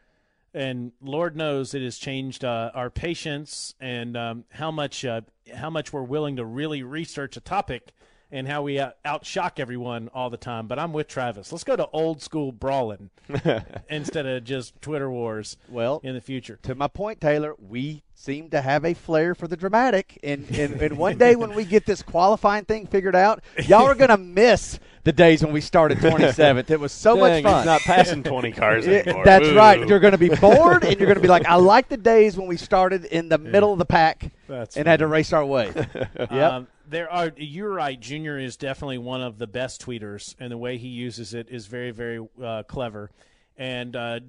and 0.55 0.93
Lord 1.01 1.35
knows 1.35 1.73
it 1.73 1.81
has 1.81 1.97
changed 1.97 2.45
uh, 2.45 2.71
our 2.73 2.89
patience 2.89 3.75
and 3.79 4.15
um, 4.15 4.45
how 4.51 4.71
much 4.71 5.03
uh, 5.03 5.21
how 5.53 5.69
much 5.69 5.91
we're 5.91 6.01
willing 6.01 6.37
to 6.37 6.45
really 6.45 6.81
research 6.81 7.35
a 7.35 7.41
topic 7.41 7.93
and 8.31 8.47
how 8.47 8.63
we 8.63 8.79
out- 8.79 8.95
outshock 9.05 9.59
everyone 9.59 10.09
all 10.13 10.29
the 10.29 10.37
time. 10.37 10.67
But 10.67 10.79
I'm 10.79 10.93
with 10.93 11.07
Travis. 11.07 11.51
Let's 11.51 11.63
go 11.63 11.75
to 11.75 11.87
old 11.89 12.21
school 12.21 12.51
brawling 12.51 13.09
instead 13.89 14.25
of 14.25 14.43
just 14.43 14.79
Twitter 14.81 15.09
wars 15.09 15.57
Well, 15.69 16.01
in 16.03 16.15
the 16.15 16.21
future. 16.21 16.59
to 16.63 16.75
my 16.75 16.87
point, 16.87 17.21
Taylor, 17.21 17.55
we 17.57 18.03
seem 18.13 18.49
to 18.49 18.61
have 18.61 18.85
a 18.85 18.93
flair 18.93 19.35
for 19.35 19.47
the 19.47 19.57
dramatic. 19.57 20.17
And, 20.23 20.49
and, 20.57 20.81
and 20.81 20.97
one 20.97 21.17
day 21.17 21.35
when 21.35 21.53
we 21.53 21.65
get 21.65 21.85
this 21.85 22.01
qualifying 22.01 22.65
thing 22.65 22.87
figured 22.87 23.15
out, 23.15 23.43
y'all 23.65 23.85
are 23.85 23.95
going 23.95 24.09
to 24.09 24.17
miss 24.17 24.79
the 25.03 25.11
days 25.11 25.43
when 25.43 25.53
we 25.53 25.61
started 25.61 25.99
27th. 25.99 26.69
It 26.71 26.79
was 26.79 26.91
so 26.91 27.15
much 27.15 27.43
fun. 27.43 27.57
It's 27.59 27.65
not 27.65 27.81
passing 27.81 28.23
20 28.23 28.51
cars 28.53 28.87
anymore. 28.87 29.23
that's 29.23 29.47
Ooh. 29.47 29.55
right. 29.55 29.87
You're 29.87 29.99
going 29.99 30.13
to 30.13 30.17
be 30.17 30.29
bored, 30.29 30.83
and 30.83 30.97
you're 30.97 31.05
going 31.07 31.15
to 31.17 31.21
be 31.21 31.27
like, 31.27 31.45
I 31.45 31.55
like 31.55 31.89
the 31.89 31.97
days 31.97 32.37
when 32.37 32.47
we 32.47 32.57
started 32.57 33.05
in 33.05 33.29
the 33.29 33.37
middle 33.37 33.71
of 33.71 33.77
the 33.79 33.85
pack 33.85 34.31
That's 34.47 34.77
and 34.77 34.87
had 34.87 34.99
to 34.99 35.07
race 35.07 35.31
our 35.31 35.45
way. 35.45 35.71
yep. 36.19 36.31
Um, 36.31 36.67
there 36.89 37.11
are. 37.11 37.31
You're 37.37 37.73
right. 37.73 37.99
Junior 37.99 38.37
is 38.37 38.57
definitely 38.57 38.97
one 38.97 39.21
of 39.21 39.37
the 39.37 39.47
best 39.47 39.85
tweeters, 39.85 40.35
and 40.39 40.51
the 40.51 40.57
way 40.57 40.77
he 40.77 40.87
uses 40.87 41.33
it 41.33 41.49
is 41.49 41.67
very, 41.67 41.91
very 41.91 42.25
uh, 42.43 42.63
clever. 42.63 43.11
And 43.57 43.95
uh, 43.95 44.19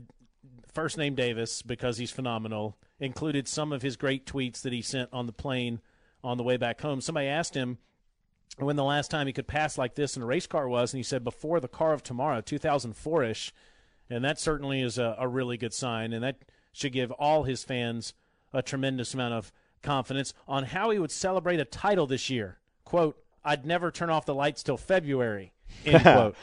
first 0.73 0.99
name 0.99 1.14
Davis 1.14 1.62
because 1.62 1.99
he's 1.99 2.11
phenomenal. 2.11 2.77
Included 2.99 3.47
some 3.47 3.73
of 3.73 3.83
his 3.83 3.97
great 3.97 4.27
tweets 4.27 4.62
that 4.62 4.73
he 4.73 4.83
sent 4.83 5.11
on 5.12 5.27
the 5.27 5.33
plane 5.33 5.81
on 6.25 6.38
the 6.38 6.42
way 6.42 6.57
back 6.57 6.81
home. 6.81 7.01
Somebody 7.01 7.27
asked 7.27 7.55
him 7.55 7.79
when 8.59 8.77
the 8.77 8.85
last 8.85 9.11
time 9.11 9.27
he 9.27 9.33
could 9.33 9.47
pass 9.47 9.77
like 9.77 9.95
this 9.95 10.16
in 10.16 10.23
a 10.23 10.27
race 10.27 10.47
car 10.47 10.69
was, 10.69 10.92
and 10.92 10.99
he 10.99 11.03
said 11.03 11.25
before 11.25 11.61
the 11.61 11.69
car 11.69 11.92
of 11.92 12.03
tomorrow, 12.03 12.40
2004 12.40 13.25
ish, 13.25 13.53
and 14.09 14.25
that 14.25 14.40
certainly 14.40 14.81
is 14.81 14.99
a, 14.99 15.14
a 15.19 15.29
really 15.29 15.57
good 15.57 15.75
sign, 15.75 16.12
and 16.12 16.25
that 16.25 16.38
should 16.73 16.92
give 16.92 17.11
all 17.12 17.42
his 17.42 17.64
fans 17.64 18.14
a 18.53 18.62
tremendous 18.62 19.12
amount 19.12 19.35
of 19.35 19.53
confidence 19.87 20.35
on 20.46 20.64
how 20.64 20.90
he 20.90 20.99
would 20.99 21.11
celebrate 21.11 21.61
a 21.61 21.64
title 21.64 22.07
this 22.07 22.29
year. 22.29 22.59
Quote, 22.85 23.16
I'd 23.44 23.64
never 23.64 23.90
turn 23.90 24.11
off 24.11 24.27
the 24.27 24.35
lights 24.35 24.62
till 24.62 24.77
February. 24.77 25.53
End 25.85 26.03
quote. 26.03 26.37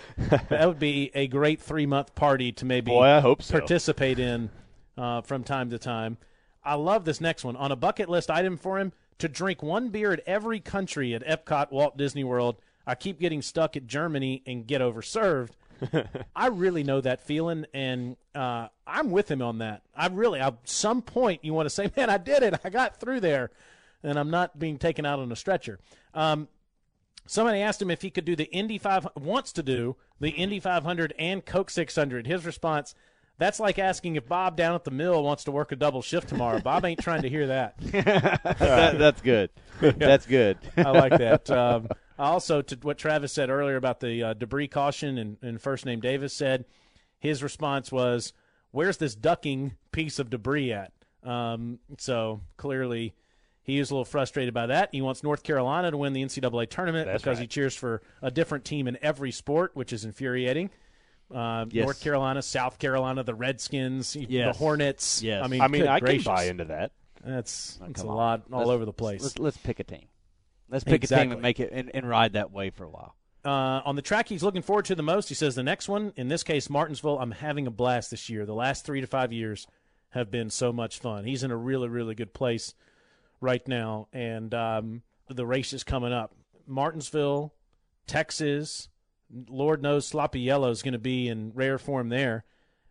that 0.49 0.67
would 0.67 0.79
be 0.79 1.11
a 1.13 1.27
great 1.27 1.61
three 1.61 1.85
month 1.85 2.15
party 2.15 2.51
to 2.53 2.65
maybe 2.65 2.91
Boy, 2.91 3.05
I 3.05 3.19
hope 3.19 3.43
so. 3.43 3.59
participate 3.59 4.17
in 4.17 4.49
uh, 4.97 5.21
from 5.21 5.43
time 5.43 5.69
to 5.69 5.77
time. 5.77 6.17
I 6.63 6.75
love 6.75 7.03
this 7.05 7.19
next 7.19 7.43
one. 7.43 7.55
On 7.57 7.71
a 7.71 7.75
bucket 7.75 8.09
list 8.09 8.31
item 8.31 8.57
for 8.57 8.79
him, 8.79 8.93
to 9.19 9.27
drink 9.27 9.61
one 9.61 9.89
beer 9.89 10.11
at 10.11 10.21
every 10.25 10.59
country 10.59 11.13
at 11.13 11.25
Epcot, 11.25 11.71
Walt 11.71 11.97
Disney 11.97 12.23
World. 12.23 12.55
I 12.85 12.95
keep 12.95 13.19
getting 13.19 13.41
stuck 13.41 13.77
at 13.77 13.85
Germany 13.87 14.41
and 14.45 14.65
get 14.65 14.81
overserved. 14.81 15.51
I 16.35 16.47
really 16.47 16.83
know 16.83 17.01
that 17.01 17.21
feeling, 17.21 17.65
and 17.73 18.15
uh, 18.35 18.67
I'm 18.85 19.11
with 19.11 19.29
him 19.29 19.41
on 19.41 19.59
that. 19.59 19.81
I 19.95 20.07
really, 20.07 20.39
at 20.39 20.55
some 20.65 21.01
point, 21.01 21.43
you 21.43 21.53
want 21.53 21.65
to 21.67 21.69
say, 21.69 21.91
"Man, 21.95 22.09
I 22.09 22.17
did 22.17 22.43
it! 22.43 22.59
I 22.63 22.69
got 22.69 22.99
through 22.99 23.19
there," 23.21 23.51
and 24.03 24.17
I'm 24.19 24.29
not 24.29 24.57
being 24.59 24.77
taken 24.77 25.05
out 25.05 25.19
on 25.19 25.31
a 25.31 25.35
stretcher. 25.35 25.79
Um, 26.13 26.47
somebody 27.25 27.59
asked 27.61 27.81
him 27.81 27.91
if 27.91 28.01
he 28.01 28.09
could 28.09 28.25
do 28.25 28.35
the 28.35 28.51
Indy 28.51 28.77
5 28.77 29.07
wants 29.15 29.51
to 29.53 29.63
do 29.63 29.95
the 30.19 30.29
Indy 30.29 30.59
500 30.59 31.13
and 31.17 31.45
Coke 31.45 31.69
600. 31.69 32.27
His 32.27 32.45
response: 32.45 32.95
That's 33.37 33.59
like 33.59 33.79
asking 33.79 34.15
if 34.15 34.27
Bob 34.27 34.55
down 34.57 34.75
at 34.75 34.83
the 34.83 34.91
mill 34.91 35.23
wants 35.23 35.43
to 35.45 35.51
work 35.51 35.71
a 35.71 35.75
double 35.75 36.01
shift 36.01 36.29
tomorrow. 36.29 36.59
Bob 36.59 36.85
ain't 36.85 36.99
trying 36.99 37.21
to 37.23 37.29
hear 37.29 37.47
that. 37.47 37.75
That- 37.91 38.97
that's 38.97 39.21
good. 39.21 39.49
That's 39.81 40.25
good. 40.27 40.57
I 40.77 40.91
like 40.91 41.17
that. 41.17 41.49
Um, 41.49 41.89
also, 42.23 42.61
to 42.61 42.75
what 42.81 42.97
Travis 42.97 43.31
said 43.33 43.49
earlier 43.49 43.75
about 43.75 43.99
the 43.99 44.23
uh, 44.23 44.33
debris 44.33 44.67
caution 44.67 45.17
and, 45.17 45.37
and 45.41 45.61
first 45.61 45.85
name 45.85 45.99
Davis 45.99 46.33
said, 46.33 46.65
his 47.19 47.41
response 47.43 47.91
was, 47.91 48.33
"Where's 48.71 48.97
this 48.97 49.15
ducking 49.15 49.75
piece 49.91 50.19
of 50.19 50.29
debris 50.29 50.71
at?" 50.73 50.91
Um, 51.23 51.79
so 51.97 52.41
clearly, 52.57 53.13
he 53.61 53.79
is 53.79 53.91
a 53.91 53.93
little 53.93 54.05
frustrated 54.05 54.53
by 54.53 54.65
that. 54.67 54.89
He 54.91 55.01
wants 55.01 55.23
North 55.23 55.43
Carolina 55.43 55.89
to 55.91 55.97
win 55.97 56.11
the 56.13 56.21
NCAA 56.23 56.69
tournament 56.69 57.07
That's 57.07 57.23
because 57.23 57.39
he 57.39 57.47
cheers 57.47 57.75
for 57.75 58.01
a 58.21 58.29
different 58.29 58.65
team 58.65 58.87
in 58.87 58.97
every 59.01 59.31
sport, 59.31 59.71
which 59.73 59.93
is 59.93 60.03
infuriating. 60.05 60.69
Uh, 61.33 61.65
Yes. 61.71 61.83
North 61.85 62.01
Carolina, 62.01 62.41
South 62.41 62.77
Carolina, 62.77 63.23
the 63.23 63.33
Redskins, 63.33 64.15
Yes. 64.19 64.53
the 64.53 64.57
Hornets. 64.59 65.23
Yes. 65.23 65.43
I 65.43 65.47
mean, 65.47 65.61
I 65.61 65.67
mean, 65.69 65.87
I 65.87 65.99
gracious. 65.99 66.25
can 66.25 66.35
buy 66.35 66.43
into 66.45 66.65
that. 66.65 66.91
That's, 67.23 67.79
that's 67.81 68.03
a 68.03 68.07
on. 68.07 68.15
lot 68.15 68.41
all 68.51 68.59
Let's- 68.59 68.69
over 68.71 68.85
the 68.85 68.93
place. 68.93 69.23
Let's, 69.23 69.39
let's 69.39 69.57
pick 69.57 69.79
a 69.79 69.83
team. 69.85 70.05
Let's 70.73 70.83
pick 70.83 71.03
a 71.05 71.07
team 71.07 71.31
and 71.31 71.41
make 71.41 71.59
it 71.59 71.69
and, 71.71 71.89
and 71.93 72.07
ride 72.09 72.33
that 72.33 72.51
way 72.51 72.69
for 72.69 72.83
a 72.83 72.89
while. 72.89 73.15
uh, 73.45 73.81
on 73.85 73.95
the 73.95 74.01
track 74.01 74.29
he's 74.29 74.43
looking 74.43 74.61
forward 74.61 74.85
to 74.85 74.95
the 74.95 75.03
most. 75.03 75.29
He 75.29 75.35
says 75.35 75.55
the 75.55 75.63
next 75.63 75.87
one, 75.87 76.13
in 76.15 76.27
this 76.27 76.43
case 76.43 76.69
Martinsville, 76.69 77.19
I'm 77.19 77.31
having 77.31 77.67
a 77.67 77.71
blast 77.71 78.11
this 78.11 78.29
year. 78.29 78.45
The 78.45 78.53
last 78.53 78.85
three 78.85 79.01
to 79.01 79.07
five 79.07 79.31
years 79.31 79.67
have 80.09 80.31
been 80.31 80.49
so 80.49 80.71
much 80.71 80.99
fun. 80.99 81.25
He's 81.25 81.43
in 81.43 81.51
a 81.51 81.57
really, 81.57 81.87
really 81.87 82.15
good 82.15 82.33
place 82.33 82.73
right 83.41 83.67
now, 83.67 84.07
and 84.13 84.53
um, 84.53 85.01
the 85.27 85.45
race 85.45 85.73
is 85.73 85.83
coming 85.83 86.13
up. 86.13 86.33
Martinsville, 86.67 87.53
Texas, 88.07 88.89
Lord 89.49 89.81
knows 89.81 90.07
Sloppy 90.07 90.39
Yellow 90.39 90.69
is 90.69 90.83
going 90.83 90.93
to 90.93 90.99
be 90.99 91.27
in 91.27 91.51
rare 91.53 91.77
form 91.77 92.09
there, 92.09 92.45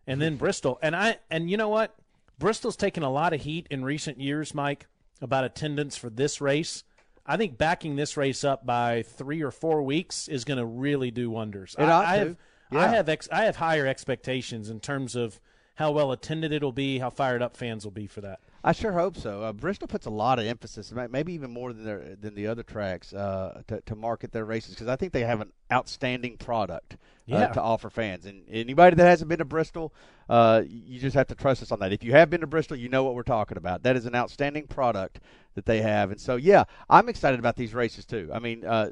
and 0.05 0.21
then 0.21 0.35
Bristol. 0.35 0.77
And 0.81 0.95
I 0.95 1.17
and 1.31 1.49
you 1.49 1.57
know 1.57 1.69
what, 1.69 1.95
Bristol's 2.37 2.75
taken 2.75 3.03
a 3.03 3.09
lot 3.09 3.33
of 3.33 3.41
heat 3.41 3.67
in 3.71 3.83
recent 3.83 4.19
years, 4.19 4.53
Mike, 4.53 4.87
about 5.21 5.45
attendance 5.45 5.97
for 5.97 6.09
this 6.09 6.41
race. 6.41 6.83
I 7.25 7.37
think 7.37 7.57
backing 7.57 7.95
this 7.95 8.17
race 8.17 8.43
up 8.43 8.65
by 8.65 9.03
three 9.03 9.41
or 9.41 9.51
four 9.51 9.81
weeks 9.83 10.27
is 10.27 10.43
going 10.43 10.57
to 10.57 10.65
really 10.65 11.11
do 11.11 11.29
wonders. 11.29 11.75
It 11.79 11.83
I, 11.83 11.91
ought 11.91 12.05
I 12.05 12.17
to. 12.17 12.25
have, 12.25 12.37
I 12.71 12.87
have, 12.87 13.09
ex, 13.09 13.29
I 13.31 13.45
have 13.45 13.55
higher 13.55 13.87
expectations 13.87 14.69
in 14.69 14.79
terms 14.79 15.15
of 15.15 15.39
how 15.75 15.91
well 15.91 16.11
attended 16.11 16.51
it'll 16.51 16.71
be, 16.71 16.99
how 16.99 17.09
fired 17.09 17.41
up 17.41 17.55
fans 17.55 17.85
will 17.85 17.91
be 17.91 18.07
for 18.07 18.21
that. 18.21 18.39
I 18.65 18.71
sure 18.71 18.93
hope 18.93 19.17
so. 19.17 19.41
Uh, 19.41 19.51
Bristol 19.51 19.87
puts 19.89 20.05
a 20.05 20.09
lot 20.09 20.39
of 20.39 20.45
emphasis, 20.45 20.93
maybe 21.09 21.33
even 21.33 21.51
more 21.51 21.73
than 21.73 21.83
their, 21.83 22.15
than 22.15 22.33
the 22.33 22.47
other 22.47 22.63
tracks, 22.63 23.11
uh, 23.13 23.61
to, 23.67 23.81
to 23.81 23.95
market 23.95 24.31
their 24.31 24.45
races 24.45 24.73
because 24.73 24.87
I 24.87 24.95
think 24.95 25.11
they 25.11 25.25
have 25.25 25.41
an 25.41 25.51
outstanding 25.71 26.37
product 26.37 26.93
uh, 26.93 26.97
Yeah. 27.25 27.47
to 27.47 27.61
offer 27.61 27.89
fans. 27.89 28.25
And 28.25 28.43
anybody 28.49 28.95
that 28.95 29.05
hasn't 29.05 29.27
been 29.27 29.39
to 29.39 29.45
Bristol, 29.45 29.93
uh, 30.29 30.61
you 30.65 30.99
just 30.99 31.15
have 31.15 31.27
to 31.27 31.35
trust 31.35 31.61
us 31.61 31.73
on 31.73 31.79
that. 31.79 31.91
If 31.91 32.03
you 32.05 32.13
have 32.13 32.29
been 32.29 32.39
to 32.39 32.47
Bristol, 32.47 32.77
you 32.77 32.87
know 32.87 33.03
what 33.03 33.15
we're 33.15 33.23
talking 33.23 33.57
about. 33.57 33.83
That 33.83 33.97
is 33.97 34.05
an 34.05 34.15
outstanding 34.15 34.67
product 34.67 35.19
that 35.55 35.65
they 35.65 35.81
have. 35.81 36.11
And 36.11 36.19
so, 36.21 36.37
yeah, 36.37 36.63
I'm 36.89 37.09
excited 37.09 37.39
about 37.39 37.57
these 37.57 37.73
races 37.73 38.05
too. 38.05 38.29
I 38.33 38.39
mean, 38.39 38.65
uh, 38.65 38.91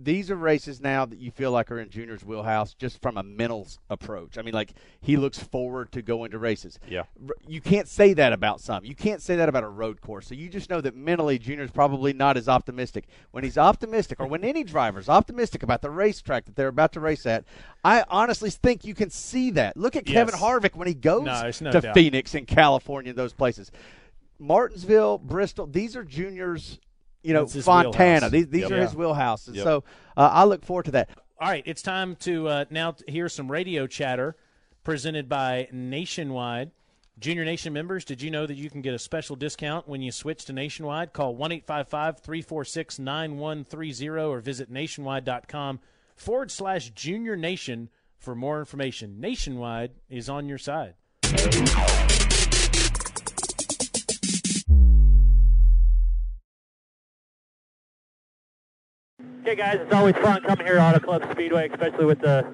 these 0.00 0.30
are 0.30 0.36
races 0.36 0.80
now 0.80 1.04
that 1.04 1.18
you 1.18 1.30
feel 1.30 1.50
like 1.50 1.70
are 1.70 1.80
in 1.80 1.90
Junior's 1.90 2.24
wheelhouse 2.24 2.74
just 2.74 3.02
from 3.02 3.16
a 3.16 3.22
mental 3.22 3.66
approach. 3.90 4.38
I 4.38 4.42
mean, 4.42 4.54
like 4.54 4.72
he 5.00 5.16
looks 5.16 5.38
forward 5.38 5.92
to 5.92 6.02
going 6.02 6.30
to 6.30 6.38
races. 6.38 6.78
Yeah. 6.88 7.02
You 7.46 7.60
can't 7.60 7.88
say 7.88 8.14
that 8.14 8.32
about 8.32 8.60
some. 8.60 8.84
You 8.84 8.94
can't 8.94 9.20
say 9.20 9.36
that 9.36 9.48
about 9.48 9.64
a 9.64 9.68
road 9.68 10.00
course. 10.00 10.28
So 10.28 10.34
you 10.34 10.48
just 10.48 10.70
know 10.70 10.80
that 10.80 10.94
mentally 10.94 11.38
Junior's 11.38 11.70
probably 11.70 12.12
not 12.12 12.36
as 12.36 12.48
optimistic. 12.48 13.06
When 13.32 13.44
he's 13.44 13.58
optimistic, 13.58 14.20
or 14.20 14.26
when 14.26 14.44
any 14.44 14.64
driver's 14.64 15.08
optimistic 15.08 15.62
about 15.62 15.82
the 15.82 15.90
racetrack 15.90 16.44
that 16.44 16.56
they're 16.56 16.68
about 16.68 16.92
to 16.92 17.00
race 17.00 17.26
at, 17.26 17.44
I 17.84 18.04
honestly 18.08 18.50
think 18.50 18.84
you 18.84 18.94
can 18.94 19.10
see 19.10 19.50
that. 19.52 19.76
Look 19.76 19.96
at 19.96 20.06
Kevin 20.06 20.34
Harvick 20.34 20.76
when 20.76 20.88
he 20.88 20.94
goes 20.94 21.24
No, 21.24 21.50
no 21.60 21.70
to 21.72 21.80
doubt. 21.80 21.94
Phoenix 21.94 22.34
and 22.34 22.46
California, 22.46 23.10
and 23.10 23.18
those 23.18 23.32
places. 23.32 23.70
Martinsville, 24.38 25.18
Bristol, 25.18 25.66
these 25.66 25.96
are 25.96 26.04
Junior's, 26.04 26.78
you 27.28 27.34
know, 27.34 27.46
Fontana. 27.46 28.26
wheelhouse. 28.26 28.30
These, 28.30 28.48
these 28.48 28.62
Yep. 28.62 28.70
are 28.70 28.76
Yeah. 28.76 28.82
his 28.82 28.94
wheelhouses. 28.94 29.54
Yep. 29.54 29.64
So 29.64 29.84
uh, 30.16 30.30
I 30.32 30.44
look 30.44 30.64
forward 30.64 30.86
to 30.86 30.90
that. 30.92 31.10
All 31.40 31.48
right, 31.48 31.62
it's 31.66 31.82
time 31.82 32.16
to 32.16 32.48
uh, 32.48 32.64
now 32.70 32.96
hear 33.06 33.28
some 33.28 33.50
radio 33.50 33.86
chatter 33.86 34.34
presented 34.82 35.28
by 35.28 35.68
Nationwide. 35.70 36.72
Junior 37.20 37.44
Nation 37.44 37.72
members, 37.72 38.04
did 38.04 38.22
you 38.22 38.30
know 38.30 38.46
that 38.46 38.54
you 38.56 38.70
can 38.70 38.80
get 38.80 38.94
a 38.94 38.98
special 38.98 39.34
discount 39.36 39.88
when 39.88 40.00
you 40.02 40.10
switch 40.12 40.44
to 40.46 40.52
Nationwide? 40.52 41.12
Call 41.12 41.34
1 41.36 41.52
855 41.52 42.20
346 42.20 42.98
9130 43.00 44.08
or 44.24 44.40
visit 44.40 44.70
nationwide.com 44.70 45.80
forward 46.16 46.50
slash 46.50 46.90
junior 46.90 47.36
nation 47.36 47.88
for 48.18 48.34
more 48.36 48.58
information. 48.60 49.20
Nationwide 49.20 49.92
is 50.08 50.28
on 50.28 50.48
your 50.48 50.58
side. 50.58 50.94
Okay, 59.48 59.56
guys, 59.56 59.78
it's 59.80 59.94
always 59.94 60.14
fun 60.16 60.42
coming 60.42 60.66
here 60.66 60.74
to 60.74 60.82
Auto 60.82 61.00
Club 61.00 61.26
Speedway, 61.32 61.70
especially 61.70 62.04
with 62.04 62.20
the 62.20 62.46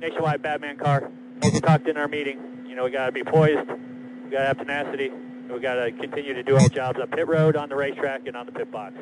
nationwide 0.00 0.40
Batman 0.40 0.78
car. 0.78 1.10
We 1.42 1.60
talked 1.60 1.86
in 1.86 1.98
our 1.98 2.08
meeting, 2.08 2.64
you 2.66 2.74
know, 2.74 2.84
we 2.84 2.90
got 2.90 3.04
to 3.04 3.12
be 3.12 3.22
poised, 3.22 3.68
we 4.24 4.30
got 4.30 4.38
to 4.38 4.46
have 4.46 4.56
tenacity, 4.56 5.10
we 5.52 5.60
got 5.60 5.74
to 5.74 5.92
continue 5.92 6.32
to 6.32 6.42
do 6.42 6.56
our 6.56 6.66
jobs 6.70 6.98
on 6.98 7.08
pit 7.08 7.28
road, 7.28 7.56
on 7.56 7.68
the 7.68 7.76
racetrack, 7.76 8.26
and 8.26 8.38
on 8.38 8.46
the 8.46 8.52
pit 8.52 8.72
box. 8.72 8.94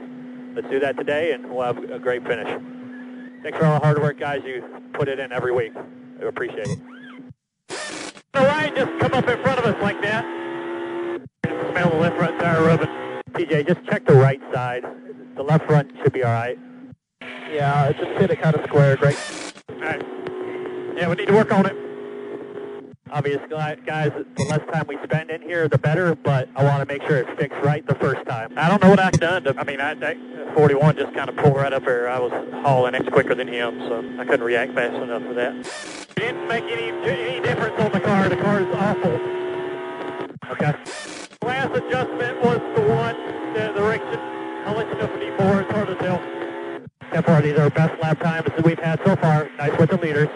Let's 0.56 0.68
do 0.68 0.80
that 0.80 0.96
today, 0.96 1.30
and 1.30 1.48
we'll 1.48 1.62
have 1.62 1.78
a 1.78 2.00
great 2.00 2.26
finish. 2.26 2.48
Thanks 3.44 3.56
for 3.56 3.66
all 3.66 3.78
the 3.78 3.86
hard 3.86 4.02
work, 4.02 4.18
guys. 4.18 4.42
You 4.44 4.64
put 4.94 5.06
it 5.06 5.20
in 5.20 5.30
every 5.30 5.52
week. 5.52 5.74
I 6.20 6.24
appreciate 6.24 6.66
it. 6.66 6.78
All 8.34 8.46
right, 8.46 8.74
just 8.74 8.98
come 8.98 9.14
up 9.14 9.28
in 9.28 9.40
front 9.44 9.60
of 9.60 9.64
us 9.64 9.80
like 9.80 10.02
that. 10.02 10.24
Smell 11.44 11.90
the 11.90 11.98
left 11.98 12.16
front 12.16 12.40
tire 12.40 12.64
rubbing. 12.64 12.88
TJ, 13.34 13.68
just 13.68 13.86
check 13.86 14.04
the 14.06 14.14
right 14.14 14.40
side. 14.52 14.84
The 15.36 15.44
left 15.44 15.66
front 15.66 15.92
should 16.02 16.12
be 16.12 16.24
all 16.24 16.32
right. 16.32 16.58
Yeah, 17.50 17.88
it 17.88 17.96
just 17.96 18.10
hit 18.20 18.30
it 18.30 18.40
kind 18.40 18.54
of 18.54 18.64
square, 18.66 18.96
Greg. 18.96 19.16
All 19.70 19.76
right. 19.76 20.02
Yeah, 20.96 21.08
we 21.08 21.16
need 21.16 21.28
to 21.28 21.34
work 21.34 21.52
on 21.52 21.66
it. 21.66 21.74
Obviously, 23.10 23.48
guys, 23.48 24.12
the 24.36 24.44
less 24.44 24.60
time 24.70 24.84
we 24.86 24.98
spend 25.02 25.30
in 25.30 25.40
here, 25.40 25.66
the 25.66 25.78
better, 25.78 26.14
but 26.14 26.48
I 26.54 26.62
want 26.62 26.86
to 26.86 26.92
make 26.92 27.02
sure 27.08 27.16
it 27.16 27.38
fixed 27.38 27.58
right 27.62 27.86
the 27.86 27.94
first 27.94 28.26
time. 28.26 28.52
I 28.56 28.68
don't 28.68 28.82
know 28.82 28.90
what 28.90 29.00
I've 29.00 29.18
done. 29.18 29.44
To, 29.44 29.58
I 29.58 29.64
mean, 29.64 29.80
I, 29.80 29.92
I, 29.92 30.54
41 30.54 30.96
just 30.96 31.14
kind 31.14 31.30
of 31.30 31.36
pulled 31.36 31.56
right 31.56 31.72
up 31.72 31.86
there. 31.86 32.10
I 32.10 32.18
was 32.18 32.32
hauling 32.62 32.94
it 32.94 33.10
quicker 33.10 33.34
than 33.34 33.48
him, 33.48 33.80
so 33.88 34.04
I 34.20 34.24
couldn't 34.26 34.44
react 34.44 34.74
fast 34.74 34.94
enough 34.94 35.22
for 35.22 35.32
that. 35.34 35.54
It 35.56 36.16
didn't 36.16 36.48
make 36.48 36.64
any, 36.64 36.90
any 36.90 37.40
difference 37.40 37.80
on 37.80 37.92
the 37.92 38.00
car. 38.00 38.28
The 38.28 38.36
car 38.36 38.60
is 38.60 38.74
awful. 38.74 39.12
Okay. 40.52 40.74
Last 41.42 41.74
adjustment 41.74 42.42
was 42.42 42.58
the 42.76 42.82
one, 42.82 43.16
the, 43.54 43.72
the 43.72 43.80
direction. 43.80 44.18
I'll 44.66 44.76
let 44.76 44.86
you 44.88 44.94
know 44.96 45.06
for 45.06 45.18
D4. 45.18 45.62
It's 45.62 45.72
hard 45.72 45.86
to 45.88 45.94
tell. 45.96 46.37
So 47.14 47.22
far, 47.22 47.40
these 47.40 47.54
are 47.54 47.62
our 47.62 47.70
best 47.70 48.00
lap 48.02 48.20
times 48.20 48.46
that 48.48 48.62
we've 48.64 48.78
had 48.78 49.00
so 49.04 49.16
far. 49.16 49.48
Nice 49.58 49.78
with 49.78 49.90
the 49.90 49.96
leaders. 49.96 50.28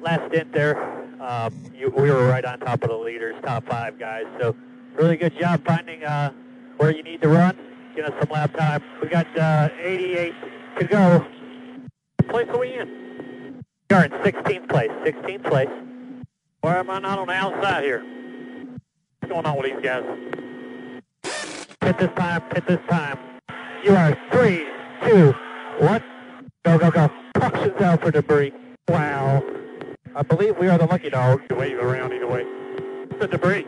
Last 0.00 0.28
stint 0.28 0.52
there, 0.52 0.78
um, 1.20 1.52
you, 1.74 1.90
we 1.90 2.10
were 2.10 2.28
right 2.28 2.44
on 2.44 2.60
top 2.60 2.84
of 2.84 2.88
the 2.88 2.96
leaders, 2.96 3.34
top 3.44 3.66
five 3.66 3.98
guys. 3.98 4.24
So 4.40 4.54
really 4.94 5.16
good 5.16 5.36
job 5.38 5.64
finding 5.66 6.04
uh, 6.04 6.32
where 6.76 6.92
you 6.92 7.02
need 7.02 7.20
to 7.22 7.28
run. 7.28 7.58
Get 7.96 8.04
us 8.04 8.12
some 8.20 8.30
lap 8.30 8.56
time. 8.56 8.82
We 9.02 9.08
got 9.08 9.26
uh, 9.36 9.68
88 9.82 10.34
to 10.78 10.84
go. 10.84 11.26
Place 12.28 12.48
are 12.48 12.58
we 12.58 12.74
in? 12.74 13.62
We 13.90 13.96
are 13.96 14.04
in 14.04 14.12
16th 14.12 14.68
place. 14.68 14.90
16th 15.04 15.44
place. 15.44 15.68
Why 16.60 16.78
am 16.78 16.90
I 16.90 17.00
not 17.00 17.18
on 17.18 17.26
the 17.26 17.34
outside 17.34 17.82
here? 17.82 18.04
What's 19.18 19.32
going 19.32 19.46
on 19.46 19.56
with 19.56 19.72
these 19.72 19.84
guys? 19.84 20.04
Hit 21.82 21.98
this 21.98 22.10
time. 22.16 22.42
Hit 22.54 22.66
this 22.68 22.80
time. 22.88 23.18
You 23.82 23.96
are 23.96 24.16
three, 24.30 24.66
two, 25.10 25.34
one. 25.78 26.02
Go, 26.64 26.78
go, 26.78 26.90
go. 26.90 27.10
Cautions 27.34 27.80
out 27.80 28.00
for 28.00 28.10
debris. 28.10 28.52
Wow. 28.88 29.42
I 30.14 30.22
believe 30.22 30.56
we 30.58 30.68
are 30.68 30.78
the 30.78 30.86
lucky 30.86 31.10
dog. 31.10 31.40
Wave 31.50 31.78
around 31.78 32.12
either 32.12 32.28
way. 32.28 32.44
The 33.18 33.26
debris. 33.26 33.66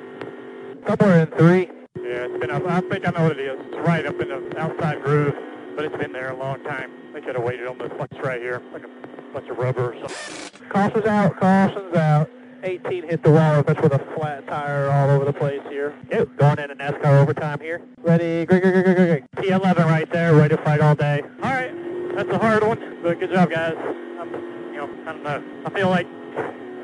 Somewhere 0.86 1.22
in 1.22 1.26
three. 1.38 1.68
Yeah, 1.97 2.26
it's 2.26 2.40
been 2.40 2.51
up. 2.51 2.64
I 2.66 2.80
think 2.82 3.07
I 3.07 3.11
know 3.11 3.24
what 3.24 3.38
it 3.38 3.40
is. 3.40 3.59
It's 3.66 3.86
right 3.86 4.07
up 4.07 4.20
in 4.20 4.28
the 4.28 4.59
outside 4.59 5.03
groove, 5.03 5.34
but 5.74 5.84
it's 5.84 5.97
been 5.97 6.12
there 6.12 6.30
a 6.30 6.36
long 6.36 6.62
time. 6.64 6.90
They 7.12 7.20
could 7.20 7.34
have 7.34 7.45
waited 7.45 7.66
on 7.66 7.78
this 7.78 7.90
bunch 7.97 8.12
right 8.22 8.40
here, 8.40 8.62
like 8.72 8.84
a 8.84 9.32
bunch 9.32 9.49
of 9.49 9.59
rubber 9.59 9.95
or 9.95 10.09
something. 10.09 10.68
Caution's 10.68 11.07
out, 11.07 11.36
caution's 11.38 11.95
out. 11.97 12.30
18 12.62 13.08
hit 13.08 13.22
the 13.22 13.30
wall. 13.30 13.62
That's 13.62 13.80
with 13.80 13.92
a 13.92 13.98
flat 14.14 14.46
tire 14.46 14.90
all 14.90 15.10
over 15.10 15.24
the 15.24 15.32
place 15.32 15.60
here. 15.68 15.94
Okay, 16.12 16.30
going 16.36 16.58
into 16.58 16.74
NASCAR 16.76 17.20
overtime 17.20 17.60
here. 17.60 17.80
Ready, 18.02 18.46
great, 18.46 18.62
great, 18.62 18.72
great, 18.72 18.96
great, 18.96 18.96
great. 18.96 19.24
T11 19.36 19.84
right 19.86 20.10
there, 20.12 20.34
ready 20.34 20.56
to 20.56 20.62
fight 20.62 20.80
all 20.80 20.94
day. 20.94 21.22
All 21.42 21.50
right, 21.50 21.72
that's 22.16 22.30
a 22.30 22.38
hard 22.38 22.64
one, 22.64 22.98
but 23.02 23.18
good 23.18 23.32
job, 23.32 23.50
guys. 23.50 23.74
I'm, 24.20 24.32
you 24.72 24.76
know, 24.76 24.88
I 25.06 25.12
don't 25.12 25.22
know. 25.22 25.42
I 25.66 25.70
feel 25.70 25.88
like 25.88 26.06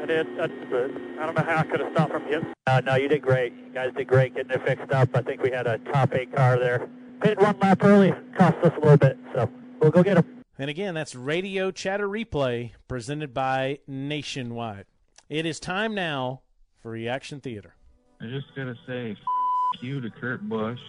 I 0.03 0.07
did, 0.07 0.26
I, 0.41 0.47
but 0.70 0.91
I 1.20 1.26
don't 1.26 1.37
know 1.37 1.45
how 1.45 1.59
I 1.59 1.64
could 1.64 1.81
have 1.81 1.93
stopped 1.93 2.12
from 2.12 2.24
hitting. 2.24 2.53
Uh, 2.66 2.81
no, 2.85 2.97
you 2.97 3.09
did 3.09 3.22
great. 3.22 3.53
You 3.53 3.72
guys 3.72 3.91
did 3.97 4.09
great 4.09 4.35
getting 4.35 4.51
it 4.51 4.64
fixed 4.66 4.91
up. 4.93 5.11
I 5.14 5.22
think 5.22 5.43
we 5.43 5.51
had 5.51 5.66
a 5.66 5.79
top 5.79 6.14
eight 6.14 6.35
car 6.35 6.59
there. 6.59 6.89
Pitted 7.20 7.41
one 7.41 7.59
lap 7.61 7.83
early, 7.83 8.12
cost 8.37 8.57
us 8.62 8.72
a 8.76 8.81
little 8.81 8.97
bit, 8.97 9.18
so 9.35 9.51
we'll 9.81 9.91
go 9.91 10.03
get 10.03 10.14
them. 10.14 10.45
And 10.59 10.68
again, 10.68 10.95
that's 10.95 11.14
Radio 11.14 11.70
Chatter 11.70 12.09
Replay 12.09 12.72
presented 12.89 13.33
by 13.33 13.79
Nationwide. 13.87 14.87
It 15.29 15.45
is 15.47 15.61
time 15.61 15.95
now 15.95 16.41
for 16.83 16.91
Reaction 16.91 17.41
Theater. 17.41 17.74
I 18.20 18.26
just 18.26 18.47
gotta 18.57 18.74
say, 18.87 19.12
f- 19.12 19.83
you 19.83 20.01
to 20.01 20.11
Kurt 20.11 20.49
Busch, 20.49 20.81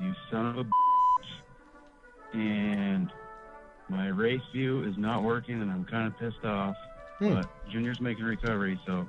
you 0.00 0.14
son 0.30 0.46
of 0.46 0.58
a 0.58 0.64
bitch. 0.64 0.70
And 2.34 3.10
my 3.88 4.08
race 4.08 4.40
view 4.52 4.82
is 4.84 4.96
not 4.96 5.22
working, 5.22 5.60
and 5.62 5.70
I'm 5.70 5.84
kind 5.84 6.06
of 6.06 6.18
pissed 6.18 6.44
off. 6.44 6.74
Hmm. 7.18 7.34
But 7.34 7.50
Junior's 7.70 8.00
making 8.00 8.24
a 8.24 8.28
recovery, 8.28 8.80
so 8.86 9.06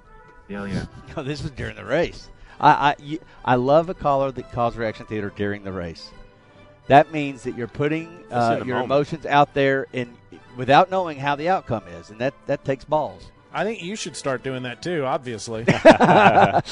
hell 0.50 0.68
yeah. 0.68 0.86
No, 1.16 1.24
this 1.24 1.42
was 1.42 1.52
during 1.52 1.76
the 1.76 1.86
race. 1.86 2.30
I, 2.60 2.72
I, 2.92 2.96
you- 3.00 3.20
I 3.46 3.56
love 3.56 3.90
a 3.90 3.94
caller 3.94 4.32
that 4.32 4.52
calls 4.52 4.76
reaction 4.76 5.06
theater 5.06 5.32
during 5.36 5.64
the 5.64 5.72
race. 5.72 6.12
That 6.88 7.12
means 7.12 7.44
that 7.44 7.58
you're 7.58 7.68
putting 7.68 8.24
uh, 8.32 8.58
your 8.66 8.76
moment. 8.78 8.86
emotions 8.86 9.26
out 9.26 9.54
there 9.54 9.88
and 9.94 10.16
without 10.56 10.90
knowing 10.90 11.18
how 11.20 11.36
the 11.36 11.50
outcome 11.50 11.84
is, 12.00 12.10
and 12.12 12.20
that, 12.20 12.34
that 12.48 12.64
takes 12.64 12.86
balls. 12.86 13.32
I 13.54 13.64
think 13.64 13.82
you 13.82 13.96
should 13.96 14.16
start 14.16 14.44
doing 14.44 14.64
that 14.64 14.82
too, 14.82 15.06
obviously. 15.06 15.64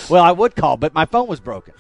well, 0.10 0.24
I 0.24 0.32
would 0.32 0.56
call, 0.56 0.78
but 0.78 0.94
my 0.94 1.06
phone 1.06 1.28
was 1.28 1.40
broken. 1.40 1.74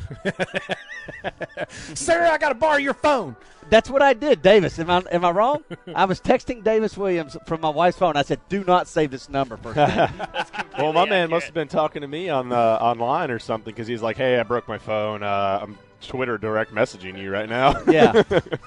Sarah, 1.93 2.31
I 2.31 2.37
got 2.37 2.49
to 2.49 2.55
borrow 2.55 2.77
your 2.77 2.93
phone. 2.93 3.35
That's 3.69 3.89
what 3.89 4.01
I 4.01 4.13
did, 4.13 4.41
Davis. 4.41 4.77
Am 4.79 4.89
I 4.89 5.03
am 5.11 5.25
I 5.25 5.31
wrong? 5.31 5.63
I 5.95 6.05
was 6.05 6.21
texting 6.21 6.63
Davis 6.63 6.97
Williams 6.97 7.35
from 7.47 7.61
my 7.61 7.69
wife's 7.69 7.97
phone. 7.97 8.15
I 8.15 8.21
said, 8.21 8.39
"Do 8.47 8.63
not 8.63 8.87
save 8.87 9.11
this 9.11 9.27
number 9.27 9.57
for." 9.57 9.73
Well, 10.77 10.93
my 10.93 11.05
man 11.05 11.29
must 11.29 11.45
have 11.45 11.53
been 11.53 11.67
talking 11.67 12.01
to 12.01 12.07
me 12.07 12.29
on 12.29 12.49
the 12.49 12.55
online 12.55 13.31
or 13.31 13.39
something 13.39 13.73
because 13.73 13.87
he's 13.87 14.01
like, 14.03 14.17
"Hey, 14.17 14.39
I 14.39 14.43
broke 14.43 14.67
my 14.67 14.77
phone. 14.77 15.23
Uh, 15.23 15.59
I'm 15.63 15.77
Twitter 16.01 16.37
direct 16.37 16.73
messaging 16.73 17.19
you 17.19 17.31
right 17.31 17.49
now." 17.49 17.81
yeah, 17.87 18.21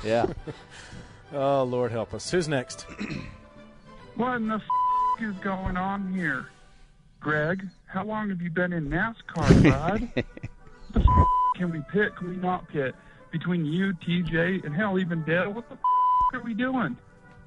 yeah. 0.04 0.26
Oh, 1.32 1.62
Lord 1.62 1.92
help 1.92 2.14
us. 2.14 2.30
Who's 2.30 2.48
next? 2.48 2.86
What 4.16 4.34
in 4.36 4.48
the 4.48 4.56
f- 4.56 4.62
is 5.20 5.34
going 5.36 5.76
on 5.76 6.12
here? 6.12 6.46
Greg, 7.20 7.66
how 7.86 8.04
long 8.04 8.28
have 8.28 8.40
you 8.40 8.50
been 8.50 8.72
in 8.72 8.88
NASCAR, 8.88 9.62
bud? 9.70 10.24
the 10.94 11.00
f- 11.00 11.26
can 11.56 11.70
we 11.70 11.82
pit? 11.92 12.14
Can 12.16 12.30
we 12.30 12.36
not 12.36 12.68
pit? 12.68 12.94
Between 13.32 13.66
you, 13.66 13.92
TJ, 13.94 14.64
and 14.64 14.74
hell, 14.74 14.98
even 14.98 15.22
Dale, 15.24 15.52
what 15.52 15.68
the 15.68 15.74
f- 15.74 15.80
are 16.34 16.40
we 16.42 16.54
doing? 16.54 16.96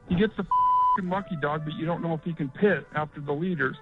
He 0.09 0.15
gets 0.15 0.35
the 0.37 0.45
lucky 1.03 1.37
dog, 1.41 1.63
but 1.63 1.73
you 1.75 1.85
don't 1.85 2.01
know 2.03 2.13
if 2.13 2.23
he 2.23 2.33
can 2.33 2.49
pit 2.49 2.85
after 2.95 3.21
the 3.21 3.31
leaders. 3.33 3.77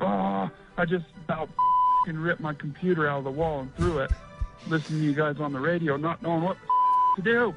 Oh, 0.00 0.50
I 0.76 0.84
just 0.86 1.04
about 1.24 1.48
f***ing 1.48 2.16
ripped 2.18 2.40
my 2.40 2.54
computer 2.54 3.06
out 3.08 3.18
of 3.18 3.24
the 3.24 3.30
wall 3.30 3.60
and 3.60 3.74
threw 3.76 3.98
it. 3.98 4.10
Listening 4.66 5.00
to 5.00 5.06
you 5.06 5.14
guys 5.14 5.38
on 5.40 5.52
the 5.52 5.60
radio, 5.60 5.96
not 5.96 6.22
knowing 6.22 6.42
what 6.42 6.56
the 7.16 7.22
to 7.22 7.30
do. 7.30 7.54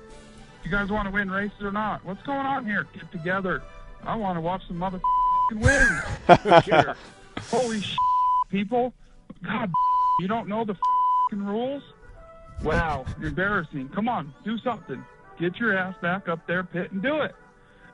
You 0.66 0.70
guys 0.72 0.90
want 0.90 1.08
to 1.08 1.12
win 1.12 1.32
races 1.32 1.62
or 1.62 1.72
not? 1.72 2.04
What's 2.04 2.22
going 2.24 2.46
on 2.46 2.66
here? 2.66 2.86
Get 2.94 3.10
together. 3.12 3.64
I 4.04 4.16
want 4.16 4.36
to 4.38 4.42
watch 4.42 4.62
some 4.68 4.78
mother 4.78 5.00
win. 5.52 6.62
Here. 6.64 6.96
Holy 7.52 7.82
sh- 7.82 7.96
people. 8.50 8.94
God, 9.44 9.72
you 10.20 10.28
don't 10.28 10.48
know 10.48 10.66
the 10.66 10.76
fing 11.30 11.44
rules? 11.46 11.84
Wow, 12.64 13.06
you're 13.20 13.30
embarrassing. 13.30 13.90
Come 13.94 14.08
on, 14.10 14.34
do 14.44 14.58
something. 14.60 15.04
Get 15.40 15.58
your 15.58 15.78
ass 15.78 15.96
back 16.02 16.28
up 16.28 16.46
there, 16.48 16.64
pit, 16.64 16.92
and 16.92 17.02
do 17.02 17.22
it. 17.22 17.36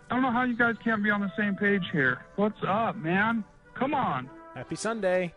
I 0.10 0.14
don't 0.14 0.22
know 0.24 0.32
how 0.32 0.44
you 0.44 0.56
guys 0.56 0.76
can't 0.84 1.04
be 1.04 1.10
on 1.10 1.20
the 1.22 1.32
same 1.38 1.56
page 1.56 1.84
here. 1.92 2.20
What's 2.38 2.58
up, 2.68 2.96
man? 2.96 3.44
Come 3.74 3.94
on. 3.94 4.30
Happy 4.56 4.76
Sunday. 4.76 5.34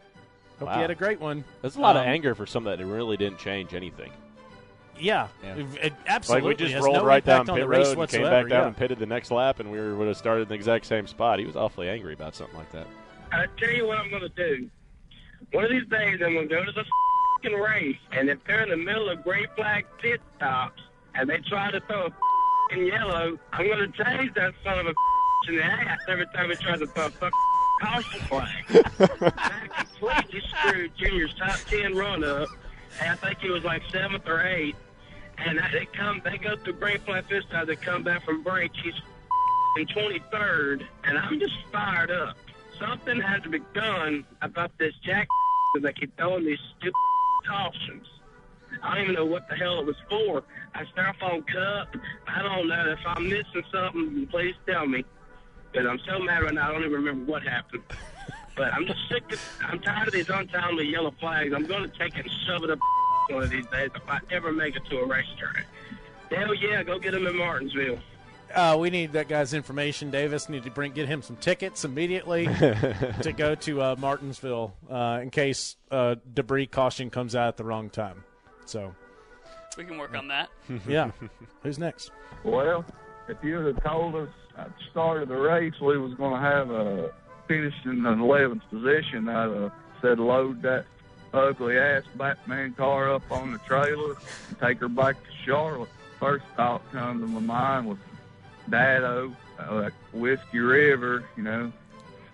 Hope 0.58 0.68
Wow. 0.68 0.74
you 0.76 0.80
had 0.82 0.90
a 0.90 0.94
great 0.94 1.20
one. 1.20 1.44
There's 1.62 1.76
a 1.76 1.80
lot 1.80 1.96
of 1.96 2.02
Um, 2.02 2.08
anger 2.08 2.34
for 2.34 2.46
something 2.46 2.76
that 2.76 2.84
really 2.86 3.16
didn't 3.16 3.38
change 3.38 3.74
anything. 3.74 4.12
Yeah, 4.98 5.28
Yeah. 5.42 5.56
It- 5.56 5.66
it 5.82 5.92
absolutely. 6.06 6.50
Like 6.50 6.58
we 6.58 6.66
just 6.66 6.84
rolled 6.84 6.98
no 6.98 7.04
right 7.04 7.24
down 7.24 7.46
pit 7.46 7.54
the 7.56 7.68
race 7.68 7.88
road 7.88 7.98
and 7.98 8.08
came 8.08 8.22
back 8.22 8.48
down 8.48 8.50
yeah. 8.50 8.66
and 8.66 8.76
pitted 8.76 8.98
the 8.98 9.06
next 9.06 9.30
lap, 9.30 9.60
and 9.60 9.70
we 9.70 9.78
were, 9.78 9.94
would 9.96 10.08
have 10.08 10.16
started 10.16 10.42
in 10.42 10.48
the 10.48 10.54
exact 10.54 10.86
same 10.86 11.06
spot. 11.06 11.38
He 11.38 11.46
was 11.46 11.56
awfully 11.56 11.88
angry 11.88 12.14
about 12.14 12.34
something 12.34 12.56
like 12.56 12.70
that. 12.72 12.86
I 13.32 13.46
tell 13.58 13.72
you 13.72 13.86
what 13.86 13.98
I'm 13.98 14.10
gonna 14.10 14.28
do. 14.30 14.68
One 15.52 15.64
of 15.64 15.70
these 15.70 15.86
days 15.88 16.20
I'm 16.24 16.34
gonna 16.34 16.46
go 16.46 16.64
to 16.64 16.72
the 16.72 16.84
fing 17.42 17.54
race, 17.54 17.96
and 18.12 18.28
if 18.28 18.38
they're 18.46 18.62
in 18.62 18.70
the 18.70 18.76
middle 18.76 19.08
of 19.08 19.22
gray 19.22 19.46
flag 19.56 19.86
pit 19.98 20.20
stops 20.36 20.82
and 21.14 21.28
they 21.28 21.38
try 21.38 21.70
to 21.70 21.80
throw 21.80 22.06
a 22.06 22.10
fing 22.70 22.86
yellow, 22.86 23.38
I'm 23.52 23.68
gonna 23.68 23.88
change 23.88 24.34
that 24.34 24.54
son 24.64 24.78
of 24.78 24.86
a 24.86 24.94
in 25.48 25.56
the 25.56 25.62
ass 25.62 26.00
every 26.08 26.26
time 26.34 26.50
he 26.50 26.56
tries 26.56 26.80
to 26.80 26.86
throw 26.88 27.06
a 27.06 27.10
fuck 27.10 27.32
caution 27.80 28.20
flag. 28.22 28.66
that 28.98 29.86
completely 30.00 30.42
screwed 30.48 30.92
Junior's 30.96 31.34
top 31.34 31.58
ten 31.68 31.94
run 31.94 32.24
up. 32.24 32.48
And 33.00 33.10
I 33.10 33.14
think 33.16 33.38
he 33.40 33.50
was 33.50 33.62
like 33.62 33.82
seventh 33.92 34.26
or 34.26 34.42
eighth. 34.42 34.78
And 35.38 35.60
they 35.72 35.86
come, 35.92 36.22
they 36.24 36.38
go 36.38 36.56
through 36.56 36.74
Great 36.74 37.02
Flat 37.02 37.24
time. 37.50 37.66
They 37.66 37.76
come 37.76 38.02
back 38.02 38.24
from 38.24 38.42
break. 38.42 38.72
He's 38.74 38.94
in 39.76 39.86
23rd, 39.86 40.86
and 41.04 41.18
I'm 41.18 41.38
just 41.38 41.54
fired 41.70 42.10
up. 42.10 42.36
Something 42.80 43.20
has 43.20 43.42
to 43.42 43.48
be 43.48 43.60
done 43.74 44.24
about 44.42 44.76
this 44.78 44.94
jack 45.04 45.28
they 45.80 45.92
keep 45.92 46.16
throwing 46.16 46.44
these 46.44 46.58
stupid 46.78 46.94
cautions. 47.46 48.06
I 48.82 48.94
don't 48.94 49.04
even 49.04 49.14
know 49.14 49.26
what 49.26 49.48
the 49.48 49.56
hell 49.56 49.80
it 49.80 49.86
was 49.86 49.96
for. 50.08 50.42
A 50.74 50.84
styrofoam 50.86 51.46
cup. 51.46 51.94
I 52.26 52.42
don't 52.42 52.68
know. 52.68 52.92
If 52.92 52.98
I'm 53.06 53.28
missing 53.28 53.62
something, 53.72 54.26
please 54.26 54.54
tell 54.66 54.86
me. 54.86 55.04
Because 55.72 55.86
I'm 55.86 56.00
so 56.06 56.18
mad 56.18 56.42
right 56.42 56.54
now, 56.54 56.68
I 56.68 56.72
don't 56.72 56.82
even 56.82 56.92
remember 56.92 57.30
what 57.30 57.42
happened. 57.42 57.82
But 58.56 58.72
I'm 58.72 58.86
just 58.86 59.00
sick 59.10 59.30
of, 59.32 59.40
I'm 59.62 59.80
tired 59.80 60.08
of 60.08 60.14
these 60.14 60.30
untimely 60.30 60.88
yellow 60.88 61.14
flags. 61.20 61.52
I'm 61.54 61.66
going 61.66 61.90
to 61.90 61.98
take 61.98 62.16
it 62.16 62.24
and 62.24 62.30
shove 62.46 62.64
it 62.64 62.70
up 62.70 62.78
one 63.28 63.42
of 63.42 63.50
these 63.50 63.66
days 63.66 63.90
if 63.94 64.08
I 64.08 64.20
ever 64.30 64.52
make 64.52 64.76
it 64.76 64.84
to 64.90 64.98
a 64.98 65.06
racetrack. 65.06 65.66
Hell 66.30 66.54
yeah, 66.54 66.82
go 66.82 66.98
get 66.98 67.12
them 67.12 67.26
in 67.26 67.36
Martinsville. 67.36 67.98
Uh, 68.54 68.76
we 68.78 68.90
need 68.90 69.12
that 69.12 69.28
guy's 69.28 69.52
information, 69.54 70.10
Davis. 70.10 70.48
Need 70.48 70.64
to 70.64 70.70
bring 70.70 70.92
get 70.92 71.08
him 71.08 71.20
some 71.22 71.36
tickets 71.36 71.84
immediately 71.84 72.46
to 73.22 73.34
go 73.36 73.54
to 73.56 73.82
uh, 73.82 73.96
Martinsville 73.98 74.74
uh, 74.90 75.18
in 75.22 75.30
case 75.30 75.76
uh, 75.90 76.16
debris 76.32 76.66
caution 76.66 77.10
comes 77.10 77.34
out 77.34 77.48
at 77.48 77.56
the 77.56 77.64
wrong 77.64 77.90
time. 77.90 78.24
So, 78.64 78.94
We 79.76 79.84
can 79.84 79.98
work 79.98 80.16
on 80.16 80.28
that. 80.28 80.48
yeah. 80.88 81.10
Who's 81.62 81.78
next? 81.78 82.12
Well, 82.44 82.84
if 83.28 83.36
you 83.42 83.58
had 83.58 83.82
told 83.84 84.14
us 84.14 84.28
at 84.56 84.68
the 84.68 84.84
start 84.90 85.22
of 85.22 85.28
the 85.28 85.36
race 85.36 85.74
we 85.80 85.98
was 85.98 86.14
going 86.14 86.32
to 86.32 86.40
have 86.40 86.70
a 86.70 87.10
finish 87.48 87.74
in 87.84 88.02
the 88.02 88.10
11th 88.10 88.62
position, 88.70 89.28
I'd 89.28 89.50
have 89.50 89.72
said 90.00 90.18
load 90.18 90.62
that 90.62 90.84
ugly 91.36 91.78
ass 91.78 92.04
Batman 92.16 92.74
car 92.74 93.12
up 93.12 93.30
on 93.30 93.52
the 93.52 93.58
trailer 93.58 94.14
and 94.48 94.60
take 94.60 94.78
her 94.80 94.88
back 94.88 95.16
to 95.22 95.30
Charlotte. 95.44 95.88
First 96.18 96.44
thought 96.56 96.82
come 96.92 97.20
to 97.20 97.26
my 97.26 97.40
mind 97.40 97.86
was 97.86 97.98
Dado, 98.68 99.34
uh, 99.58 99.74
like 99.74 99.92
Whiskey 100.12 100.58
River, 100.58 101.24
you 101.36 101.42
know, 101.42 101.72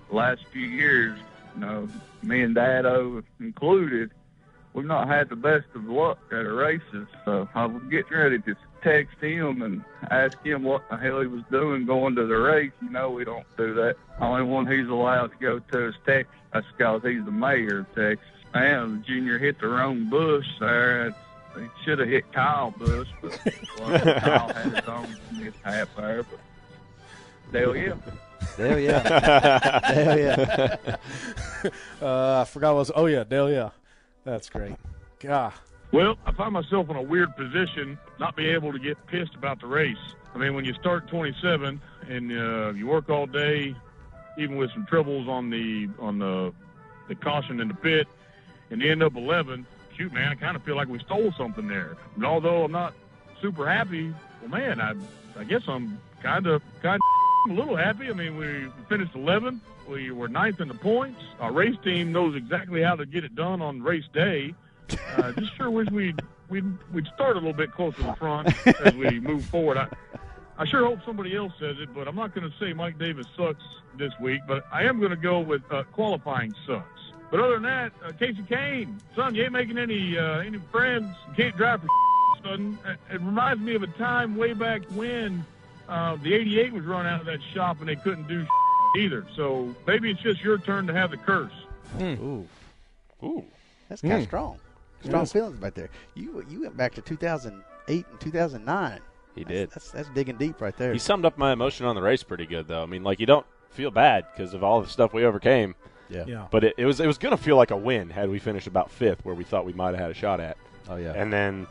the 0.08 0.16
last 0.16 0.44
few 0.52 0.66
years, 0.66 1.18
you 1.54 1.60
know, 1.60 1.88
me 2.22 2.42
and 2.42 2.54
Dado 2.54 3.22
included, 3.40 4.10
we've 4.72 4.84
not 4.84 5.08
had 5.08 5.28
the 5.28 5.36
best 5.36 5.66
of 5.74 5.84
luck 5.84 6.18
at 6.30 6.38
our 6.38 6.54
races. 6.54 7.06
So 7.24 7.48
I 7.54 7.66
was 7.66 7.82
getting 7.90 8.16
ready 8.16 8.38
to 8.38 8.56
text 8.82 9.18
him 9.20 9.62
and 9.62 9.84
ask 10.10 10.42
him 10.44 10.62
what 10.62 10.88
the 10.90 10.96
hell 10.96 11.20
he 11.20 11.26
was 11.26 11.42
doing 11.50 11.86
going 11.86 12.14
to 12.16 12.26
the 12.26 12.36
race. 12.36 12.72
You 12.80 12.90
know, 12.90 13.10
we 13.10 13.24
don't 13.24 13.46
do 13.56 13.74
that. 13.74 13.96
Only 14.20 14.42
one 14.42 14.66
he's 14.66 14.88
allowed 14.88 15.32
to 15.32 15.36
go 15.38 15.58
to 15.58 15.88
is 15.88 15.94
Texas. 16.06 16.34
That's 16.52 16.66
because 16.76 17.02
he's 17.02 17.24
the 17.24 17.30
mayor 17.30 17.80
of 17.80 17.94
Texas. 17.94 18.26
And 18.54 19.02
the 19.02 19.06
junior 19.06 19.38
hit 19.38 19.60
the 19.60 19.68
wrong 19.68 20.08
Busch 20.10 20.46
there. 20.60 21.08
It's, 21.08 21.16
he 21.56 21.66
should 21.84 21.98
have 21.98 22.08
hit 22.08 22.32
Kyle 22.32 22.70
Busch, 22.70 23.08
but 23.20 23.38
well, 23.78 24.00
Kyle 24.20 24.52
had 24.52 24.74
his 24.74 24.88
own 24.88 25.16
mishap 25.32 25.88
there. 25.96 26.22
But 26.22 27.60
hell 27.60 27.76
yeah. 27.76 27.94
Hell 28.56 28.78
yeah. 28.78 29.80
Hell 29.92 30.18
yeah. 30.18 30.96
uh, 32.00 32.40
I 32.40 32.44
forgot 32.44 32.72
what 32.72 32.80
was. 32.80 32.92
Oh 32.94 33.06
yeah, 33.06 33.24
Dale. 33.24 33.50
Yeah, 33.50 33.70
that's 34.24 34.48
great. 34.48 34.74
God. 35.20 35.52
Well, 35.92 36.16
I 36.24 36.32
find 36.32 36.54
myself 36.54 36.88
in 36.88 36.96
a 36.96 37.02
weird 37.02 37.36
position, 37.36 37.98
not 38.18 38.34
being 38.34 38.54
able 38.54 38.72
to 38.72 38.78
get 38.78 38.96
pissed 39.06 39.34
about 39.34 39.60
the 39.60 39.66
race. 39.66 39.96
I 40.34 40.38
mean, 40.38 40.54
when 40.54 40.64
you 40.64 40.72
start 40.74 41.06
27 41.08 41.80
and 42.08 42.32
uh, 42.32 42.72
you 42.72 42.86
work 42.86 43.10
all 43.10 43.26
day, 43.26 43.74
even 44.38 44.56
with 44.56 44.70
some 44.72 44.86
troubles 44.86 45.28
on 45.28 45.50
the 45.50 45.88
on 45.98 46.18
the 46.18 46.52
the 47.08 47.14
caution 47.14 47.60
in 47.60 47.68
the 47.68 47.74
pit, 47.74 48.08
and 48.72 48.82
end 48.82 49.02
up 49.02 49.14
11. 49.14 49.66
Shoot, 49.96 50.12
man, 50.12 50.28
I 50.32 50.34
kind 50.34 50.56
of 50.56 50.62
feel 50.64 50.74
like 50.74 50.88
we 50.88 50.98
stole 51.00 51.32
something 51.32 51.68
there. 51.68 51.96
And 52.16 52.24
although 52.24 52.64
I'm 52.64 52.72
not 52.72 52.94
super 53.40 53.68
happy, 53.68 54.12
well, 54.40 54.50
man, 54.50 54.80
I 54.80 54.94
I 55.38 55.44
guess 55.44 55.62
I'm 55.68 56.00
kind 56.22 56.46
of 56.46 56.62
kind 56.82 57.00
of 57.46 57.50
a 57.50 57.54
little 57.54 57.76
happy. 57.76 58.08
I 58.08 58.12
mean, 58.12 58.36
we 58.36 58.66
finished 58.88 59.12
11th. 59.12 59.60
We 59.88 60.10
were 60.10 60.28
ninth 60.28 60.60
in 60.60 60.68
the 60.68 60.74
points. 60.74 61.20
Our 61.40 61.52
race 61.52 61.76
team 61.84 62.12
knows 62.12 62.34
exactly 62.34 62.82
how 62.82 62.96
to 62.96 63.04
get 63.04 63.24
it 63.24 63.34
done 63.34 63.60
on 63.60 63.82
race 63.82 64.04
day. 64.12 64.54
Uh, 65.16 65.32
just 65.32 65.54
sure 65.56 65.70
wish 65.70 65.88
we'd 65.90 66.20
we'd 66.48 66.64
we'd 66.92 67.06
start 67.14 67.36
a 67.36 67.40
little 67.40 67.52
bit 67.52 67.72
closer 67.72 67.98
to 67.98 68.02
the 68.04 68.14
front 68.14 68.48
as 68.80 68.94
we 68.94 69.20
move 69.20 69.44
forward. 69.44 69.76
I, 69.76 69.88
I 70.58 70.66
sure 70.66 70.86
hope 70.86 71.00
somebody 71.04 71.36
else 71.36 71.52
says 71.58 71.76
it, 71.80 71.92
but 71.94 72.08
I'm 72.08 72.14
not 72.14 72.34
going 72.34 72.48
to 72.50 72.56
say 72.58 72.72
Mike 72.72 72.98
Davis 72.98 73.26
sucks 73.36 73.64
this 73.98 74.12
week. 74.20 74.42
But 74.46 74.64
I 74.72 74.84
am 74.84 74.98
going 74.98 75.10
to 75.10 75.16
go 75.16 75.40
with 75.40 75.62
uh, 75.70 75.82
qualifying 75.92 76.54
sucks. 76.66 77.01
But 77.32 77.40
other 77.40 77.54
than 77.54 77.62
that, 77.62 77.92
uh, 78.04 78.12
Kasey 78.12 78.46
Kahne, 78.46 78.94
son, 79.16 79.34
you 79.34 79.42
ain't 79.42 79.52
making 79.52 79.78
any 79.78 80.16
uh, 80.18 80.38
any 80.40 80.58
friends. 80.70 81.16
You 81.30 81.34
can't 81.34 81.56
drive 81.56 81.80
for 81.80 81.88
son. 82.44 82.78
It, 82.86 83.14
it 83.14 83.20
reminds 83.22 83.62
me 83.62 83.74
of 83.74 83.82
a 83.82 83.86
time 83.88 84.36
way 84.36 84.52
back 84.52 84.82
when 84.90 85.44
uh, 85.88 86.16
the 86.22 86.34
88 86.34 86.72
was 86.74 86.84
run 86.84 87.06
out 87.06 87.20
of 87.20 87.26
that 87.26 87.40
shop 87.54 87.80
and 87.80 87.88
they 87.88 87.96
couldn't 87.96 88.28
do 88.28 88.46
either. 88.98 89.26
So 89.34 89.74
maybe 89.86 90.10
it's 90.10 90.20
just 90.20 90.44
your 90.44 90.58
turn 90.58 90.86
to 90.88 90.92
have 90.92 91.10
the 91.10 91.16
curse. 91.16 91.52
Ooh. 92.02 92.46
Ooh. 93.24 93.44
That's 93.88 94.02
kind 94.02 94.12
of 94.14 94.20
Hmm. 94.20 94.24
strong. 94.26 94.58
Strong 95.02 95.22
Yes. 95.22 95.32
feelings 95.32 95.58
back 95.58 95.74
there. 95.74 95.88
You 96.14 96.44
you 96.50 96.60
went 96.60 96.76
back 96.76 96.92
to 96.94 97.00
2008 97.00 98.06
and 98.10 98.20
2009. 98.20 99.00
He 99.34 99.42
That's- 99.44 99.58
did. 99.58 99.70
That's 99.70 99.90
that's 99.90 100.08
digging 100.10 100.36
deep 100.36 100.60
right 100.60 100.76
there. 100.76 100.92
He 100.92 100.98
summed 100.98 101.24
up 101.24 101.38
my 101.38 101.52
emotion 101.52 101.86
on 101.86 101.94
the 101.96 102.02
race 102.02 102.22
pretty 102.22 102.44
good, 102.44 102.68
though. 102.68 102.82
I 102.82 102.86
mean, 102.86 103.02
like 103.02 103.18
you 103.20 103.26
don't 103.26 103.46
feel 103.70 103.90
bad 103.90 104.26
because 104.36 104.52
of 104.52 104.62
all 104.62 104.82
the 104.82 104.88
stuff 104.88 105.14
we 105.14 105.24
overcame. 105.24 105.74
Yeah. 106.12 106.24
Yeah. 106.26 106.46
But 106.50 106.64
it, 106.64 106.74
it 106.76 106.86
was 106.86 107.00
it 107.00 107.06
was 107.06 107.18
going 107.18 107.36
to 107.36 107.42
feel 107.42 107.56
like 107.56 107.70
a 107.70 107.76
win 107.76 108.10
had 108.10 108.28
we 108.28 108.38
finished 108.38 108.66
about 108.66 108.90
fifth, 108.90 109.24
where 109.24 109.34
we 109.34 109.44
thought 109.44 109.64
we 109.64 109.72
might 109.72 109.90
have 109.90 110.00
had 110.00 110.10
a 110.10 110.14
shot 110.14 110.40
at. 110.40 110.56
Oh 110.88 110.96
yeah. 110.96 111.12
And 111.12 111.32
then, 111.32 111.66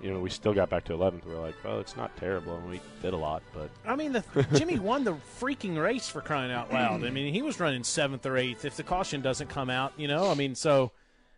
you 0.00 0.10
know, 0.10 0.20
we 0.20 0.30
still 0.30 0.54
got 0.54 0.70
back 0.70 0.84
to 0.84 0.92
11th. 0.92 1.24
We 1.24 1.34
are 1.34 1.40
like, 1.40 1.54
well, 1.64 1.80
it's 1.80 1.96
not 1.96 2.16
terrible, 2.16 2.56
and 2.56 2.70
we 2.70 2.80
did 3.02 3.12
a 3.12 3.16
lot, 3.16 3.42
but 3.54 3.70
I 3.86 3.96
mean, 3.96 4.12
the, 4.12 4.24
Jimmy 4.54 4.78
won 4.78 5.04
the 5.04 5.16
freaking 5.40 5.80
race 5.80 6.08
for 6.08 6.20
crying 6.20 6.52
out 6.52 6.72
loud. 6.72 7.04
I 7.04 7.10
mean, 7.10 7.32
he 7.32 7.42
was 7.42 7.60
running 7.60 7.84
seventh 7.84 8.24
or 8.26 8.36
eighth. 8.36 8.64
If 8.64 8.76
the 8.76 8.82
caution 8.82 9.20
doesn't 9.20 9.48
come 9.48 9.70
out, 9.70 9.92
you 9.96 10.08
know, 10.08 10.30
I 10.30 10.34
mean, 10.34 10.54
so 10.54 10.92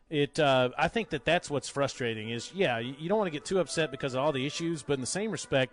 it. 0.09 0.39
Uh, 0.39 0.71
I 0.77 0.89
think 0.89 1.11
that 1.11 1.25
that's 1.25 1.51
what's 1.51 1.69
frustrating. 1.69 2.31
Is 2.31 2.53
yeah, 2.55 2.79
you, 2.79 2.95
you 2.99 3.09
don't 3.09 3.19
want 3.19 3.29
to 3.29 3.33
get 3.33 3.45
too 3.45 3.61
upset 3.61 3.91
because 3.91 4.15
of 4.15 4.21
all 4.21 4.33
the 4.33 4.47
issues, 4.47 4.83
but 4.83 4.95
in 4.95 5.01
the 5.01 5.07
same 5.07 5.31
respect, 5.31 5.73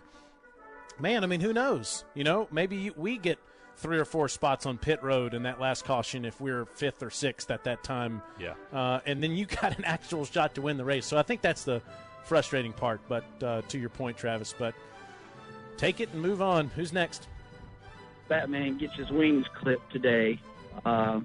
man, 0.98 1.24
I 1.24 1.26
mean, 1.26 1.40
who 1.40 1.52
knows? 1.52 2.04
You 2.14 2.24
know, 2.24 2.48
maybe 2.50 2.76
you, 2.76 2.94
we 2.96 3.18
get 3.18 3.38
three 3.78 3.98
or 3.98 4.04
four 4.04 4.28
spots 4.28 4.66
on 4.66 4.76
pit 4.76 5.02
road 5.02 5.34
in 5.34 5.44
that 5.44 5.60
last 5.60 5.84
caution 5.84 6.24
if 6.24 6.40
we're 6.40 6.64
fifth 6.66 7.02
or 7.02 7.10
sixth 7.10 7.50
at 7.50 7.64
that 7.64 7.82
time. 7.84 8.20
yeah. 8.38 8.54
uh, 8.72 9.00
and 9.06 9.22
then 9.22 9.32
you 9.32 9.46
got 9.62 9.76
an 9.78 9.84
actual 9.84 10.24
shot 10.24 10.54
to 10.56 10.62
win 10.62 10.76
the 10.76 10.84
race. 10.84 11.06
So 11.06 11.16
I 11.16 11.22
think 11.22 11.40
that's 11.40 11.64
the 11.64 11.80
frustrating 12.24 12.72
part. 12.72 13.00
But 13.08 13.24
uh, 13.42 13.62
to 13.68 13.78
your 13.78 13.88
point, 13.88 14.16
Travis, 14.16 14.54
but 14.56 14.74
take 15.76 16.00
it 16.00 16.12
and 16.12 16.20
move 16.20 16.42
on. 16.42 16.68
Who's 16.68 16.92
next? 16.92 17.28
Batman 18.28 18.76
gets 18.78 18.94
his 18.94 19.10
wings 19.10 19.46
clipped 19.54 19.90
today. 19.92 20.38
Uh, 20.84 21.20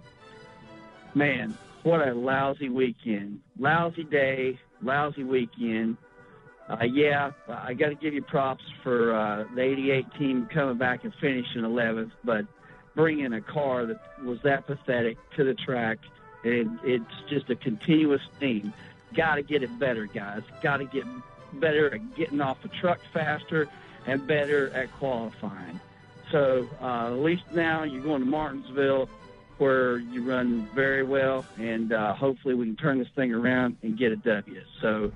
man, 1.15 1.57
what 1.83 2.07
a 2.07 2.13
lousy 2.13 2.69
weekend. 2.69 3.41
Lousy 3.59 4.03
day, 4.03 4.59
lousy 4.81 5.23
weekend. 5.23 5.97
Uh, 6.69 6.85
yeah, 6.85 7.31
I 7.47 7.73
got 7.73 7.89
to 7.89 7.95
give 7.95 8.13
you 8.13 8.21
props 8.21 8.63
for 8.83 9.13
uh, 9.13 9.43
the 9.53 9.61
88 9.61 10.05
team 10.17 10.45
coming 10.45 10.77
back 10.77 11.03
and 11.03 11.13
finishing 11.15 11.61
11th, 11.61 12.11
but 12.23 12.45
bringing 12.95 13.33
a 13.33 13.41
car 13.41 13.85
that 13.85 13.99
was 14.23 14.41
that 14.43 14.65
pathetic 14.65 15.17
to 15.35 15.43
the 15.43 15.53
track, 15.53 15.99
and 16.43 16.79
it's 16.83 17.03
just 17.29 17.49
a 17.49 17.55
continuous 17.55 18.21
theme. 18.39 18.73
Got 19.13 19.35
to 19.35 19.43
get 19.43 19.63
it 19.63 19.77
better, 19.77 20.05
guys. 20.05 20.43
Got 20.61 20.77
to 20.77 20.85
get 20.85 21.03
better 21.53 21.93
at 21.93 22.15
getting 22.15 22.41
off 22.41 22.61
the 22.61 22.69
truck 22.69 22.99
faster 23.13 23.67
and 24.05 24.25
better 24.25 24.69
at 24.71 24.91
qualifying. 24.93 25.79
So 26.31 26.67
uh, 26.81 27.07
at 27.07 27.19
least 27.19 27.43
now 27.53 27.83
you're 27.83 28.01
going 28.01 28.21
to 28.21 28.27
Martinsville, 28.27 29.09
where 29.57 29.99
you 29.99 30.23
run 30.23 30.67
very 30.73 31.03
well, 31.03 31.45
and 31.57 31.93
uh, 31.93 32.13
hopefully 32.13 32.55
we 32.55 32.65
can 32.65 32.75
turn 32.75 32.99
this 32.99 33.07
thing 33.15 33.33
around 33.33 33.77
and 33.83 33.97
get 33.97 34.11
a 34.11 34.15
W. 34.15 34.61
So 34.81 35.11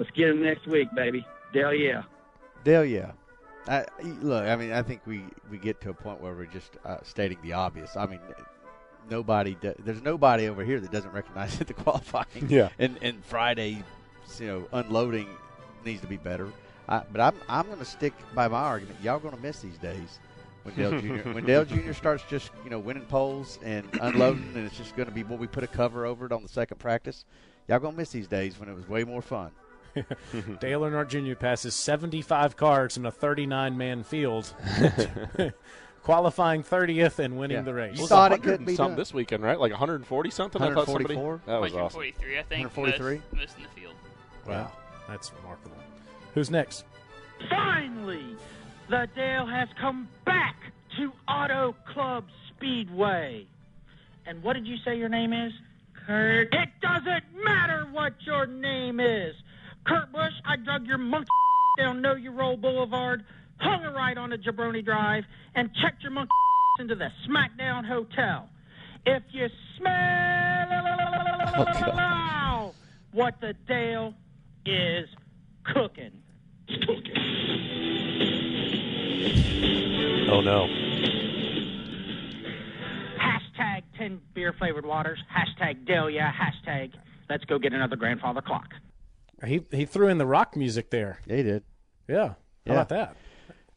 let's 0.00 0.10
get 0.12 0.30
him 0.30 0.42
next 0.42 0.66
week, 0.66 0.88
baby. 0.96 1.24
Dale, 1.52 1.74
yeah. 1.74 2.02
Dale, 2.64 2.84
yeah. 2.84 3.12
I, 3.68 3.84
look, 4.22 4.44
I 4.44 4.56
mean, 4.56 4.72
I 4.72 4.82
think 4.82 5.02
we, 5.06 5.22
we 5.50 5.58
get 5.58 5.80
to 5.82 5.90
a 5.90 5.94
point 5.94 6.20
where 6.20 6.34
we're 6.34 6.46
just 6.46 6.72
uh, 6.84 6.96
stating 7.02 7.38
the 7.42 7.52
obvious. 7.52 7.96
I 7.96 8.06
mean, 8.06 8.18
nobody, 9.10 9.56
do, 9.60 9.74
there's 9.78 10.02
nobody 10.02 10.48
over 10.48 10.64
here 10.64 10.80
that 10.80 10.90
doesn't 10.90 11.12
recognize 11.12 11.58
that 11.58 11.68
the 11.68 11.74
qualifying 11.74 12.26
Yeah. 12.48 12.70
and 12.78 12.98
and 13.02 13.22
Friday, 13.24 13.84
you 14.38 14.46
know, 14.46 14.68
unloading 14.72 15.28
needs 15.84 16.00
to 16.00 16.06
be 16.06 16.16
better. 16.16 16.48
I, 16.88 17.02
but 17.12 17.20
I'm 17.20 17.34
I'm 17.48 17.66
going 17.66 17.78
to 17.78 17.84
stick 17.84 18.14
by 18.34 18.48
my 18.48 18.60
argument. 18.60 18.98
Y'all 19.02 19.18
going 19.18 19.36
to 19.36 19.42
miss 19.42 19.60
these 19.60 19.78
days 19.78 20.18
when 20.62 20.74
Dale 20.74 20.98
Jr. 21.00 21.28
when 21.32 21.44
Dale 21.44 21.64
Jr. 21.66 21.92
starts 21.92 22.24
just 22.28 22.50
you 22.64 22.70
know 22.70 22.78
winning 22.78 23.04
poles 23.04 23.58
and 23.62 23.86
unloading, 24.00 24.50
and 24.54 24.66
it's 24.66 24.76
just 24.78 24.96
going 24.96 25.08
to 25.08 25.14
be 25.14 25.22
what 25.22 25.38
we 25.38 25.46
put 25.46 25.62
a 25.62 25.68
cover 25.68 26.06
over 26.06 26.24
it 26.26 26.32
on 26.32 26.42
the 26.42 26.48
second 26.48 26.78
practice. 26.78 27.24
Y'all 27.68 27.78
going 27.78 27.92
to 27.92 27.98
miss 27.98 28.10
these 28.10 28.26
days 28.26 28.58
when 28.58 28.68
it 28.68 28.74
was 28.74 28.88
way 28.88 29.04
more 29.04 29.22
fun. 29.22 29.50
Dale 30.60 30.80
Earnhardt 30.80 31.08
Jr. 31.08 31.34
passes 31.38 31.74
75 31.74 32.56
cars 32.56 32.96
in 32.96 33.06
a 33.06 33.10
39 33.10 33.76
man 33.76 34.02
field 34.02 34.52
qualifying 36.02 36.62
30th 36.62 37.18
and 37.18 37.38
winning 37.38 37.58
Yeah. 37.58 37.62
the 37.62 37.74
race. 37.74 37.96
You 37.96 38.02
was 38.02 38.08
thought 38.10 38.32
it 38.32 38.42
could 38.42 38.64
be 38.64 38.74
something 38.74 38.92
done. 38.92 38.98
this 38.98 39.12
weekend, 39.14 39.42
right? 39.42 39.58
Like 39.58 39.72
140 39.72 40.30
something. 40.30 40.62
I 40.62 40.72
thought 40.74 40.86
somebody. 40.86 41.14
144? 41.16 41.42
That 41.52 41.60
was 41.60 41.72
awesome. 41.74 41.98
143, 42.00 42.38
I 42.38 42.42
think. 42.42 42.76
143? 42.76 43.14
Most, 43.16 43.34
most 43.40 43.56
in 43.58 43.62
the 43.64 43.68
field. 43.80 43.94
Wow, 44.46 44.72
that's 45.08 45.32
remarkable. 45.34 45.76
Who's 46.34 46.50
next? 46.50 46.84
Finally, 47.48 48.36
the 48.88 49.08
Dale 49.14 49.46
has 49.46 49.68
come 49.80 50.08
back 50.24 50.56
to 50.96 51.12
Auto 51.28 51.74
Club 51.92 52.24
Speedway. 52.48 53.46
And 54.26 54.42
what 54.42 54.52
did 54.54 54.66
you 54.66 54.76
say 54.84 54.96
your 54.96 55.08
name 55.08 55.32
is? 55.32 55.52
Kurt. 56.06 56.52
It 56.54 56.68
doesn't 56.80 57.24
matter 57.44 57.86
what 57.90 58.14
your 58.20 58.46
name 58.46 59.00
is. 59.00 59.34
Kurt 59.86 60.12
Busch, 60.12 60.32
I 60.44 60.56
drug 60.56 60.86
your 60.86 60.98
monkey 60.98 61.28
down 61.78 62.02
Know 62.02 62.14
Your 62.14 62.32
Role 62.32 62.56
Boulevard, 62.56 63.24
hung 63.58 63.84
a 63.84 63.92
ride 63.92 64.18
on 64.18 64.32
a 64.32 64.38
Jabroni 64.38 64.84
Drive, 64.84 65.24
and 65.54 65.70
checked 65.82 66.02
your 66.02 66.12
monkey 66.12 66.30
into 66.80 66.94
the 66.94 67.08
Smackdown 67.26 67.86
Hotel. 67.86 68.48
If 69.06 69.22
you 69.30 69.46
smell 69.76 69.90
what 73.12 73.40
the 73.40 73.54
Dale 73.66 74.14
is 74.66 75.08
cooking. 75.64 76.12
Oh 80.30 80.40
no. 80.40 80.68
Hashtag 83.18 83.82
10 83.98 84.20
beer 84.34 84.54
flavored 84.58 84.86
waters. 84.86 85.18
Hashtag 85.34 85.86
Delia. 85.86 86.32
Hashtag 86.38 86.92
let's 87.28 87.44
go 87.44 87.58
get 87.58 87.72
another 87.72 87.96
grandfather 87.96 88.42
clock. 88.42 88.68
He 89.44 89.62
he 89.70 89.84
threw 89.86 90.08
in 90.08 90.18
the 90.18 90.26
rock 90.26 90.56
music 90.56 90.90
there. 90.90 91.20
Yeah, 91.26 91.36
he 91.36 91.42
did. 91.42 91.62
Yeah. 92.08 92.28
How 92.28 92.36
Yeah. 92.66 92.72
about 92.72 92.88
that? 92.90 93.16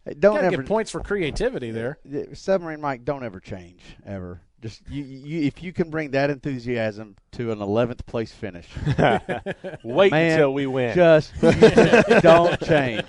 Hey, 0.06 0.14
Don't 0.20 0.36
Gotta 0.36 0.48
ever 0.48 0.58
get 0.58 0.66
points 0.66 0.92
for 0.92 1.00
creativity 1.00 1.72
there. 1.72 1.98
Yeah, 2.04 2.24
Submarine 2.34 2.82
Mike, 2.82 3.06
don't 3.06 3.24
ever 3.24 3.40
change 3.40 3.82
ever. 4.06 4.42
Just 4.62 4.82
you, 4.90 5.04
you, 5.04 5.42
if 5.48 5.62
you 5.62 5.74
can 5.74 5.90
bring 5.90 6.12
that 6.12 6.30
enthusiasm 6.30 7.18
to 7.34 7.52
an 7.52 7.60
11th 7.60 8.06
place 8.06 8.32
finish, 8.32 8.68
Wait 9.84 10.12
man, 10.12 10.32
until 10.32 10.54
we 10.54 10.66
win. 10.68 10.96
Just 10.96 11.34
don't 12.22 12.60
change. 12.62 13.06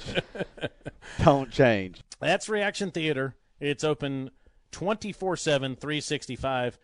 Don't 1.23 1.51
change. 1.53 2.03
That's 2.21 2.49
Reaction 2.49 2.91
Theater. 2.91 3.37
It's 3.61 3.85
open 3.85 4.31
24 4.73 5.37
7, 5.37 5.77
365. 5.77 6.79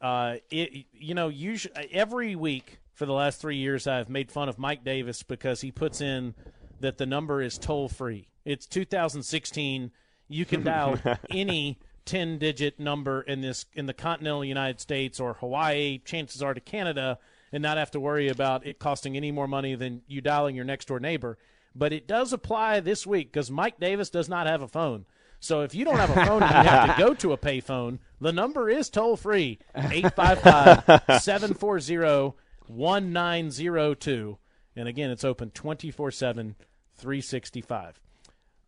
Uh, 0.00 0.36
it, 0.50 0.86
you 0.92 1.14
know, 1.14 1.28
usually, 1.28 1.72
every 1.92 2.34
week 2.34 2.79
for 2.94 3.06
the 3.06 3.12
last 3.12 3.40
three 3.40 3.56
years, 3.56 3.86
I've 3.86 4.10
made 4.10 4.30
fun 4.30 4.48
of 4.48 4.58
Mike 4.58 4.84
Davis 4.84 5.22
because 5.22 5.60
he 5.60 5.70
puts 5.70 6.00
in 6.00 6.34
that 6.80 6.98
the 6.98 7.06
number 7.06 7.40
is 7.42 7.58
toll 7.58 7.88
free. 7.88 8.28
It's 8.44 8.66
2016. 8.66 9.90
You 10.28 10.44
can 10.44 10.62
dial 10.62 10.98
any 11.30 11.78
10 12.04 12.38
digit 12.38 12.80
number 12.80 13.22
in 13.22 13.40
this 13.40 13.66
in 13.74 13.86
the 13.86 13.94
continental 13.94 14.44
United 14.44 14.80
States 14.80 15.20
or 15.20 15.34
Hawaii, 15.34 15.98
chances 16.04 16.42
are 16.42 16.54
to 16.54 16.60
Canada, 16.60 17.18
and 17.52 17.62
not 17.62 17.78
have 17.78 17.90
to 17.92 18.00
worry 18.00 18.28
about 18.28 18.66
it 18.66 18.78
costing 18.78 19.16
any 19.16 19.30
more 19.30 19.48
money 19.48 19.74
than 19.74 20.02
you 20.06 20.20
dialing 20.20 20.56
your 20.56 20.64
next 20.64 20.88
door 20.88 21.00
neighbor. 21.00 21.38
But 21.74 21.92
it 21.92 22.08
does 22.08 22.32
apply 22.32 22.80
this 22.80 23.06
week 23.06 23.32
because 23.32 23.50
Mike 23.50 23.78
Davis 23.78 24.10
does 24.10 24.28
not 24.28 24.46
have 24.46 24.62
a 24.62 24.68
phone. 24.68 25.06
So 25.38 25.62
if 25.62 25.74
you 25.74 25.84
don't 25.84 25.96
have 25.96 26.10
a 26.10 26.26
phone 26.26 26.42
and 26.42 26.64
you 26.64 26.70
have 26.70 26.96
to 26.96 27.02
go 27.02 27.14
to 27.14 27.32
a 27.32 27.38
payphone, 27.38 27.98
the 28.20 28.32
number 28.32 28.68
is 28.68 28.90
toll 28.90 29.16
free 29.16 29.58
855 29.74 31.22
740 31.22 32.34
1902. 32.70 34.38
And 34.76 34.88
again, 34.88 35.10
it's 35.10 35.24
open 35.24 35.50
24 35.50 36.10
7, 36.10 36.54
365. 36.96 38.00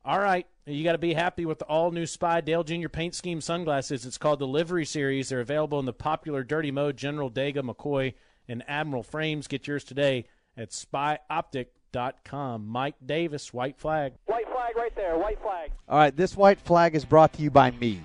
All 0.04 0.18
right, 0.18 0.46
you 0.66 0.82
got 0.82 0.92
to 0.92 0.98
be 0.98 1.14
happy 1.14 1.46
with 1.46 1.60
the 1.60 1.64
all 1.66 1.92
new 1.92 2.06
Spy 2.06 2.40
Dale 2.40 2.64
Jr. 2.64 2.88
Paint 2.88 3.14
Scheme 3.14 3.40
sunglasses. 3.40 4.04
It's 4.04 4.18
called 4.18 4.40
the 4.40 4.48
Livery 4.48 4.84
Series. 4.84 5.28
They're 5.28 5.38
available 5.40 5.78
in 5.78 5.86
the 5.86 5.92
popular 5.92 6.42
Dirty 6.42 6.72
Mo, 6.72 6.90
General 6.90 7.30
Dega, 7.30 7.58
McCoy, 7.58 8.14
and 8.48 8.64
Admiral 8.66 9.04
frames. 9.04 9.46
Get 9.46 9.68
yours 9.68 9.84
today 9.84 10.26
at 10.56 10.70
spyoptic.com. 10.70 12.66
Mike 12.66 12.96
Davis, 13.04 13.54
white 13.54 13.78
flag. 13.78 14.14
White 14.26 14.48
flag 14.50 14.76
right 14.76 14.94
there. 14.96 15.16
White 15.16 15.40
flag. 15.40 15.70
All 15.88 15.98
right, 15.98 16.16
this 16.16 16.36
white 16.36 16.60
flag 16.60 16.96
is 16.96 17.04
brought 17.04 17.32
to 17.34 17.42
you 17.42 17.50
by 17.52 17.70
me. 17.70 18.02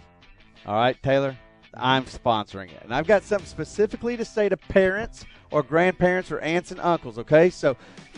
All 0.68 0.76
right, 0.76 1.02
Taylor, 1.02 1.36
I'm 1.80 2.06
sponsoring 2.06 2.72
it. 2.72 2.82
And 2.84 2.94
I've 2.94 3.08
got 3.08 3.24
something 3.24 3.48
specifically 3.48 4.18
to 4.18 4.26
say 4.26 4.50
to 4.50 4.58
parents 4.58 5.26
or 5.52 5.64
grandparents 5.64 6.32
or 6.32 6.40
aunts 6.40 6.72
and 6.72 6.80
uncles, 6.80 7.18
okay? 7.20 7.50
So 7.50 7.78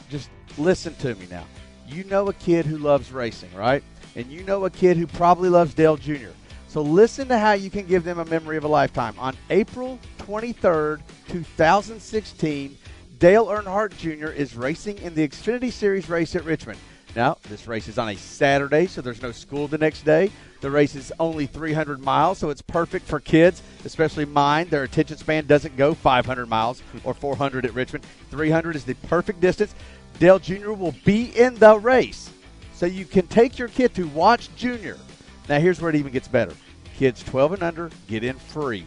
just 0.10 0.30
listen 0.58 0.96
to 0.96 1.16
me 1.16 1.28
now. 1.30 1.46
You 1.88 2.04
know 2.06 2.28
a 2.30 2.34
kid 2.34 2.66
who 2.66 2.78
loves 2.78 3.12
racing, 3.12 3.54
right? 3.54 3.84
And 4.16 4.28
you 4.28 4.44
know 4.44 4.66
a 4.66 4.70
kid 4.70 4.98
who 4.98 5.08
probably 5.08 5.50
loves 5.50 5.74
Dale 5.74 5.98
Jr. 5.98 6.30
So 6.68 6.82
listen 6.82 7.28
to 7.30 7.38
how 7.38 7.54
you 7.54 7.70
can 7.70 7.88
give 7.88 8.04
them 8.04 8.20
a 8.20 8.26
memory 8.26 8.58
of 8.58 8.64
a 8.64 8.68
lifetime. 8.68 9.16
On 9.18 9.36
April 9.50 10.00
23rd, 10.20 11.02
2016, 11.28 12.78
Dale 13.18 13.48
Earnhardt 13.48 13.98
Jr. 13.98 14.30
is 14.30 14.56
racing 14.56 15.00
in 15.00 15.16
the 15.16 15.28
Xfinity 15.28 15.72
Series 15.72 16.10
race 16.10 16.36
at 16.36 16.46
Richmond. 16.46 16.80
Now, 17.16 17.38
this 17.50 17.68
race 17.68 17.88
is 17.88 17.98
on 17.98 18.10
a 18.10 18.16
Saturday, 18.16 18.86
so 18.86 19.02
there's 19.02 19.22
no 19.22 19.32
school 19.32 19.68
the 19.68 19.78
next 19.78 20.04
day. 20.04 20.32
The 20.62 20.70
race 20.70 20.96
is 20.96 21.12
only 21.20 21.48
300 21.48 22.00
miles, 22.00 22.38
so 22.38 22.50
it's 22.50 22.62
perfect 22.62 23.08
for 23.08 23.20
kids, 23.20 23.62
especially 23.86 24.26
mine. 24.26 24.68
Their 24.70 24.84
attention 24.84 25.18
span 25.18 25.48
doesn't 25.48 25.76
go 25.76 25.94
500 25.94 26.48
miles 26.48 26.84
or 27.04 27.14
400 27.14 27.66
at 27.66 27.74
Richmond. 27.74 28.06
300 28.30 28.76
is 28.76 28.84
the 28.84 28.94
perfect 28.94 29.40
distance. 29.40 29.74
Dale 30.20 30.40
Jr. 30.40 30.72
will 30.74 30.96
be 31.06 31.26
in 31.38 31.56
the 31.56 31.80
race, 31.80 32.30
so 32.74 32.86
you 32.86 33.06
can 33.06 33.26
take 33.28 33.58
your 33.58 33.70
kid 33.70 33.96
to 33.96 34.08
watch 34.10 34.54
Junior. 34.56 34.98
Now, 35.48 35.60
here's 35.60 35.82
where 35.82 35.90
it 35.90 35.96
even 35.96 36.12
gets 36.12 36.28
better 36.28 36.54
kids 36.98 37.24
12 37.24 37.54
and 37.54 37.64
under 37.64 37.90
get 38.08 38.26
in 38.26 38.38
free. 38.38 38.86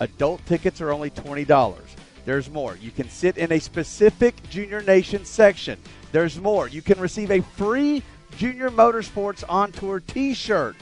Adult 0.00 0.44
tickets 0.46 0.80
are 0.80 0.90
only 0.90 1.10
$20. 1.10 1.76
There's 2.24 2.48
more. 2.48 2.76
You 2.76 2.90
can 2.90 3.10
sit 3.10 3.36
in 3.36 3.52
a 3.52 3.60
specific 3.60 4.34
Junior 4.48 4.80
Nation 4.80 5.26
section. 5.26 5.78
There's 6.12 6.40
more. 6.40 6.68
You 6.68 6.82
can 6.82 7.00
receive 7.00 7.30
a 7.30 7.40
free 7.40 8.02
Junior 8.36 8.70
Motorsports 8.70 9.44
on 9.48 9.72
Tour 9.72 10.00
t 10.00 10.34
shirt. 10.34 10.76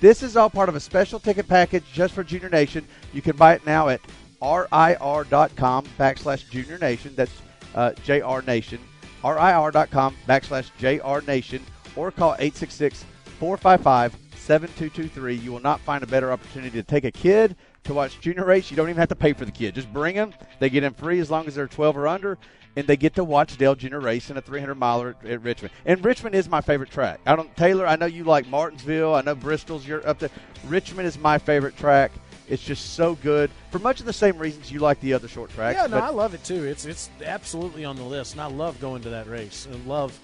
This 0.00 0.22
is 0.22 0.36
all 0.36 0.50
part 0.50 0.68
of 0.68 0.74
a 0.74 0.80
special 0.80 1.20
ticket 1.20 1.48
package 1.48 1.84
just 1.92 2.12
for 2.12 2.24
Junior 2.24 2.48
Nation. 2.48 2.86
You 3.12 3.22
can 3.22 3.36
buy 3.36 3.54
it 3.54 3.64
now 3.64 3.88
at 3.88 4.00
rir.com 4.42 5.84
backslash 5.98 6.50
Junior 6.50 6.78
Nation. 6.78 7.14
That's 7.14 7.32
uh, 7.74 7.92
JR 8.04 8.44
Nation. 8.44 8.80
RIR.com 9.24 10.16
backslash 10.28 10.70
JR 10.78 11.24
Nation 11.24 11.64
or 11.94 12.10
call 12.10 12.34
866 12.34 13.04
455 13.38 14.16
7223. 14.42 15.36
You 15.36 15.52
will 15.52 15.60
not 15.60 15.80
find 15.80 16.02
a 16.02 16.06
better 16.06 16.32
opportunity 16.32 16.76
to 16.78 16.82
take 16.82 17.04
a 17.04 17.10
kid 17.10 17.56
to 17.84 17.94
watch 17.94 18.20
junior 18.20 18.44
race. 18.44 18.70
You 18.70 18.76
don't 18.76 18.88
even 18.88 18.98
have 18.98 19.08
to 19.08 19.16
pay 19.16 19.32
for 19.32 19.44
the 19.44 19.52
kid. 19.52 19.74
Just 19.74 19.92
bring 19.92 20.16
them. 20.16 20.34
They 20.58 20.68
get 20.68 20.84
in 20.84 20.94
free 20.94 21.20
as 21.20 21.30
long 21.30 21.46
as 21.46 21.54
they're 21.54 21.68
12 21.68 21.96
or 21.96 22.08
under, 22.08 22.38
and 22.76 22.86
they 22.86 22.96
get 22.96 23.14
to 23.14 23.24
watch 23.24 23.56
Dale 23.56 23.74
Jr. 23.74 23.98
race 23.98 24.30
in 24.30 24.36
a 24.36 24.40
300 24.40 24.74
miler 24.74 25.16
at, 25.22 25.30
at 25.30 25.42
Richmond. 25.42 25.72
And 25.86 26.04
Richmond 26.04 26.34
is 26.34 26.48
my 26.48 26.60
favorite 26.60 26.90
track. 26.90 27.20
I 27.24 27.36
don't 27.36 27.56
Taylor. 27.56 27.86
I 27.86 27.96
know 27.96 28.06
you 28.06 28.24
like 28.24 28.48
Martinsville. 28.48 29.14
I 29.14 29.22
know 29.22 29.34
Bristol's. 29.34 29.86
You're 29.86 30.06
up 30.06 30.18
there. 30.18 30.30
Richmond 30.66 31.06
is 31.06 31.18
my 31.18 31.38
favorite 31.38 31.76
track. 31.76 32.12
It's 32.48 32.62
just 32.62 32.94
so 32.94 33.14
good 33.16 33.50
for 33.70 33.78
much 33.78 34.00
of 34.00 34.06
the 34.06 34.12
same 34.12 34.36
reasons 34.36 34.70
you 34.70 34.80
like 34.80 35.00
the 35.00 35.14
other 35.14 35.28
short 35.28 35.50
tracks. 35.50 35.78
Yeah, 35.80 35.86
no, 35.86 35.98
I 35.98 36.10
love 36.10 36.34
it 36.34 36.44
too. 36.44 36.64
It's 36.64 36.84
it's 36.84 37.08
absolutely 37.24 37.84
on 37.84 37.96
the 37.96 38.02
list, 38.02 38.32
and 38.32 38.40
I 38.40 38.46
love 38.46 38.80
going 38.80 39.02
to 39.02 39.10
that 39.10 39.28
race. 39.28 39.68
I 39.70 39.88
love 39.88 40.18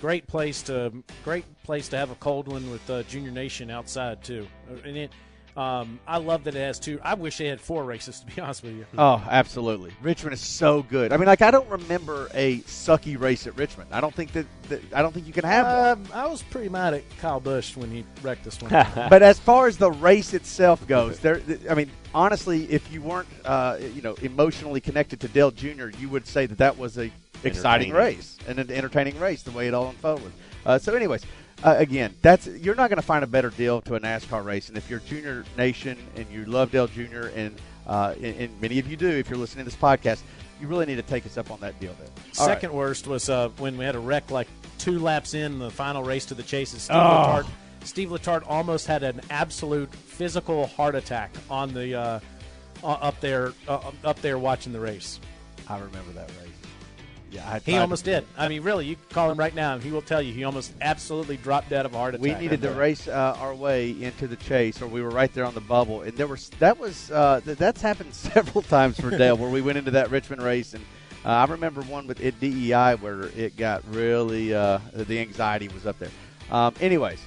great 0.00 0.26
place 0.26 0.62
to 0.62 0.92
great 1.24 1.44
place 1.62 1.88
to 1.88 1.96
have 1.96 2.10
a 2.10 2.14
cold 2.16 2.48
one 2.48 2.70
with 2.70 2.88
uh, 2.90 3.02
Junior 3.04 3.30
Nation 3.30 3.70
outside 3.70 4.22
too. 4.22 4.46
And 4.84 4.96
it, 4.96 5.10
um, 5.56 5.98
I 6.06 6.18
love 6.18 6.44
that 6.44 6.54
it 6.54 6.60
has 6.60 6.78
two. 6.78 7.00
I 7.02 7.14
wish 7.14 7.38
they 7.38 7.46
had 7.46 7.60
four 7.60 7.84
races 7.84 8.20
to 8.26 8.26
be 8.26 8.40
honest 8.40 8.62
with 8.62 8.76
you. 8.76 8.86
Oh, 8.98 9.24
absolutely. 9.28 9.92
Richmond 10.02 10.34
is 10.34 10.40
so 10.40 10.82
good. 10.82 11.12
I 11.12 11.16
mean, 11.16 11.26
like 11.26 11.42
I 11.42 11.50
don't 11.50 11.68
remember 11.68 12.28
a 12.34 12.58
sucky 12.60 13.18
race 13.18 13.46
at 13.46 13.56
Richmond. 13.56 13.90
I 13.92 14.00
don't 14.00 14.14
think 14.14 14.32
that, 14.32 14.46
that 14.68 14.82
I 14.94 15.00
don't 15.00 15.12
think 15.12 15.26
you 15.26 15.32
can 15.32 15.44
have 15.44 15.66
one. 15.66 16.06
Um, 16.06 16.12
I 16.12 16.26
was 16.26 16.42
pretty 16.42 16.68
mad 16.68 16.94
at 16.94 17.02
Kyle 17.18 17.40
Busch 17.40 17.76
when 17.76 17.90
he 17.90 18.04
wrecked 18.22 18.44
this 18.44 18.60
one. 18.60 18.70
but 19.10 19.22
as 19.22 19.38
far 19.38 19.66
as 19.66 19.78
the 19.78 19.90
race 19.90 20.34
itself 20.34 20.86
goes, 20.86 21.20
there. 21.20 21.40
I 21.70 21.74
mean, 21.74 21.90
honestly, 22.14 22.64
if 22.70 22.92
you 22.92 23.00
weren't, 23.00 23.28
uh, 23.44 23.78
you 23.94 24.02
know, 24.02 24.14
emotionally 24.22 24.80
connected 24.80 25.20
to 25.20 25.28
Dale 25.28 25.50
Jr., 25.50 25.88
you 25.98 26.08
would 26.10 26.26
say 26.26 26.44
that 26.46 26.58
that 26.58 26.76
was 26.76 26.98
a 26.98 27.10
exciting 27.44 27.92
race 27.92 28.36
and 28.46 28.58
an 28.58 28.70
entertaining 28.70 29.18
race. 29.18 29.42
The 29.42 29.50
way 29.50 29.68
it 29.68 29.74
all 29.74 29.88
unfolded. 29.88 30.32
Uh, 30.64 30.78
so, 30.78 30.94
anyways. 30.94 31.24
Uh, 31.64 31.74
again, 31.78 32.14
that's 32.20 32.46
you're 32.46 32.74
not 32.74 32.90
going 32.90 32.98
to 32.98 33.06
find 33.06 33.24
a 33.24 33.26
better 33.26 33.48
deal 33.48 33.80
to 33.80 33.94
a 33.94 34.00
NASCAR 34.00 34.44
race, 34.44 34.68
and 34.68 34.76
if 34.76 34.90
you're 34.90 34.98
Junior 35.00 35.42
Nation 35.56 35.96
and 36.14 36.26
you 36.30 36.44
love 36.44 36.70
Dale 36.70 36.86
Jr. 36.86 37.28
and 37.34 37.58
uh, 37.86 38.12
and, 38.16 38.26
and 38.36 38.60
many 38.60 38.78
of 38.78 38.86
you 38.86 38.94
do, 38.94 39.08
if 39.08 39.30
you're 39.30 39.38
listening 39.38 39.64
to 39.64 39.70
this 39.70 39.80
podcast, 39.80 40.20
you 40.60 40.66
really 40.68 40.84
need 40.84 40.96
to 40.96 41.02
take 41.02 41.24
us 41.24 41.38
up 41.38 41.50
on 41.50 41.58
that 41.60 41.80
deal. 41.80 41.94
Then, 41.98 42.08
All 42.38 42.46
right. 42.46 42.54
Second 42.54 42.74
worst 42.74 43.06
was 43.06 43.30
uh, 43.30 43.48
when 43.56 43.78
we 43.78 43.86
had 43.86 43.94
a 43.94 43.98
wreck 43.98 44.30
like 44.30 44.48
two 44.76 44.98
laps 44.98 45.32
in 45.32 45.58
the 45.58 45.70
final 45.70 46.02
race 46.04 46.26
to 46.26 46.34
the 46.34 46.42
chases. 46.42 46.82
Steve 46.82 46.96
Oh. 46.98 47.00
Letarte, 47.00 47.46
Steve 47.84 48.08
Letarte 48.10 48.44
almost 48.46 48.86
had 48.86 49.02
an 49.02 49.22
absolute 49.30 49.90
physical 49.94 50.66
heart 50.66 50.94
attack 50.94 51.30
on 51.48 51.72
the 51.72 51.94
uh, 51.94 52.20
uh, 52.84 52.86
up 52.86 53.18
there 53.20 53.54
uh, 53.66 53.92
up 54.04 54.20
there 54.20 54.38
watching 54.38 54.74
the 54.74 54.80
race. 54.80 55.20
I 55.70 55.78
remember 55.78 56.12
that 56.12 56.28
race. 56.42 56.45
Yeah, 57.36 57.48
I 57.50 57.58
he 57.58 57.72
tried 57.72 57.80
almost 57.82 58.04
to- 58.06 58.10
did. 58.12 58.26
I 58.38 58.48
mean, 58.48 58.62
really, 58.62 58.86
you 58.86 58.96
call 59.10 59.30
him 59.30 59.38
right 59.38 59.54
now, 59.54 59.74
and 59.74 59.82
he 59.82 59.90
will 59.90 60.02
tell 60.02 60.22
you 60.22 60.32
he 60.32 60.44
almost 60.44 60.72
absolutely 60.80 61.36
dropped 61.36 61.68
dead 61.70 61.84
of 61.86 61.94
a 61.94 61.98
heart 61.98 62.14
attack. 62.14 62.22
We 62.22 62.34
needed 62.34 62.62
to 62.62 62.70
race 62.72 63.06
uh, 63.08 63.36
our 63.38 63.54
way 63.54 63.90
into 63.90 64.26
the 64.26 64.36
chase, 64.36 64.80
or 64.80 64.86
we 64.86 65.02
were 65.02 65.10
right 65.10 65.32
there 65.34 65.44
on 65.44 65.54
the 65.54 65.60
bubble, 65.60 66.02
and 66.02 66.16
there 66.16 66.26
was 66.26 66.48
that 66.58 66.78
was 66.78 67.10
uh, 67.10 67.40
th- 67.44 67.58
that's 67.58 67.82
happened 67.82 68.14
several 68.34 68.62
times 68.62 68.98
for 68.98 69.10
Dale, 69.10 69.36
where 69.36 69.50
we 69.50 69.60
went 69.60 69.78
into 69.78 69.90
that 69.92 70.10
Richmond 70.10 70.42
race, 70.42 70.74
and 70.74 70.84
uh, 71.24 71.28
I 71.28 71.44
remember 71.44 71.82
one 71.82 72.06
with 72.06 72.20
it 72.20 72.40
DEI 72.40 72.94
where 72.96 73.24
it 73.36 73.56
got 73.56 73.82
really 73.90 74.54
uh, 74.54 74.78
the 74.94 75.18
anxiety 75.20 75.68
was 75.68 75.86
up 75.86 75.98
there. 75.98 76.10
Um, 76.50 76.74
anyways, 76.80 77.20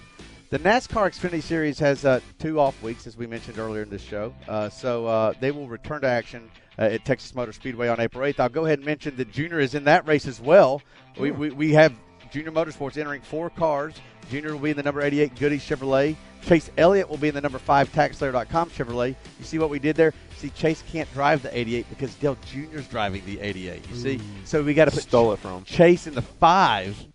the 0.50 0.60
NASCAR 0.60 1.10
Xfinity 1.10 1.44
Series 1.44 1.78
has 1.80 2.06
uh, 2.06 2.20
two 2.40 2.60
off 2.60 2.82
weeks, 2.82 3.06
as 3.06 3.16
we 3.16 3.28
mentioned 3.28 3.60
earlier 3.60 3.84
in 3.84 3.90
this 3.90 4.02
show, 4.02 4.34
uh, 4.48 4.70
so 4.70 5.06
uh, 5.06 5.34
they 5.40 5.52
will 5.52 5.68
return 5.68 6.02
to 6.02 6.08
action. 6.08 6.50
Uh, 6.78 6.84
at 6.84 7.04
Texas 7.04 7.36
Motor 7.36 7.52
Speedway 7.52 7.90
on 7.90 8.00
April 8.00 8.24
8th. 8.24 8.40
I'll 8.40 8.48
go 8.48 8.64
ahead 8.64 8.80
and 8.80 8.86
mention 8.86 9.18
that 9.18 9.30
Junior 9.34 9.60
is 9.60 9.76
in 9.76 9.84
that 9.84 10.08
race 10.08 10.26
as 10.26 10.40
well. 10.40 10.82
We, 11.20 11.32
we, 11.32 11.50
we 11.50 11.74
have 11.74 11.94
Junior 12.32 12.54
Motorsports 12.54 12.98
entering 12.98 13.22
four 13.22 13.50
cars. 13.50 13.96
Junior 14.32 14.54
will 14.54 14.60
be 14.60 14.70
in 14.70 14.78
the 14.78 14.84
number 14.84 15.02
88 15.02 15.36
Goody 15.36 15.58
Chevrolet. 15.58 16.16
Chase 16.42 16.72
Elliott 16.78 17.10
will 17.10 17.18
be 17.18 17.28
in 17.28 17.34
the 17.34 17.42
number 17.42 17.60
5 17.60 17.92
TaxSlayer.com 17.92 18.70
Chevrolet. 18.70 19.14
You 19.40 19.46
see 19.46 19.60
what 19.60 19.70
we 19.70 19.78
did 19.78 19.98
there? 19.98 20.14
See, 20.38 20.52
Chase 20.52 20.82
can't 20.90 21.12
drive 21.14 21.42
the 21.42 21.58
88 21.58 21.90
because 21.90 22.16
Dale 22.16 22.38
Jr.'s 22.46 22.88
driving 22.88 23.26
the 23.26 23.42
88. 23.42 23.90
You 23.90 23.96
see? 23.98 24.16
Ooh. 24.16 24.22
So 24.46 24.64
we 24.64 24.74
got 24.74 24.86
to 24.86 24.92
put 24.92 25.04
Stole 25.04 25.34
it 25.34 25.40
from. 25.40 25.66
Chase 25.66 26.08
in 26.08 26.16
the 26.16 26.22
5. 26.22 27.06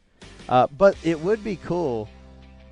Uh, 0.46 0.66
but 0.76 0.94
it 1.02 1.18
would 1.20 1.42
be 1.42 1.56
cool 1.56 2.06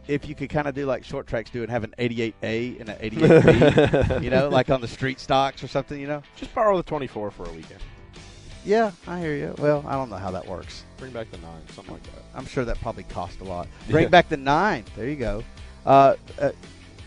if 0.08 0.28
you 0.28 0.34
could 0.34 0.50
kind 0.50 0.66
of 0.66 0.74
do 0.74 0.86
like 0.86 1.04
short 1.04 1.26
tracks 1.26 1.50
do 1.50 1.62
and 1.62 1.70
have 1.70 1.84
an 1.84 1.94
88A 1.98 2.80
and 2.80 2.88
an 2.88 2.98
88B, 2.98 4.22
you 4.22 4.30
know, 4.30 4.48
like 4.48 4.70
on 4.70 4.80
the 4.80 4.88
street 4.88 5.20
stocks 5.20 5.62
or 5.62 5.68
something, 5.68 6.00
you 6.00 6.06
know? 6.06 6.22
Just 6.36 6.54
borrow 6.54 6.76
the 6.76 6.82
24 6.82 7.30
for 7.30 7.44
a 7.44 7.52
weekend. 7.52 7.80
Yeah, 8.64 8.92
I 9.06 9.18
hear 9.18 9.34
you. 9.34 9.54
Well, 9.58 9.84
I 9.86 9.92
don't 9.92 10.08
know 10.08 10.16
how 10.16 10.30
that 10.30 10.46
works. 10.46 10.84
Bring 10.96 11.12
back 11.12 11.30
the 11.30 11.38
nine, 11.38 11.62
something 11.70 11.94
like 11.94 12.02
that. 12.04 12.22
I'm 12.34 12.46
sure 12.46 12.64
that 12.64 12.80
probably 12.80 13.02
cost 13.04 13.40
a 13.40 13.44
lot. 13.44 13.66
Bring 13.90 14.08
back 14.08 14.28
the 14.28 14.36
nine. 14.36 14.84
There 14.96 15.08
you 15.08 15.16
go. 15.16 15.42
Uh, 15.84 16.14
uh, 16.40 16.52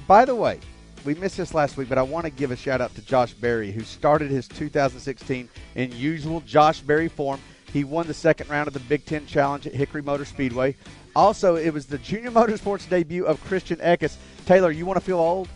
by 0.08 0.26
the 0.26 0.36
way, 0.36 0.60
we 1.06 1.16
missed 1.16 1.38
this 1.38 1.54
last 1.54 1.78
week, 1.78 1.88
but 1.88 1.98
I 1.98 2.02
want 2.02 2.26
to 2.26 2.30
give 2.30 2.52
a 2.52 2.56
shout 2.58 2.82
out 2.82 2.94
to 2.96 3.02
Josh 3.02 3.34
Berry, 3.34 3.72
who 3.72 3.82
started 3.82 4.32
his 4.32 4.48
2016 4.50 5.48
in 5.76 5.92
usual 5.94 6.42
Josh 6.42 6.82
Berry 6.82 7.08
form. 7.08 7.40
He 7.72 7.84
won 7.84 8.08
the 8.08 8.14
second 8.14 8.50
round 8.50 8.68
of 8.68 8.74
the 8.74 8.80
Big 8.82 9.06
Ten 9.06 9.26
Challenge 9.26 9.68
at 9.68 9.74
Hickory 9.74 10.02
Motor 10.02 10.26
Speedway. 10.26 10.76
Also, 11.16 11.56
it 11.56 11.74
was 11.74 11.86
the 11.86 11.98
Junior 11.98 12.32
Motorsports 12.32 12.90
debut 12.90 13.26
of 13.26 13.42
Christian 13.46 13.78
Eckes. 13.78 14.18
Taylor, 14.46 14.72
you 14.72 14.86
want 14.86 15.00
to 15.00 15.06
feel 15.06 15.20
old? 15.20 15.48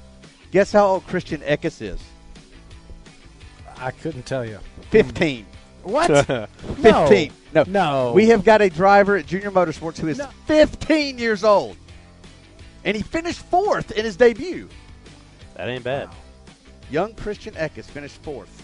Guess 0.52 0.72
how 0.72 0.86
old 0.88 1.08
Christian 1.08 1.42
Eckes 1.42 1.82
is? 1.82 2.00
I 3.78 3.92
couldn't 3.92 4.26
tell 4.26 4.46
you. 4.46 4.60
15. 4.90 5.46
Hmm. 5.46 5.92
What? 5.92 6.26
15. 6.82 7.32
No. 7.54 7.64
No. 7.68 8.12
We 8.14 8.30
have 8.30 8.44
got 8.44 8.62
a 8.62 8.70
driver 8.70 9.18
at 9.18 9.26
Junior 9.26 9.52
Motorsports 9.52 9.98
who 9.98 10.08
is 10.08 10.22
15 10.46 11.18
years 11.18 11.44
old. 11.44 11.78
And 12.86 12.96
he 12.96 13.04
finished 13.04 13.42
fourth 13.46 13.92
in 13.92 14.06
his 14.06 14.16
debut. 14.16 14.70
That 15.56 15.68
ain't 15.68 15.84
bad. 15.84 16.10
Young 16.90 17.14
Christian 17.16 17.54
Eckes 17.56 17.86
finished 17.86 18.22
fourth 18.24 18.64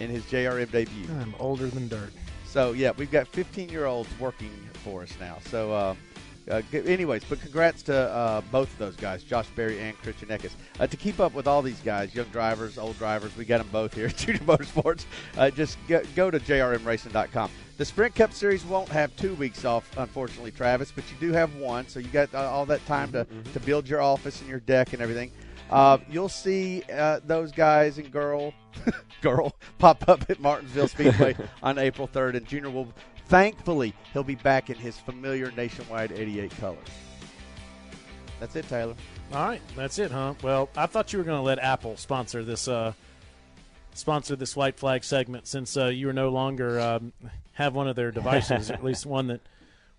in 0.00 0.10
his 0.10 0.24
JRM 0.24 0.70
debut. 0.72 1.06
I'm 1.20 1.34
older 1.38 1.68
than 1.68 1.88
dirt. 1.88 2.12
So, 2.50 2.72
yeah, 2.72 2.90
we've 2.96 3.12
got 3.12 3.28
15 3.28 3.68
year 3.68 3.86
olds 3.86 4.10
working 4.18 4.50
for 4.82 5.02
us 5.02 5.12
now. 5.20 5.38
So, 5.46 5.72
uh, 5.72 5.94
uh, 6.50 6.62
anyways, 6.72 7.22
but 7.22 7.40
congrats 7.40 7.80
to 7.84 7.94
uh, 7.94 8.40
both 8.50 8.72
of 8.72 8.78
those 8.78 8.96
guys, 8.96 9.22
Josh 9.22 9.46
Berry 9.54 9.78
and 9.78 9.96
Christian 9.98 10.28
Eckes. 10.30 10.50
Uh, 10.80 10.86
to 10.88 10.96
keep 10.96 11.20
up 11.20 11.32
with 11.32 11.46
all 11.46 11.62
these 11.62 11.78
guys, 11.80 12.12
young 12.12 12.26
drivers, 12.26 12.76
old 12.76 12.98
drivers, 12.98 13.36
we 13.36 13.44
got 13.44 13.58
them 13.58 13.68
both 13.70 13.94
here 13.94 14.06
at 14.06 14.16
Junior 14.16 14.40
Motorsports. 14.40 15.04
Uh, 15.38 15.48
just 15.50 15.78
go, 15.86 16.02
go 16.16 16.28
to 16.28 16.40
jrmracing.com. 16.40 17.50
The 17.76 17.84
Sprint 17.84 18.16
Cup 18.16 18.32
Series 18.32 18.64
won't 18.64 18.88
have 18.88 19.14
two 19.16 19.34
weeks 19.36 19.64
off, 19.64 19.88
unfortunately, 19.96 20.50
Travis, 20.50 20.90
but 20.92 21.04
you 21.08 21.16
do 21.20 21.32
have 21.32 21.54
one, 21.54 21.86
so 21.86 22.00
you 22.00 22.08
got 22.08 22.34
uh, 22.34 22.50
all 22.50 22.66
that 22.66 22.84
time 22.84 23.12
to, 23.12 23.26
to 23.52 23.60
build 23.60 23.88
your 23.88 24.02
office 24.02 24.40
and 24.40 24.50
your 24.50 24.60
deck 24.60 24.92
and 24.92 25.00
everything. 25.00 25.30
Uh, 25.70 25.98
you'll 26.10 26.28
see 26.28 26.82
uh, 26.92 27.20
those 27.24 27.52
guys 27.52 27.98
and 27.98 28.10
girl, 28.10 28.52
girl 29.22 29.54
pop 29.78 30.08
up 30.08 30.28
at 30.28 30.40
Martinsville 30.40 30.88
Speedway 30.88 31.36
on 31.62 31.78
April 31.78 32.08
3rd, 32.08 32.36
and 32.36 32.46
Junior 32.46 32.70
will, 32.70 32.88
thankfully, 33.26 33.94
he'll 34.12 34.24
be 34.24 34.34
back 34.34 34.68
in 34.68 34.76
his 34.76 34.98
familiar 34.98 35.52
nationwide 35.52 36.10
88 36.10 36.50
colors. 36.58 36.78
That's 38.40 38.56
it, 38.56 38.68
Taylor. 38.68 38.94
All 39.32 39.46
right, 39.46 39.62
that's 39.76 39.98
it, 39.98 40.10
huh? 40.10 40.34
Well, 40.42 40.68
I 40.76 40.86
thought 40.86 41.12
you 41.12 41.18
were 41.18 41.24
going 41.24 41.38
to 41.38 41.42
let 41.42 41.60
Apple 41.60 41.96
sponsor 41.96 42.42
this 42.42 42.66
uh, 42.66 42.94
sponsor 43.94 44.34
this 44.34 44.56
white 44.56 44.76
flag 44.76 45.04
segment 45.04 45.46
since 45.46 45.76
uh, 45.76 45.86
you 45.86 46.08
are 46.08 46.12
no 46.12 46.30
longer 46.30 46.80
um, 46.80 47.12
have 47.52 47.74
one 47.74 47.86
of 47.86 47.94
their 47.96 48.10
devices, 48.10 48.70
at 48.70 48.82
least 48.84 49.06
one 49.06 49.28
that 49.28 49.40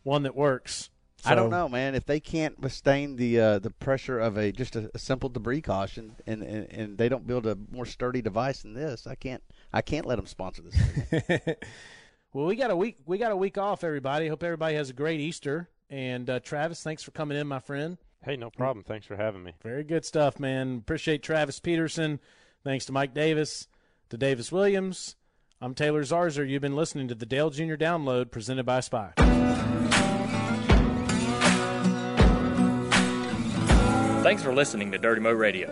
one 0.04 0.24
that 0.24 0.36
works. 0.36 0.90
I 1.26 1.36
don't 1.36 1.50
know, 1.50 1.70
man. 1.70 1.96
If 1.96 2.06
they 2.06 2.20
can't 2.20 2.60
withstand 2.60 3.18
the 3.18 3.40
uh, 3.40 3.60
the 3.60 3.70
pressure 3.72 4.20
of 4.20 4.38
a 4.38 4.52
just 4.52 4.76
a, 4.76 4.90
a 4.94 5.00
simple 5.00 5.30
debris 5.30 5.62
caution, 5.62 6.16
and, 6.26 6.42
and, 6.42 6.72
and 6.72 6.98
they 6.98 7.10
don't 7.10 7.28
build 7.28 7.46
a 7.46 7.58
more 7.72 7.86
sturdy 7.86 8.22
device 8.22 8.62
than 8.62 8.74
this, 8.74 9.06
I 9.08 9.16
can't 9.16 9.44
I 9.72 9.82
can't 9.82 10.06
let 10.06 10.16
them 10.16 10.26
sponsor 10.26 10.64
this. 10.64 11.42
Well, 12.34 12.46
we 12.46 12.56
got 12.56 12.72
a 12.72 12.76
week. 12.76 12.98
We 13.06 13.18
got 13.18 13.32
a 13.32 13.36
week 13.36 13.58
off, 13.58 13.84
everybody. 13.84 14.28
Hope 14.28 14.44
everybody 14.44 14.76
has 14.76 14.90
a 14.90 14.94
great 14.94 15.20
Easter. 15.20 15.70
And 15.90 16.30
uh, 16.30 16.40
Travis, 16.40 16.82
thanks 16.82 17.04
for 17.04 17.12
coming 17.12 17.38
in, 17.38 17.46
my 17.46 17.60
friend. 17.60 17.98
Hey, 18.24 18.38
no 18.38 18.50
problem. 18.50 18.86
Thanks 18.86 19.06
for 19.06 19.18
having 19.18 19.44
me. 19.44 19.54
Very 19.62 19.84
good 19.84 20.06
stuff, 20.06 20.40
man. 20.40 20.78
Appreciate 20.78 21.24
Travis 21.24 21.60
Peterson. 21.60 22.20
Thanks 22.64 22.86
to 22.86 22.94
Mike 22.94 23.14
Davis, 23.14 23.68
to 24.10 24.18
Davis 24.18 24.52
Williams. 24.52 25.16
I'm 25.60 25.74
Taylor 25.74 26.04
Zarzour. 26.04 26.48
You've 26.48 26.62
been 26.62 26.76
listening 26.76 27.08
to 27.10 27.16
the 27.16 27.26
Dale 27.26 27.50
Jr. 27.50 27.76
Download 27.76 28.32
presented 28.32 28.66
by 28.66 28.80
Spy. 28.80 29.12
Thanks 34.22 34.44
for 34.44 34.54
listening 34.54 34.92
to 34.92 35.00
Dirty 35.00 35.20
Mo 35.20 35.32
Radio. 35.32 35.68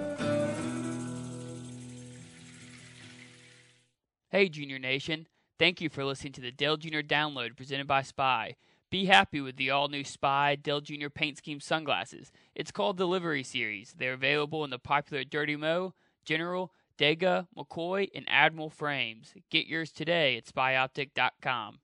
Hey, 4.30 4.50
Junior 4.50 4.80
Nation. 4.80 5.28
Thank 5.60 5.82
you 5.82 5.90
for 5.90 6.04
listening 6.04 6.34
to 6.34 6.42
the 6.42 6.52
Dale 6.52 6.76
Jr. 6.76 7.02
Download 7.02 7.56
presented 7.56 7.86
by 7.86 8.02
Spy. 8.02 8.56
Be 8.90 9.06
happy 9.06 9.40
with 9.40 9.58
the 9.58 9.70
all 9.70 9.88
new 9.88 10.04
Spy 10.04 10.56
Dale 10.56 10.82
Jr. 10.82 11.10
Paint 11.10 11.38
Scheme 11.38 11.60
sunglasses. 11.60 12.32
It's 12.56 12.72
called 12.72 12.98
Delivery 12.98 13.44
Series. 13.44 13.94
They're 13.96 14.14
available 14.14 14.64
in 14.64 14.72
the 14.72 14.80
popular 14.80 15.24
Dirty 15.24 15.56
Mo, 15.56 15.94
General, 16.26 16.74
Dega, 16.98 17.46
McCoy, 17.56 18.10
and 18.16 18.26
Admiral 18.28 18.72
frames. 18.72 19.36
Get 19.52 19.68
yours 19.68 19.92
today 19.92 20.38
at 20.38 20.46
spyoptic.com. 20.46 21.80